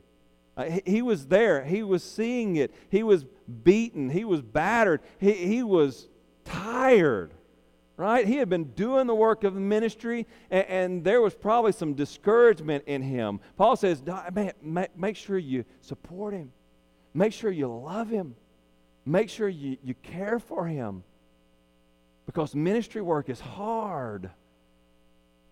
Uh, 0.56 0.64
he, 0.64 0.82
he, 0.86 1.02
was 1.02 1.26
there. 1.26 1.62
He 1.62 1.82
was 1.82 2.02
seeing 2.02 2.56
it. 2.56 2.74
He 2.88 3.02
was 3.02 3.26
beaten. 3.62 4.08
He 4.08 4.24
was 4.24 4.40
battered. 4.40 5.02
He, 5.20 5.32
he 5.32 5.62
was 5.62 6.08
tired, 6.46 7.34
right? 7.98 8.26
He 8.26 8.36
had 8.36 8.48
been 8.48 8.64
doing 8.72 9.06
the 9.06 9.14
work 9.14 9.44
of 9.44 9.52
the 9.52 9.60
ministry, 9.60 10.26
and, 10.50 10.66
and 10.66 11.04
there 11.04 11.20
was 11.20 11.34
probably 11.34 11.72
some 11.72 11.92
discouragement 11.92 12.84
in 12.86 13.02
him. 13.02 13.40
Paul 13.58 13.76
says, 13.76 14.02
man, 14.32 14.52
make, 14.62 14.96
make 14.96 15.16
sure 15.16 15.36
you 15.36 15.66
support 15.82 16.32
him, 16.32 16.50
make 17.12 17.34
sure 17.34 17.50
you 17.50 17.68
love 17.68 18.08
him, 18.08 18.34
make 19.04 19.28
sure 19.28 19.50
you, 19.50 19.76
you 19.84 19.92
care 20.02 20.38
for 20.38 20.66
him 20.66 21.04
because 22.32 22.54
ministry 22.54 23.02
work 23.02 23.28
is 23.28 23.40
hard. 23.40 24.30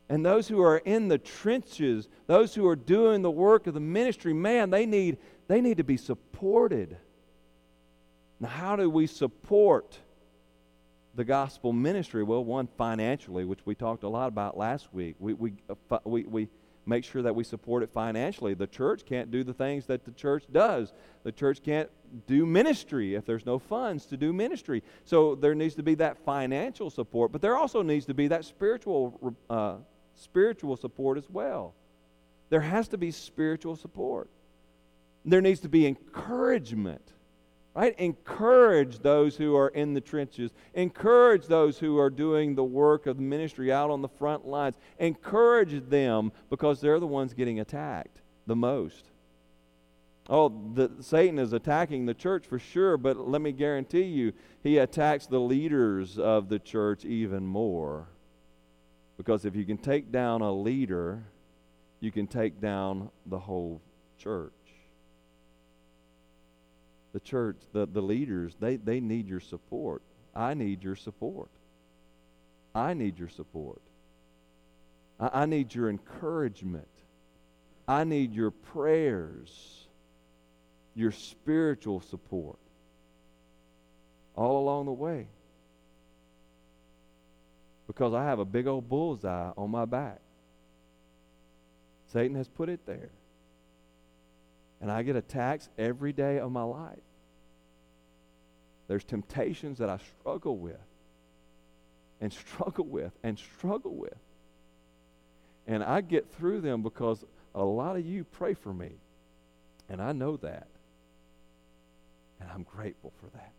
And 0.09 0.25
those 0.25 0.49
who 0.49 0.61
are 0.63 0.79
in 0.79 1.09
the 1.09 1.19
trenches, 1.19 2.09
those 2.27 2.55
who 2.55 2.67
are 2.67 2.75
doing 2.75 3.23
the 3.23 3.31
work 3.31 3.67
of 3.67 3.75
the 3.75 3.81
ministry, 3.81 4.33
man, 4.33 4.71
they 4.71 4.87
need, 4.87 5.19
they 5.47 5.61
need 5.61 5.77
to 5.77 5.85
be 5.85 5.97
supported. 5.97 6.97
Now, 8.41 8.49
how 8.49 8.77
do 8.77 8.89
we 8.89 9.07
support 9.07 9.99
the 11.15 11.25
gospel 11.25 11.73
ministry? 11.73 12.23
Well, 12.23 12.45
one, 12.45 12.67
financially, 12.79 13.45
which 13.45 13.61
we 13.67 13.75
talked 13.75 14.03
a 14.03 14.09
lot 14.09 14.29
about 14.29 14.57
last 14.57 14.93
week. 14.93 15.17
We, 15.19 15.35
we, 15.35 15.53
uh, 15.91 15.99
we, 16.05 16.25
we 16.25 16.49
make 16.87 17.05
sure 17.05 17.23
that 17.23 17.35
we 17.35 17.45
support 17.45 17.83
it 17.83 17.91
financially. 17.93 18.55
The 18.55 18.67
church 18.67 19.05
can't 19.05 19.31
do 19.31 19.45
the 19.45 19.53
things 19.53 19.87
that 19.87 20.05
the 20.07 20.13
church 20.13 20.45
does. 20.51 20.95
The 21.25 21.33
church 21.33 21.63
can't 21.63 21.91
do 22.27 22.47
ministry 22.47 23.15
if 23.15 23.25
there's 23.25 23.47
no 23.47 23.59
funds 23.59 24.07
to 24.07 24.17
do 24.17 24.33
ministry. 24.33 24.83
So 25.05 25.35
there 25.35 25.55
needs 25.55 25.75
to 25.77 25.83
be 25.83 25.95
that 25.97 26.19
financial 26.19 26.91
support, 26.91 27.33
but 27.33 27.41
there 27.41 27.57
also 27.57 27.83
needs 27.83 28.07
to 28.07 28.15
be 28.15 28.29
that 28.29 28.45
spiritual 28.45 29.37
uh, 29.49 29.77
spiritual 30.15 30.77
support 30.77 31.19
as 31.19 31.29
well. 31.31 31.75
There 32.51 32.61
has 32.61 32.89
to 32.89 32.99
be 32.99 33.11
spiritual 33.11 33.77
support. 33.77 34.29
There 35.25 35.41
needs 35.41 35.61
to 35.61 35.69
be 35.69 35.87
encouragement. 35.87 37.13
Right? 37.75 37.99
Encourage 38.01 38.99
those 38.99 39.37
who 39.37 39.57
are 39.57 39.69
in 39.69 39.95
the 39.95 40.01
trenches. 40.01 40.51
Encourage 40.75 41.47
those 41.47 41.79
who 41.79 41.99
are 41.99 42.11
doing 42.11 42.57
the 42.57 42.65
work 42.65 43.07
of 43.07 43.21
ministry 43.21 43.73
out 43.73 43.91
on 43.91 44.03
the 44.03 44.09
front 44.09 44.45
lines. 44.45 44.77
Encourage 44.99 45.89
them 45.89 46.33
because 46.51 46.81
they're 46.81 46.99
the 46.99 47.07
ones 47.07 47.33
getting 47.33 47.61
attacked 47.61 48.21
the 48.47 48.57
most. 48.57 49.10
Oh, 50.33 50.49
the, 50.75 50.93
Satan 51.01 51.41
is 51.41 51.53
attacking 51.53 52.07
the 52.07 52.15
church 52.15 52.47
for 52.47 52.61
sure, 52.61 52.97
but 52.97 53.17
let 53.17 53.43
me 53.43 53.51
guarantee 53.51 54.05
you, 54.05 54.33
he 54.63 54.79
attacks 54.79 55.27
the 55.27 55.41
leaders 55.41 56.21
of 56.21 56.49
the 56.49 56.61
church 56.61 57.05
even 57.05 57.45
more. 57.45 58.07
Because 59.17 59.45
if 59.45 59.57
you 59.57 59.65
can 59.65 59.77
take 59.77 60.13
down 60.13 60.41
a 60.41 60.53
leader, 60.53 61.25
you 61.99 62.13
can 62.13 62.29
take 62.29 62.61
down 62.61 63.11
the 63.27 63.41
whole 63.41 63.83
church. 64.19 64.53
The 67.13 67.21
church, 67.21 67.57
the, 67.73 67.87
the 67.87 68.01
leaders, 68.01 68.55
they, 68.61 68.77
they 68.77 69.01
need 69.01 69.27
your 69.27 69.41
support. 69.41 70.01
I 70.33 70.55
need 70.55 70.85
your 70.85 70.95
support. 70.95 71.51
I 72.73 72.95
need 72.95 73.19
your 73.19 73.29
support. 73.29 73.83
I, 75.19 75.43
I 75.43 75.47
need 75.47 75.75
your 75.75 75.91
encouragement. 75.91 76.87
I 77.89 78.05
need 78.05 78.33
your 78.33 78.53
prayers 78.53 79.89
your 80.95 81.13
spiritual 81.13 82.01
support 82.01 82.59
all 84.35 84.59
along 84.59 84.87
the 84.87 84.93
way. 84.93 85.27
Because 87.87 88.15
I 88.15 88.25
have 88.25 88.39
a 88.39 88.45
big 88.45 88.67
old 88.67 88.89
bullseye 88.89 89.51
on 89.57 89.71
my 89.71 89.85
back. 89.85 90.21
Satan 92.13 92.37
has 92.37 92.49
put 92.49 92.69
it 92.69 92.81
there. 92.87 93.11
And 94.81 94.91
I 94.91 95.03
get 95.03 95.17
attacks 95.17 95.69
every 95.79 96.13
day 96.13 96.39
of 96.39 96.51
my 96.51 96.63
life. 96.63 96.99
There's 98.89 99.05
temptations 99.05 99.79
that 99.79 99.89
I 99.89 99.99
struggle 100.21 100.57
with, 100.57 100.81
and 102.21 102.33
struggle 102.33 102.87
with, 102.87 103.13
and 103.23 103.39
struggle 103.39 103.95
with. 103.95 104.17
And 105.67 105.85
I 105.85 106.01
get 106.01 106.33
through 106.33 106.63
them 106.63 106.83
because 106.83 107.25
a 107.55 107.63
lot 107.63 107.97
of 107.97 108.05
you 108.05 108.25
pray 108.25 108.55
for 108.55 108.73
me. 108.73 108.91
And 109.89 110.01
I 110.01 110.13
know 110.13 110.37
that. 110.39 110.67
And 112.41 112.49
I'm 112.53 112.63
grateful 112.63 113.13
for 113.21 113.27
that. 113.37 113.53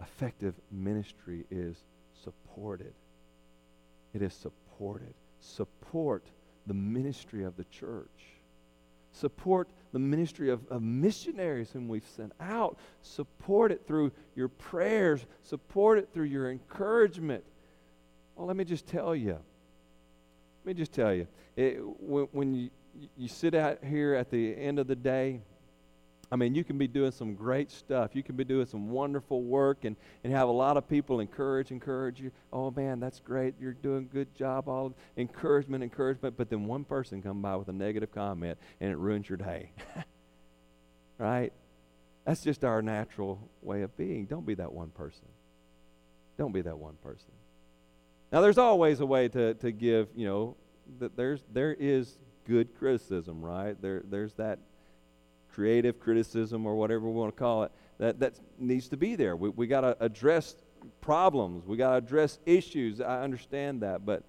Effective 0.00 0.54
ministry 0.70 1.44
is 1.50 1.76
supported. 2.22 2.94
It 4.14 4.22
is 4.22 4.34
supported. 4.34 5.14
Support 5.40 6.24
the 6.66 6.74
ministry 6.74 7.44
of 7.44 7.56
the 7.56 7.64
church. 7.64 8.08
Support 9.12 9.68
the 9.92 9.98
ministry 9.98 10.50
of, 10.50 10.60
of 10.68 10.82
missionaries 10.82 11.70
whom 11.70 11.88
we've 11.88 12.06
sent 12.16 12.32
out. 12.40 12.78
Support 13.02 13.72
it 13.72 13.86
through 13.86 14.12
your 14.34 14.48
prayers. 14.48 15.24
Support 15.42 15.98
it 15.98 16.10
through 16.12 16.24
your 16.24 16.50
encouragement. 16.50 17.42
Well, 18.34 18.46
let 18.46 18.56
me 18.56 18.64
just 18.64 18.86
tell 18.86 19.16
you. 19.16 19.38
Let 20.64 20.66
me 20.66 20.74
just 20.74 20.92
tell 20.92 21.14
you. 21.14 21.26
It, 21.56 21.78
when, 21.98 22.28
when 22.32 22.54
you, 22.54 22.70
you 23.16 23.28
sit 23.28 23.54
out 23.54 23.82
here 23.82 24.14
at 24.14 24.30
the 24.30 24.54
end 24.54 24.78
of 24.78 24.86
the 24.86 24.96
day, 24.96 25.40
I 26.30 26.36
mean, 26.36 26.54
you 26.54 26.64
can 26.64 26.76
be 26.76 26.88
doing 26.88 27.12
some 27.12 27.34
great 27.34 27.70
stuff. 27.70 28.10
You 28.14 28.22
can 28.22 28.34
be 28.34 28.44
doing 28.44 28.66
some 28.66 28.90
wonderful 28.90 29.42
work 29.42 29.84
and, 29.84 29.96
and 30.24 30.32
have 30.32 30.48
a 30.48 30.52
lot 30.52 30.76
of 30.76 30.88
people 30.88 31.20
encourage, 31.20 31.70
encourage 31.70 32.20
you. 32.20 32.32
Oh, 32.52 32.72
man, 32.72 32.98
that's 32.98 33.20
great. 33.20 33.54
You're 33.60 33.74
doing 33.74 34.08
a 34.10 34.14
good 34.14 34.34
job. 34.34 34.68
All 34.68 34.92
encouragement, 35.16 35.84
encouragement. 35.84 36.36
But 36.36 36.50
then 36.50 36.66
one 36.66 36.84
person 36.84 37.22
come 37.22 37.42
by 37.42 37.54
with 37.54 37.68
a 37.68 37.72
negative 37.72 38.12
comment 38.12 38.58
and 38.80 38.90
it 38.90 38.96
ruins 38.96 39.28
your 39.28 39.38
day. 39.38 39.70
right? 41.18 41.52
That's 42.24 42.42
just 42.42 42.64
our 42.64 42.82
natural 42.82 43.48
way 43.62 43.82
of 43.82 43.96
being. 43.96 44.26
Don't 44.26 44.44
be 44.44 44.54
that 44.54 44.72
one 44.72 44.90
person. 44.90 45.28
Don't 46.36 46.52
be 46.52 46.62
that 46.62 46.76
one 46.76 46.96
person. 47.02 47.30
Now, 48.32 48.40
there's 48.40 48.58
always 48.58 48.98
a 48.98 49.06
way 49.06 49.28
to, 49.28 49.54
to 49.54 49.70
give, 49.70 50.08
you 50.16 50.26
know, 50.26 50.56
that 50.98 51.16
there's, 51.16 51.44
there 51.52 51.72
is 51.72 52.18
good 52.46 52.76
criticism, 52.76 53.40
right? 53.44 53.80
There, 53.80 54.02
there's 54.04 54.34
that 54.34 54.58
creative 55.56 55.98
criticism 55.98 56.66
or 56.66 56.76
whatever 56.76 57.08
we 57.08 57.18
want 57.18 57.34
to 57.34 57.40
call 57.40 57.62
it, 57.62 57.72
that, 57.96 58.20
that 58.20 58.38
needs 58.58 58.90
to 58.90 58.96
be 58.98 59.16
there. 59.16 59.34
We, 59.34 59.48
we 59.48 59.66
got 59.66 59.80
to 59.80 59.96
address 60.00 60.54
problems, 61.00 61.66
we 61.66 61.78
got 61.78 61.92
to 61.92 61.96
address 61.96 62.38
issues. 62.44 63.00
I 63.00 63.22
understand 63.22 63.80
that, 63.80 64.04
but 64.04 64.22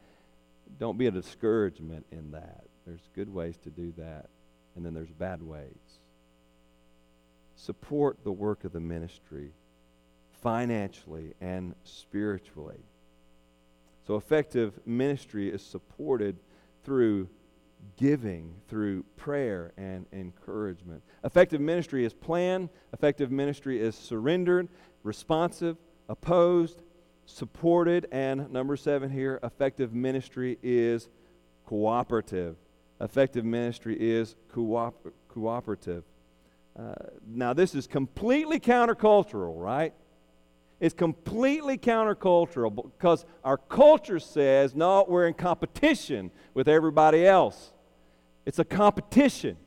don't 0.80 0.98
be 0.98 1.08
a 1.08 1.12
discouragement 1.12 2.06
in 2.14 2.32
that. 2.32 2.64
There's 2.86 3.10
good 3.14 3.30
ways 3.30 3.58
to 3.66 3.70
do 3.70 3.94
that, 3.98 4.30
and 4.78 4.86
then 4.86 4.94
there's 4.94 5.12
bad 5.12 5.44
ways. 5.44 6.00
Support 7.58 8.24
the 8.24 8.32
work 8.32 8.64
of 8.64 8.72
the 8.72 8.80
ministry 8.80 9.52
financially 10.42 11.34
and 11.42 11.76
spiritually. 11.84 12.86
So, 14.06 14.16
effective 14.16 14.80
ministry 14.86 15.50
is 15.50 15.62
supported 15.62 16.38
through 16.86 17.28
giving 17.98 18.54
through 18.68 19.04
prayer 19.16 19.74
and 19.78 20.06
encouragement. 20.14 21.04
Effective 21.24 21.60
ministry 21.60 22.06
is 22.06 22.14
planned, 22.14 22.70
effective 22.94 23.32
ministry 23.32 23.80
is 23.80 23.96
surrendered, 23.96 24.70
responsive, 25.04 25.78
opposed, 26.08 26.82
supported, 27.26 28.08
and 28.12 28.52
number 28.52 28.78
seven 28.78 29.10
here, 29.10 29.40
effective 29.44 29.94
ministry 29.94 30.58
is 30.64 31.10
cooperative. 31.66 32.56
Effective 33.02 33.46
ministry 33.46 33.96
is 34.00 34.36
cooper- 34.50 35.14
cooperative. 35.28 36.04
Uh, 36.78 36.94
now, 37.28 37.54
this 37.54 37.76
is 37.76 37.88
completely 37.88 38.60
countercultural, 38.60 39.60
right? 39.60 39.94
It's 40.80 40.94
completely 40.94 41.78
countercultural 41.78 42.76
because 42.76 43.26
our 43.44 43.58
culture 43.58 44.20
says, 44.20 44.76
no, 44.76 45.06
we're 45.08 45.28
in 45.28 45.34
competition 45.34 46.30
with 46.54 46.68
everybody 46.68 47.26
else. 47.26 47.74
It's 48.46 48.60
a 48.60 48.66
competition. 48.66 49.58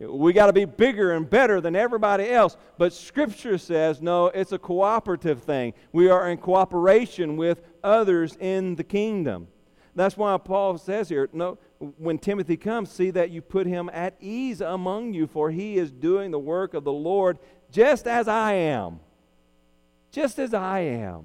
We 0.00 0.32
got 0.32 0.46
to 0.46 0.52
be 0.52 0.64
bigger 0.64 1.12
and 1.12 1.30
better 1.30 1.60
than 1.60 1.76
everybody 1.76 2.28
else. 2.28 2.56
But 2.76 2.92
Scripture 2.92 3.56
says, 3.56 4.02
no, 4.02 4.26
it's 4.26 4.50
a 4.50 4.58
cooperative 4.58 5.44
thing. 5.44 5.74
We 5.92 6.10
are 6.10 6.28
in 6.28 6.38
cooperation 6.38 7.36
with 7.36 7.62
others 7.84 8.36
in 8.40 8.74
the 8.74 8.84
kingdom. 8.84 9.46
That's 9.94 10.16
why 10.16 10.36
Paul 10.38 10.76
says 10.78 11.08
here, 11.08 11.28
no, 11.32 11.58
when 11.98 12.18
Timothy 12.18 12.56
comes, 12.56 12.90
see 12.90 13.10
that 13.10 13.30
you 13.30 13.42
put 13.42 13.66
him 13.66 13.88
at 13.92 14.16
ease 14.18 14.60
among 14.60 15.12
you, 15.12 15.28
for 15.28 15.50
he 15.50 15.76
is 15.76 15.92
doing 15.92 16.32
the 16.32 16.38
work 16.38 16.74
of 16.74 16.82
the 16.82 16.92
Lord 16.92 17.38
just 17.70 18.08
as 18.08 18.26
I 18.26 18.54
am 18.54 18.98
just 20.12 20.38
as 20.38 20.54
I 20.54 20.80
am. 20.80 21.24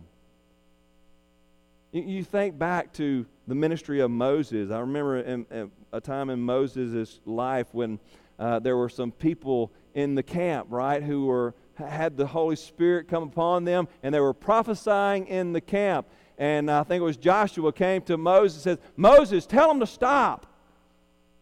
You, 1.92 2.24
think 2.24 2.58
back 2.58 2.94
to 2.94 3.26
the 3.48 3.56
ministry 3.56 4.02
of 4.02 4.12
Moses. 4.12 4.72
I 4.72 4.80
remember 4.80 5.18
in, 5.18 5.46
in 5.52 5.72
a 5.94 6.02
time 6.02 6.30
in 6.30 6.40
Moses' 6.40 7.20
life 7.26 7.68
when 7.72 8.00
uh, 8.40 8.60
there 8.60 8.78
were 8.78 8.90
some 8.90 9.12
people 9.12 9.72
in 9.94 10.16
the 10.16 10.24
camp, 10.24 10.68
right, 10.70 11.02
who 11.02 11.26
were 11.26 11.54
had 11.76 12.18
the 12.18 12.26
Holy 12.26 12.56
Spirit 12.56 13.08
come 13.08 13.24
upon 13.24 13.64
them, 13.64 13.88
and 14.02 14.14
they 14.14 14.20
were 14.20 14.34
prophesying 14.34 15.28
in 15.28 15.54
the 15.54 15.62
camp. 15.62 16.08
And 16.38 16.70
I 16.70 16.84
think 16.84 17.02
it 17.02 17.06
was 17.06 17.18
Joshua 17.18 17.72
came 17.72 18.02
to 18.04 18.18
Moses 18.18 18.66
and 18.66 18.78
says, 18.78 18.92
Moses, 18.96 19.46
tell 19.46 19.68
them 19.68 19.80
to 19.80 19.88
stop 19.88 20.46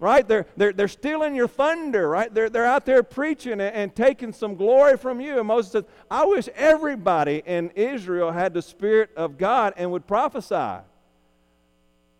right? 0.05 0.27
They're, 0.27 0.45
they're, 0.55 0.71
they're 0.71 0.87
stealing 0.87 1.33
your 1.33 1.47
thunder, 1.47 2.07
right? 2.07 2.31
They're, 2.31 2.47
they're 2.47 2.65
out 2.67 2.85
there 2.85 3.01
preaching 3.01 3.53
and, 3.53 3.61
and 3.63 3.95
taking 3.95 4.33
some 4.33 4.53
glory 4.53 4.97
from 4.97 5.19
you. 5.19 5.39
And 5.39 5.47
Moses 5.47 5.71
says, 5.71 5.83
I 6.11 6.25
wish 6.25 6.47
everybody 6.53 7.41
in 7.43 7.71
Israel 7.71 8.31
had 8.31 8.53
the 8.53 8.61
Spirit 8.61 9.09
of 9.17 9.39
God 9.39 9.73
and 9.77 9.91
would 9.91 10.05
prophesy. 10.05 10.83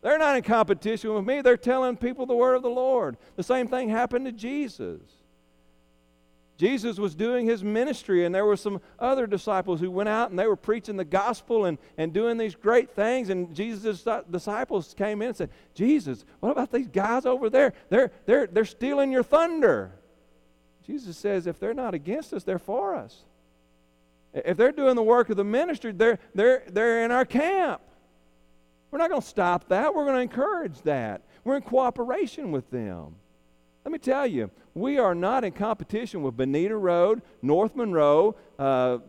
They're 0.01 0.17
not 0.17 0.35
in 0.35 0.41
competition 0.41 1.13
with 1.13 1.25
me. 1.25 1.41
They're 1.41 1.57
telling 1.57 1.95
people 1.95 2.25
the 2.25 2.35
word 2.35 2.55
of 2.55 2.63
the 2.63 2.69
Lord. 2.69 3.17
The 3.35 3.43
same 3.43 3.67
thing 3.67 3.89
happened 3.89 4.25
to 4.25 4.31
Jesus. 4.31 5.01
Jesus 6.57 6.97
was 6.97 7.15
doing 7.15 7.45
his 7.45 7.63
ministry, 7.63 8.25
and 8.25 8.33
there 8.33 8.45
were 8.45 8.55
some 8.55 8.79
other 8.97 9.27
disciples 9.27 9.81
who 9.81 9.91
went 9.91 10.07
out 10.07 10.29
and 10.29 10.39
they 10.39 10.47
were 10.47 10.55
preaching 10.55 10.95
the 10.95 11.03
gospel 11.03 11.65
and, 11.65 11.77
and 11.97 12.13
doing 12.13 12.37
these 12.37 12.55
great 12.55 12.91
things. 12.91 13.29
And 13.29 13.53
Jesus' 13.53 14.07
disciples 14.31 14.93
came 14.97 15.21
in 15.21 15.29
and 15.29 15.37
said, 15.37 15.49
Jesus, 15.73 16.23
what 16.39 16.51
about 16.51 16.71
these 16.71 16.87
guys 16.87 17.25
over 17.25 17.49
there? 17.49 17.73
They're, 17.89 18.11
they're, 18.25 18.47
they're 18.47 18.63
stealing 18.63 19.11
your 19.11 19.23
thunder. 19.23 19.91
Jesus 20.85 21.17
says, 21.17 21.45
if 21.45 21.59
they're 21.59 21.73
not 21.73 21.93
against 21.93 22.31
us, 22.33 22.43
they're 22.43 22.57
for 22.59 22.95
us. 22.95 23.23
If 24.33 24.55
they're 24.55 24.71
doing 24.71 24.95
the 24.95 25.03
work 25.03 25.29
of 25.29 25.37
the 25.37 25.43
ministry, 25.43 25.91
they're, 25.91 26.19
they're, 26.33 26.63
they're 26.67 27.03
in 27.03 27.11
our 27.11 27.25
camp. 27.25 27.81
We're 28.91 28.99
not 28.99 29.09
going 29.09 29.21
to 29.21 29.27
stop 29.27 29.67
that. 29.69 29.93
We're 29.93 30.05
going 30.05 30.15
to 30.15 30.21
encourage 30.21 30.81
that. 30.83 31.23
We're 31.43 31.57
in 31.57 31.63
cooperation 31.63 32.51
with 32.51 32.69
them. 32.69 33.15
Let 33.83 33.91
me 33.91 33.97
tell 33.97 34.25
you, 34.25 34.49
we 34.75 34.99
are 34.99 35.15
not 35.15 35.43
in 35.45 35.53
competition 35.53 36.21
with 36.21 36.35
Bonita 36.35 36.75
Road, 36.75 37.21
North 37.41 37.75
Monroe, 37.75 38.35
uh, 38.59 38.99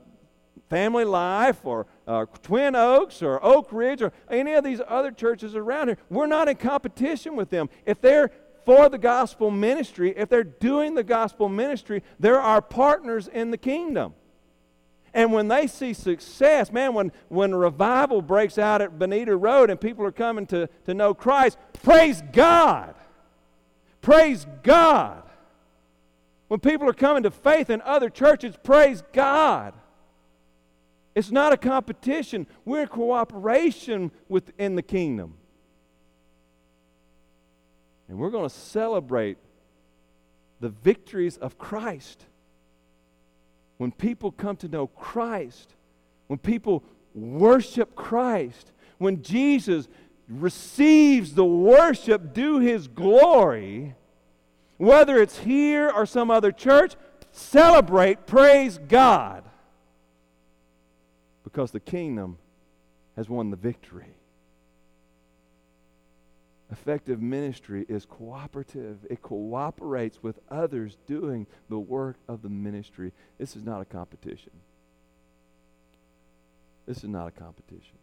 Family 0.71 1.05
Life, 1.05 1.65
or 1.65 1.87
uh, 2.07 2.25
Twin 2.43 2.75
Oaks, 2.75 3.21
or 3.21 3.45
Oak 3.45 3.69
Ridge, 3.73 4.01
or 4.01 4.13
any 4.31 4.55
of 4.55 4.65
these 4.65 4.81
other 4.87 5.11
churches 5.11 5.55
around 5.55 5.89
here. 5.89 5.99
We're 6.09 6.27
not 6.27 6.49
in 6.49 6.57
competition 6.57 7.37
with 7.37 7.51
them. 7.51 7.69
If 7.85 8.01
they're 8.01 8.31
for 8.65 8.89
the 8.89 8.99
gospel 8.99 9.51
ministry, 9.51 10.15
if 10.17 10.29
they're 10.29 10.45
doing 10.45 10.95
the 10.95 11.05
gospel 11.05 11.49
ministry, 11.49 12.03
they're 12.19 12.41
our 12.41 12.63
partners 12.63 13.29
in 13.29 13.51
the 13.51 13.59
kingdom. 13.59 14.15
And 15.15 15.33
when 15.33 15.49
they 15.49 15.67
see 15.67 15.95
success, 15.95 16.71
man, 16.71 16.93
when, 16.93 17.11
when 17.29 17.55
revival 17.55 18.23
breaks 18.23 18.59
out 18.59 18.83
at 18.83 18.99
Bonita 18.99 19.37
Road 19.37 19.71
and 19.71 19.81
people 19.81 20.05
are 20.05 20.13
coming 20.13 20.47
to, 20.49 20.69
to 20.85 20.95
know 20.95 21.15
Christ, 21.15 21.59
praise 21.83 22.23
God. 22.33 22.95
Praise 24.01 24.47
God. 24.63 25.23
When 26.49 26.61
people 26.61 26.89
are 26.89 26.95
coming 26.95 27.25
to 27.25 27.31
faith 27.31 27.71
in 27.71 27.81
other 27.83 28.09
churches, 28.09 28.57
praise 28.63 29.03
God. 29.13 29.75
It's 31.15 31.31
not 31.31 31.53
a 31.53 31.57
competition. 31.57 32.47
We're 32.65 32.83
in 32.83 32.89
cooperation 32.89 34.13
within 34.29 34.77
the 34.77 34.83
kingdom. 34.83 35.35
And 38.09 38.19
we're 38.19 38.31
going 38.31 38.49
to 38.49 38.55
celebrate 38.55 39.39
the 40.61 40.69
victories 40.69 41.37
of 41.37 41.59
Christ. 41.59 42.25
When 43.79 43.91
people 43.93 44.31
come 44.31 44.57
to 44.59 44.69
know 44.69 44.87
Christ, 44.87 45.75
when 46.29 46.39
people 46.39 46.85
worship 47.15 47.95
Christ, 47.95 48.73
when 48.99 49.23
Jesus 49.23 49.89
receives 50.29 51.35
the 51.35 51.45
worship 51.45 52.33
due 52.33 52.59
his 52.59 52.89
glory, 52.89 53.95
whether 54.77 55.21
it's 55.21 55.39
here 55.39 55.91
or 55.91 56.07
some 56.07 56.31
other 56.31 56.53
church, 56.53 56.95
celebrate, 57.33 58.27
praise 58.27 58.79
God. 58.79 59.45
Because 61.45 61.71
the 61.71 61.81
kingdom 61.81 62.39
has 63.17 63.29
won 63.29 63.51
the 63.51 63.57
victory. 63.57 64.15
Effective 66.71 67.23
ministry 67.23 67.87
is 67.89 68.05
cooperative. 68.05 68.99
It 69.09 69.23
cooperates 69.23 70.23
with 70.23 70.41
others 70.51 70.97
doing 71.07 71.47
the 71.69 71.79
work 71.79 72.17
of 72.29 72.43
the 72.43 72.49
ministry. 72.49 73.13
This 73.39 73.55
is 73.55 73.63
not 73.63 73.81
a 73.81 73.85
competition. 73.85 74.53
This 76.87 76.99
is 76.99 77.09
not 77.09 77.29
a 77.29 77.31
competition 77.31 77.97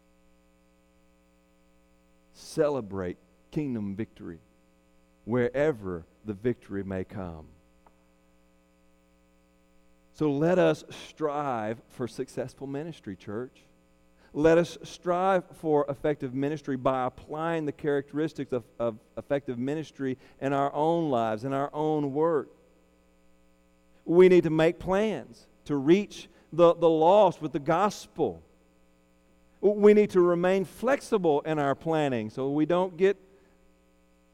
celebrate 2.34 3.18
kingdom 3.52 3.96
victory 3.96 4.40
wherever 5.26 6.06
the 6.26 6.34
victory 6.34 6.84
may 6.84 7.04
come. 7.04 7.48
So 10.14 10.32
let 10.32 10.60
us 10.60 10.84
strive 11.08 11.82
for 11.90 12.08
successful 12.08 12.68
ministry, 12.68 13.16
church. 13.16 13.64
Let 14.36 14.58
us 14.58 14.78
strive 14.84 15.44
for 15.56 15.86
effective 15.90 16.34
ministry 16.34 16.76
by 16.76 17.06
applying 17.06 17.66
the 17.66 17.72
characteristics 17.72 18.52
of, 18.52 18.64
of 18.80 18.98
effective 19.18 19.60
ministry 19.60 20.18
in 20.42 20.54
our 20.54 20.74
own 20.74 21.10
lives, 21.10 21.46
in 21.46 21.54
our 21.54 21.70
own 21.74 22.14
work. 22.14 22.50
We 24.06 24.30
need 24.30 24.44
to 24.44 24.50
make 24.50 24.80
plans 24.80 25.46
to 25.66 25.76
reach 25.76 26.30
the, 26.52 26.74
the 26.76 26.90
lost 26.90 27.42
with 27.42 27.52
the 27.52 27.60
gospel. 27.60 28.42
We 29.62 29.94
need 29.94 30.10
to 30.12 30.22
remain 30.22 30.66
flexible 30.66 31.42
in 31.42 31.58
our 31.58 31.76
planning 31.76 32.30
so 32.30 32.50
we 32.50 32.66
don't 32.66 32.98
get 32.98 33.18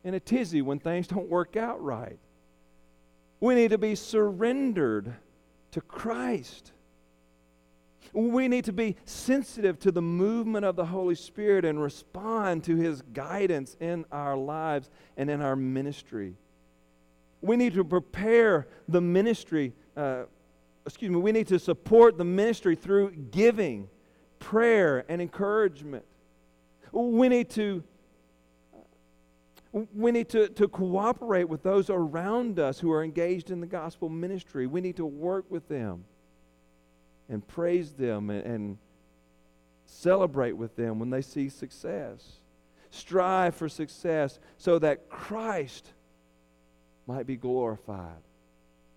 in 0.04 0.14
a 0.14 0.20
tizzy 0.20 0.62
when 0.62 0.80
things 0.80 1.08
don't 1.08 1.30
work 1.30 1.58
out 1.58 1.84
right. 1.84 2.20
We 3.39 3.56
need 3.56 3.70
to 3.70 3.78
be 3.78 3.95
surrendered 3.95 5.14
to 5.72 5.82
Christ. 5.82 6.72
We 8.14 8.47
need 8.47 8.66
to 8.66 8.74
be 8.74 8.95
sensitive 9.06 9.80
to 9.82 9.91
the 9.91 10.02
movement 10.02 10.66
of 10.66 10.76
the 10.76 10.86
Holy 10.86 11.16
Spirit 11.16 11.64
and 11.64 11.82
respond 11.82 12.64
to 12.66 12.76
His 12.76 13.02
guidance 13.14 13.78
in 13.80 14.06
our 14.12 14.36
lives 14.36 14.89
and 15.16 15.30
in 15.30 15.41
our 15.41 15.56
ministry. 15.56 16.36
We 17.41 17.56
need 17.56 17.74
to 17.76 17.84
prepare 17.84 18.68
the 18.88 19.00
ministry, 19.00 19.74
uh, 19.95 20.24
excuse 20.86 21.12
me, 21.12 21.18
we 21.18 21.32
need 21.32 21.47
to 21.47 21.60
support 21.60 22.18
the 22.18 22.26
ministry 22.26 22.76
through 22.76 23.12
giving, 23.12 23.89
prayer, 24.39 25.06
and 25.08 25.22
encouragement. 25.22 26.04
We 26.91 27.30
need 27.30 27.50
to 27.52 27.84
we 29.72 30.11
need 30.11 30.30
to, 30.30 30.49
to 30.49 30.67
cooperate 30.67 31.43
with 31.43 31.61
those 31.61 31.89
around 31.89 32.59
us 32.59 32.80
who 32.80 32.91
are 32.91 33.03
engaged 33.03 33.51
in 33.51 33.61
the 33.61 33.67
gospel 33.67 34.09
ministry. 34.09 34.65
We 34.65 34.82
need 34.82 34.97
to 34.97 35.05
work 35.05 35.45
with 35.49 35.67
them 35.67 36.05
and 37.30 37.47
praise 37.47 37.91
them 37.91 38.30
and, 38.32 38.43
and 38.45 38.78
celebrate 39.86 40.53
with 40.53 40.76
them 40.76 40.97
when 40.99 41.11
they 41.11 41.22
see 41.22 41.49
success. 41.49 42.39
Strive 42.89 43.53
for 43.53 43.70
success 43.70 44.39
so 44.57 44.80
that 44.80 45.09
Christ 45.09 45.93
might 47.05 47.28
be 47.28 47.36
glorified. 47.36 48.24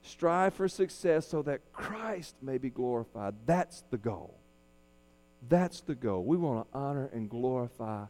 Strive 0.03 0.55
for 0.55 0.69
success 0.69 1.27
so 1.27 1.43
that 1.43 1.61
Christ 1.73 2.35
may 2.41 2.57
be 2.57 2.71
glorified. 2.71 3.35
That's 3.45 3.85
the 3.91 3.99
goal. 3.99 4.39
That's 5.49 5.83
the 5.83 5.95
goal. 5.95 6.25
We 6.25 6.39
want 6.39 6.71
to 6.73 6.79
honor 6.79 7.11
and 7.13 7.29
glorify 7.29 8.07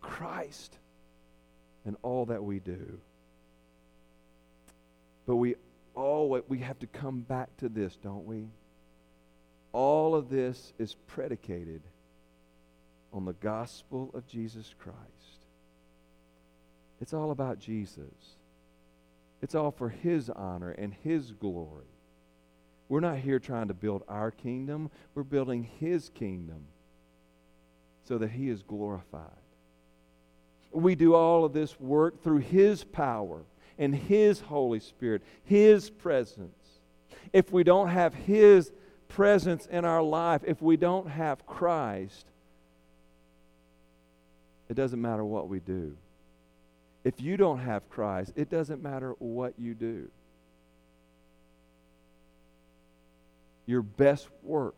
Christ 0.00 0.78
in 1.86 1.96
all 2.02 2.26
that 2.26 2.42
we 2.42 2.58
do. 2.58 2.98
But 5.26 5.36
we 5.36 5.54
always 5.94 6.42
we 6.48 6.58
have 6.58 6.78
to 6.80 6.86
come 6.86 7.20
back 7.20 7.56
to 7.58 7.68
this, 7.68 7.96
don't 7.96 8.26
we? 8.26 8.48
All 9.72 10.14
of 10.14 10.28
this 10.28 10.72
is 10.78 10.94
predicated 11.06 11.82
on 13.12 13.24
the 13.24 13.32
gospel 13.32 14.10
of 14.14 14.26
Jesus 14.26 14.74
Christ. 14.78 14.98
It's 17.00 17.14
all 17.14 17.30
about 17.30 17.58
Jesus. 17.58 18.36
It's 19.42 19.54
all 19.54 19.70
for 19.70 19.88
his 19.88 20.30
honor 20.30 20.70
and 20.70 20.94
his 21.02 21.32
glory. 21.32 21.84
We're 22.88 23.00
not 23.00 23.18
here 23.18 23.38
trying 23.38 23.68
to 23.68 23.74
build 23.74 24.02
our 24.08 24.30
kingdom. 24.30 24.90
We're 25.14 25.22
building 25.22 25.68
his 25.80 26.10
kingdom 26.10 26.66
so 28.04 28.18
that 28.18 28.30
he 28.30 28.48
is 28.48 28.62
glorified. 28.62 29.43
We 30.74 30.96
do 30.96 31.14
all 31.14 31.44
of 31.44 31.52
this 31.52 31.78
work 31.78 32.22
through 32.22 32.38
His 32.38 32.82
power 32.82 33.42
and 33.78 33.94
His 33.94 34.40
Holy 34.40 34.80
Spirit, 34.80 35.22
His 35.44 35.88
presence. 35.88 36.50
If 37.32 37.52
we 37.52 37.62
don't 37.62 37.88
have 37.88 38.12
His 38.12 38.72
presence 39.08 39.66
in 39.66 39.84
our 39.84 40.02
life, 40.02 40.42
if 40.44 40.60
we 40.60 40.76
don't 40.76 41.08
have 41.08 41.46
Christ, 41.46 42.26
it 44.68 44.74
doesn't 44.74 45.00
matter 45.00 45.24
what 45.24 45.48
we 45.48 45.60
do. 45.60 45.96
If 47.04 47.20
you 47.20 47.36
don't 47.36 47.58
have 47.60 47.88
Christ, 47.88 48.32
it 48.34 48.50
doesn't 48.50 48.82
matter 48.82 49.14
what 49.18 49.54
you 49.58 49.74
do. 49.74 50.08
Your 53.66 53.82
best 53.82 54.28
work 54.42 54.74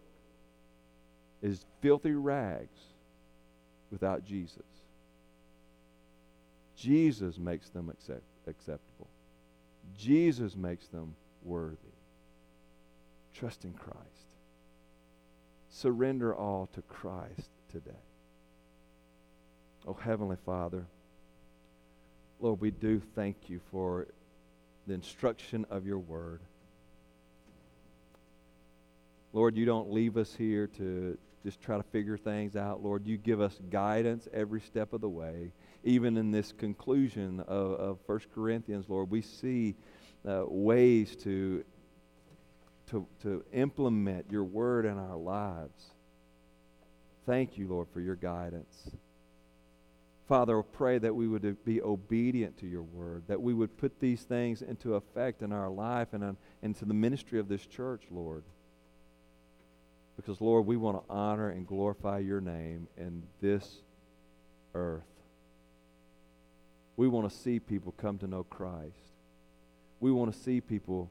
is 1.41 1.65
filthy 1.81 2.13
rags 2.13 2.81
without 3.91 4.25
Jesus. 4.25 4.63
Jesus 6.77 7.39
makes 7.39 7.71
them 7.71 7.89
accept, 7.89 8.23
acceptable. 8.47 9.09
Jesus 9.97 10.57
makes 10.57 10.87
them 10.89 11.15
worthy. 11.43 11.77
Trust 13.35 13.65
in 13.65 13.73
Christ. 13.73 14.01
Surrender 15.71 16.35
all 16.35 16.69
to 16.75 16.83
Christ 16.83 17.51
today. 17.71 17.91
Oh, 19.87 19.95
Heavenly 19.95 20.37
Father, 20.45 20.87
Lord, 22.41 22.61
we 22.61 22.71
do 22.71 23.01
thank 23.15 23.49
you 23.49 23.61
for 23.71 24.09
the 24.87 24.95
instruction 24.95 25.65
of 25.71 25.87
your 25.87 25.99
word. 25.99 26.41
Lord, 29.33 29.57
you 29.57 29.65
don't 29.65 29.93
leave 29.93 30.17
us 30.17 30.35
here 30.35 30.67
to 30.79 31.17
just 31.45 31.61
try 31.61 31.77
to 31.77 31.83
figure 31.85 32.17
things 32.17 32.57
out. 32.57 32.83
Lord, 32.83 33.07
you 33.07 33.17
give 33.17 33.41
us 33.41 33.59
guidance 33.71 34.29
every 34.33 34.61
step 34.61 34.93
of 34.93 35.01
the 35.01 35.09
way 35.09 35.53
even 35.87 36.17
in 36.17 36.33
this 36.33 36.53
conclusion 36.53 37.41
of, 37.47 37.73
of 37.73 37.99
1 38.07 38.21
Corinthians, 38.35 38.87
Lord, 38.89 39.09
we 39.09 39.23
see 39.23 39.77
uh, 40.29 40.43
ways 40.45 41.15
to, 41.17 41.65
to, 42.91 43.07
to 43.23 43.45
implement 43.53 44.27
your 44.31 44.43
word 44.43 44.85
in 44.85 44.99
our 44.99 45.17
lives. 45.17 45.93
Thank 47.25 47.57
you, 47.57 47.69
Lord, 47.69 47.87
for 47.93 48.01
your 48.01 48.17
guidance. 48.17 48.91
Father, 50.27 50.59
I 50.59 50.63
pray 50.73 50.99
that 50.99 51.15
we 51.15 51.29
would 51.29 51.65
be 51.65 51.81
obedient 51.81 52.59
to 52.59 52.67
your 52.67 52.83
word, 52.83 53.23
that 53.29 53.41
we 53.41 53.55
would 53.55 53.79
put 53.79 54.01
these 54.01 54.23
things 54.23 54.63
into 54.63 54.97
effect 54.97 55.43
in 55.43 55.53
our 55.53 55.71
life 55.71 56.09
and 56.13 56.37
into 56.63 56.85
the 56.85 56.95
ministry 56.95 57.39
of 57.39 57.47
this 57.47 57.65
church, 57.65 58.03
Lord. 58.11 58.43
Because, 60.17 60.41
Lord, 60.41 60.67
we 60.67 60.77
want 60.77 60.97
to 60.97 61.13
honor 61.13 61.51
and 61.51 61.65
glorify 61.65 62.19
your 62.19 62.41
name 62.41 62.89
in 62.97 63.23
this 63.41 63.83
earth. 64.75 65.05
We 66.97 67.09
want 67.09 67.31
to 67.31 67.37
see 67.37 67.61
people 67.61 67.93
come 67.97 68.19
to 68.19 68.27
know 68.27 68.45
Christ. 68.45 69.13
We 70.01 70.11
want 70.11 70.33
to 70.33 70.39
see 70.39 70.61
people 70.61 71.11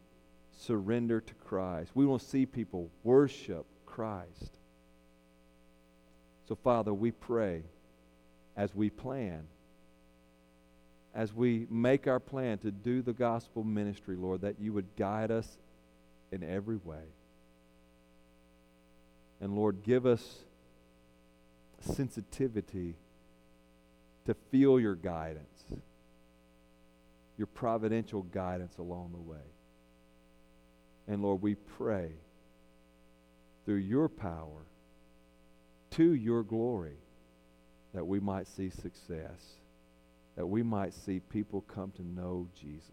surrender 0.58 1.22
to 1.22 1.34
Christ. 1.36 1.92
We 1.94 2.06
want 2.06 2.22
to 2.22 2.28
see 2.28 2.46
people 2.46 2.90
worship 3.04 3.66
Christ. 3.86 4.58
So, 6.48 6.56
Father, 6.56 6.94
we 6.94 7.12
pray 7.12 7.64
as 8.56 8.74
we 8.74 8.90
plan, 8.90 9.48
as 11.14 11.34
we 11.34 11.68
make 11.70 12.08
our 12.08 12.20
plan 12.20 12.58
to 12.60 12.72
do 12.72 13.02
the 13.02 13.14
gospel 13.14 13.64
ministry, 13.64 14.16
Lord, 14.16 14.42
that 14.42 14.60
you 14.60 14.74
would 14.74 14.96
guide 14.96 15.32
us 15.32 15.58
in 16.32 16.44
every 16.44 16.78
way. 16.78 17.04
And 19.42 19.56
Lord, 19.56 19.84
give 19.84 20.06
us 20.06 20.40
sensitivity 21.80 22.96
to 24.26 24.34
feel 24.52 24.80
your 24.80 24.96
guidance, 24.96 25.64
your 27.38 27.48
providential 27.48 28.24
guidance 28.24 28.78
along 28.78 29.12
the 29.12 29.22
way. 29.22 29.38
And 31.08 31.22
Lord, 31.22 31.42
we 31.42 31.56
pray 31.56 32.12
through 33.66 33.76
your 33.76 34.10
power 34.10 34.66
to 35.92 36.14
your 36.14 36.44
glory 36.44 36.98
that 37.94 38.06
we 38.06 38.20
might 38.20 38.48
see 38.48 38.70
success, 38.70 39.56
that 40.36 40.46
we 40.46 40.64
might 40.64 40.94
see 40.94 41.20
people 41.20 41.62
come 41.62 41.92
to 41.92 42.04
know 42.04 42.48
Jesus. 42.60 42.90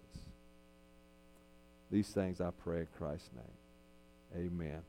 These 1.91 2.09
things 2.09 2.41
I 2.41 2.51
pray 2.51 2.81
in 2.81 2.87
Christ's 2.97 3.31
name. 3.35 4.47
Amen. 4.47 4.83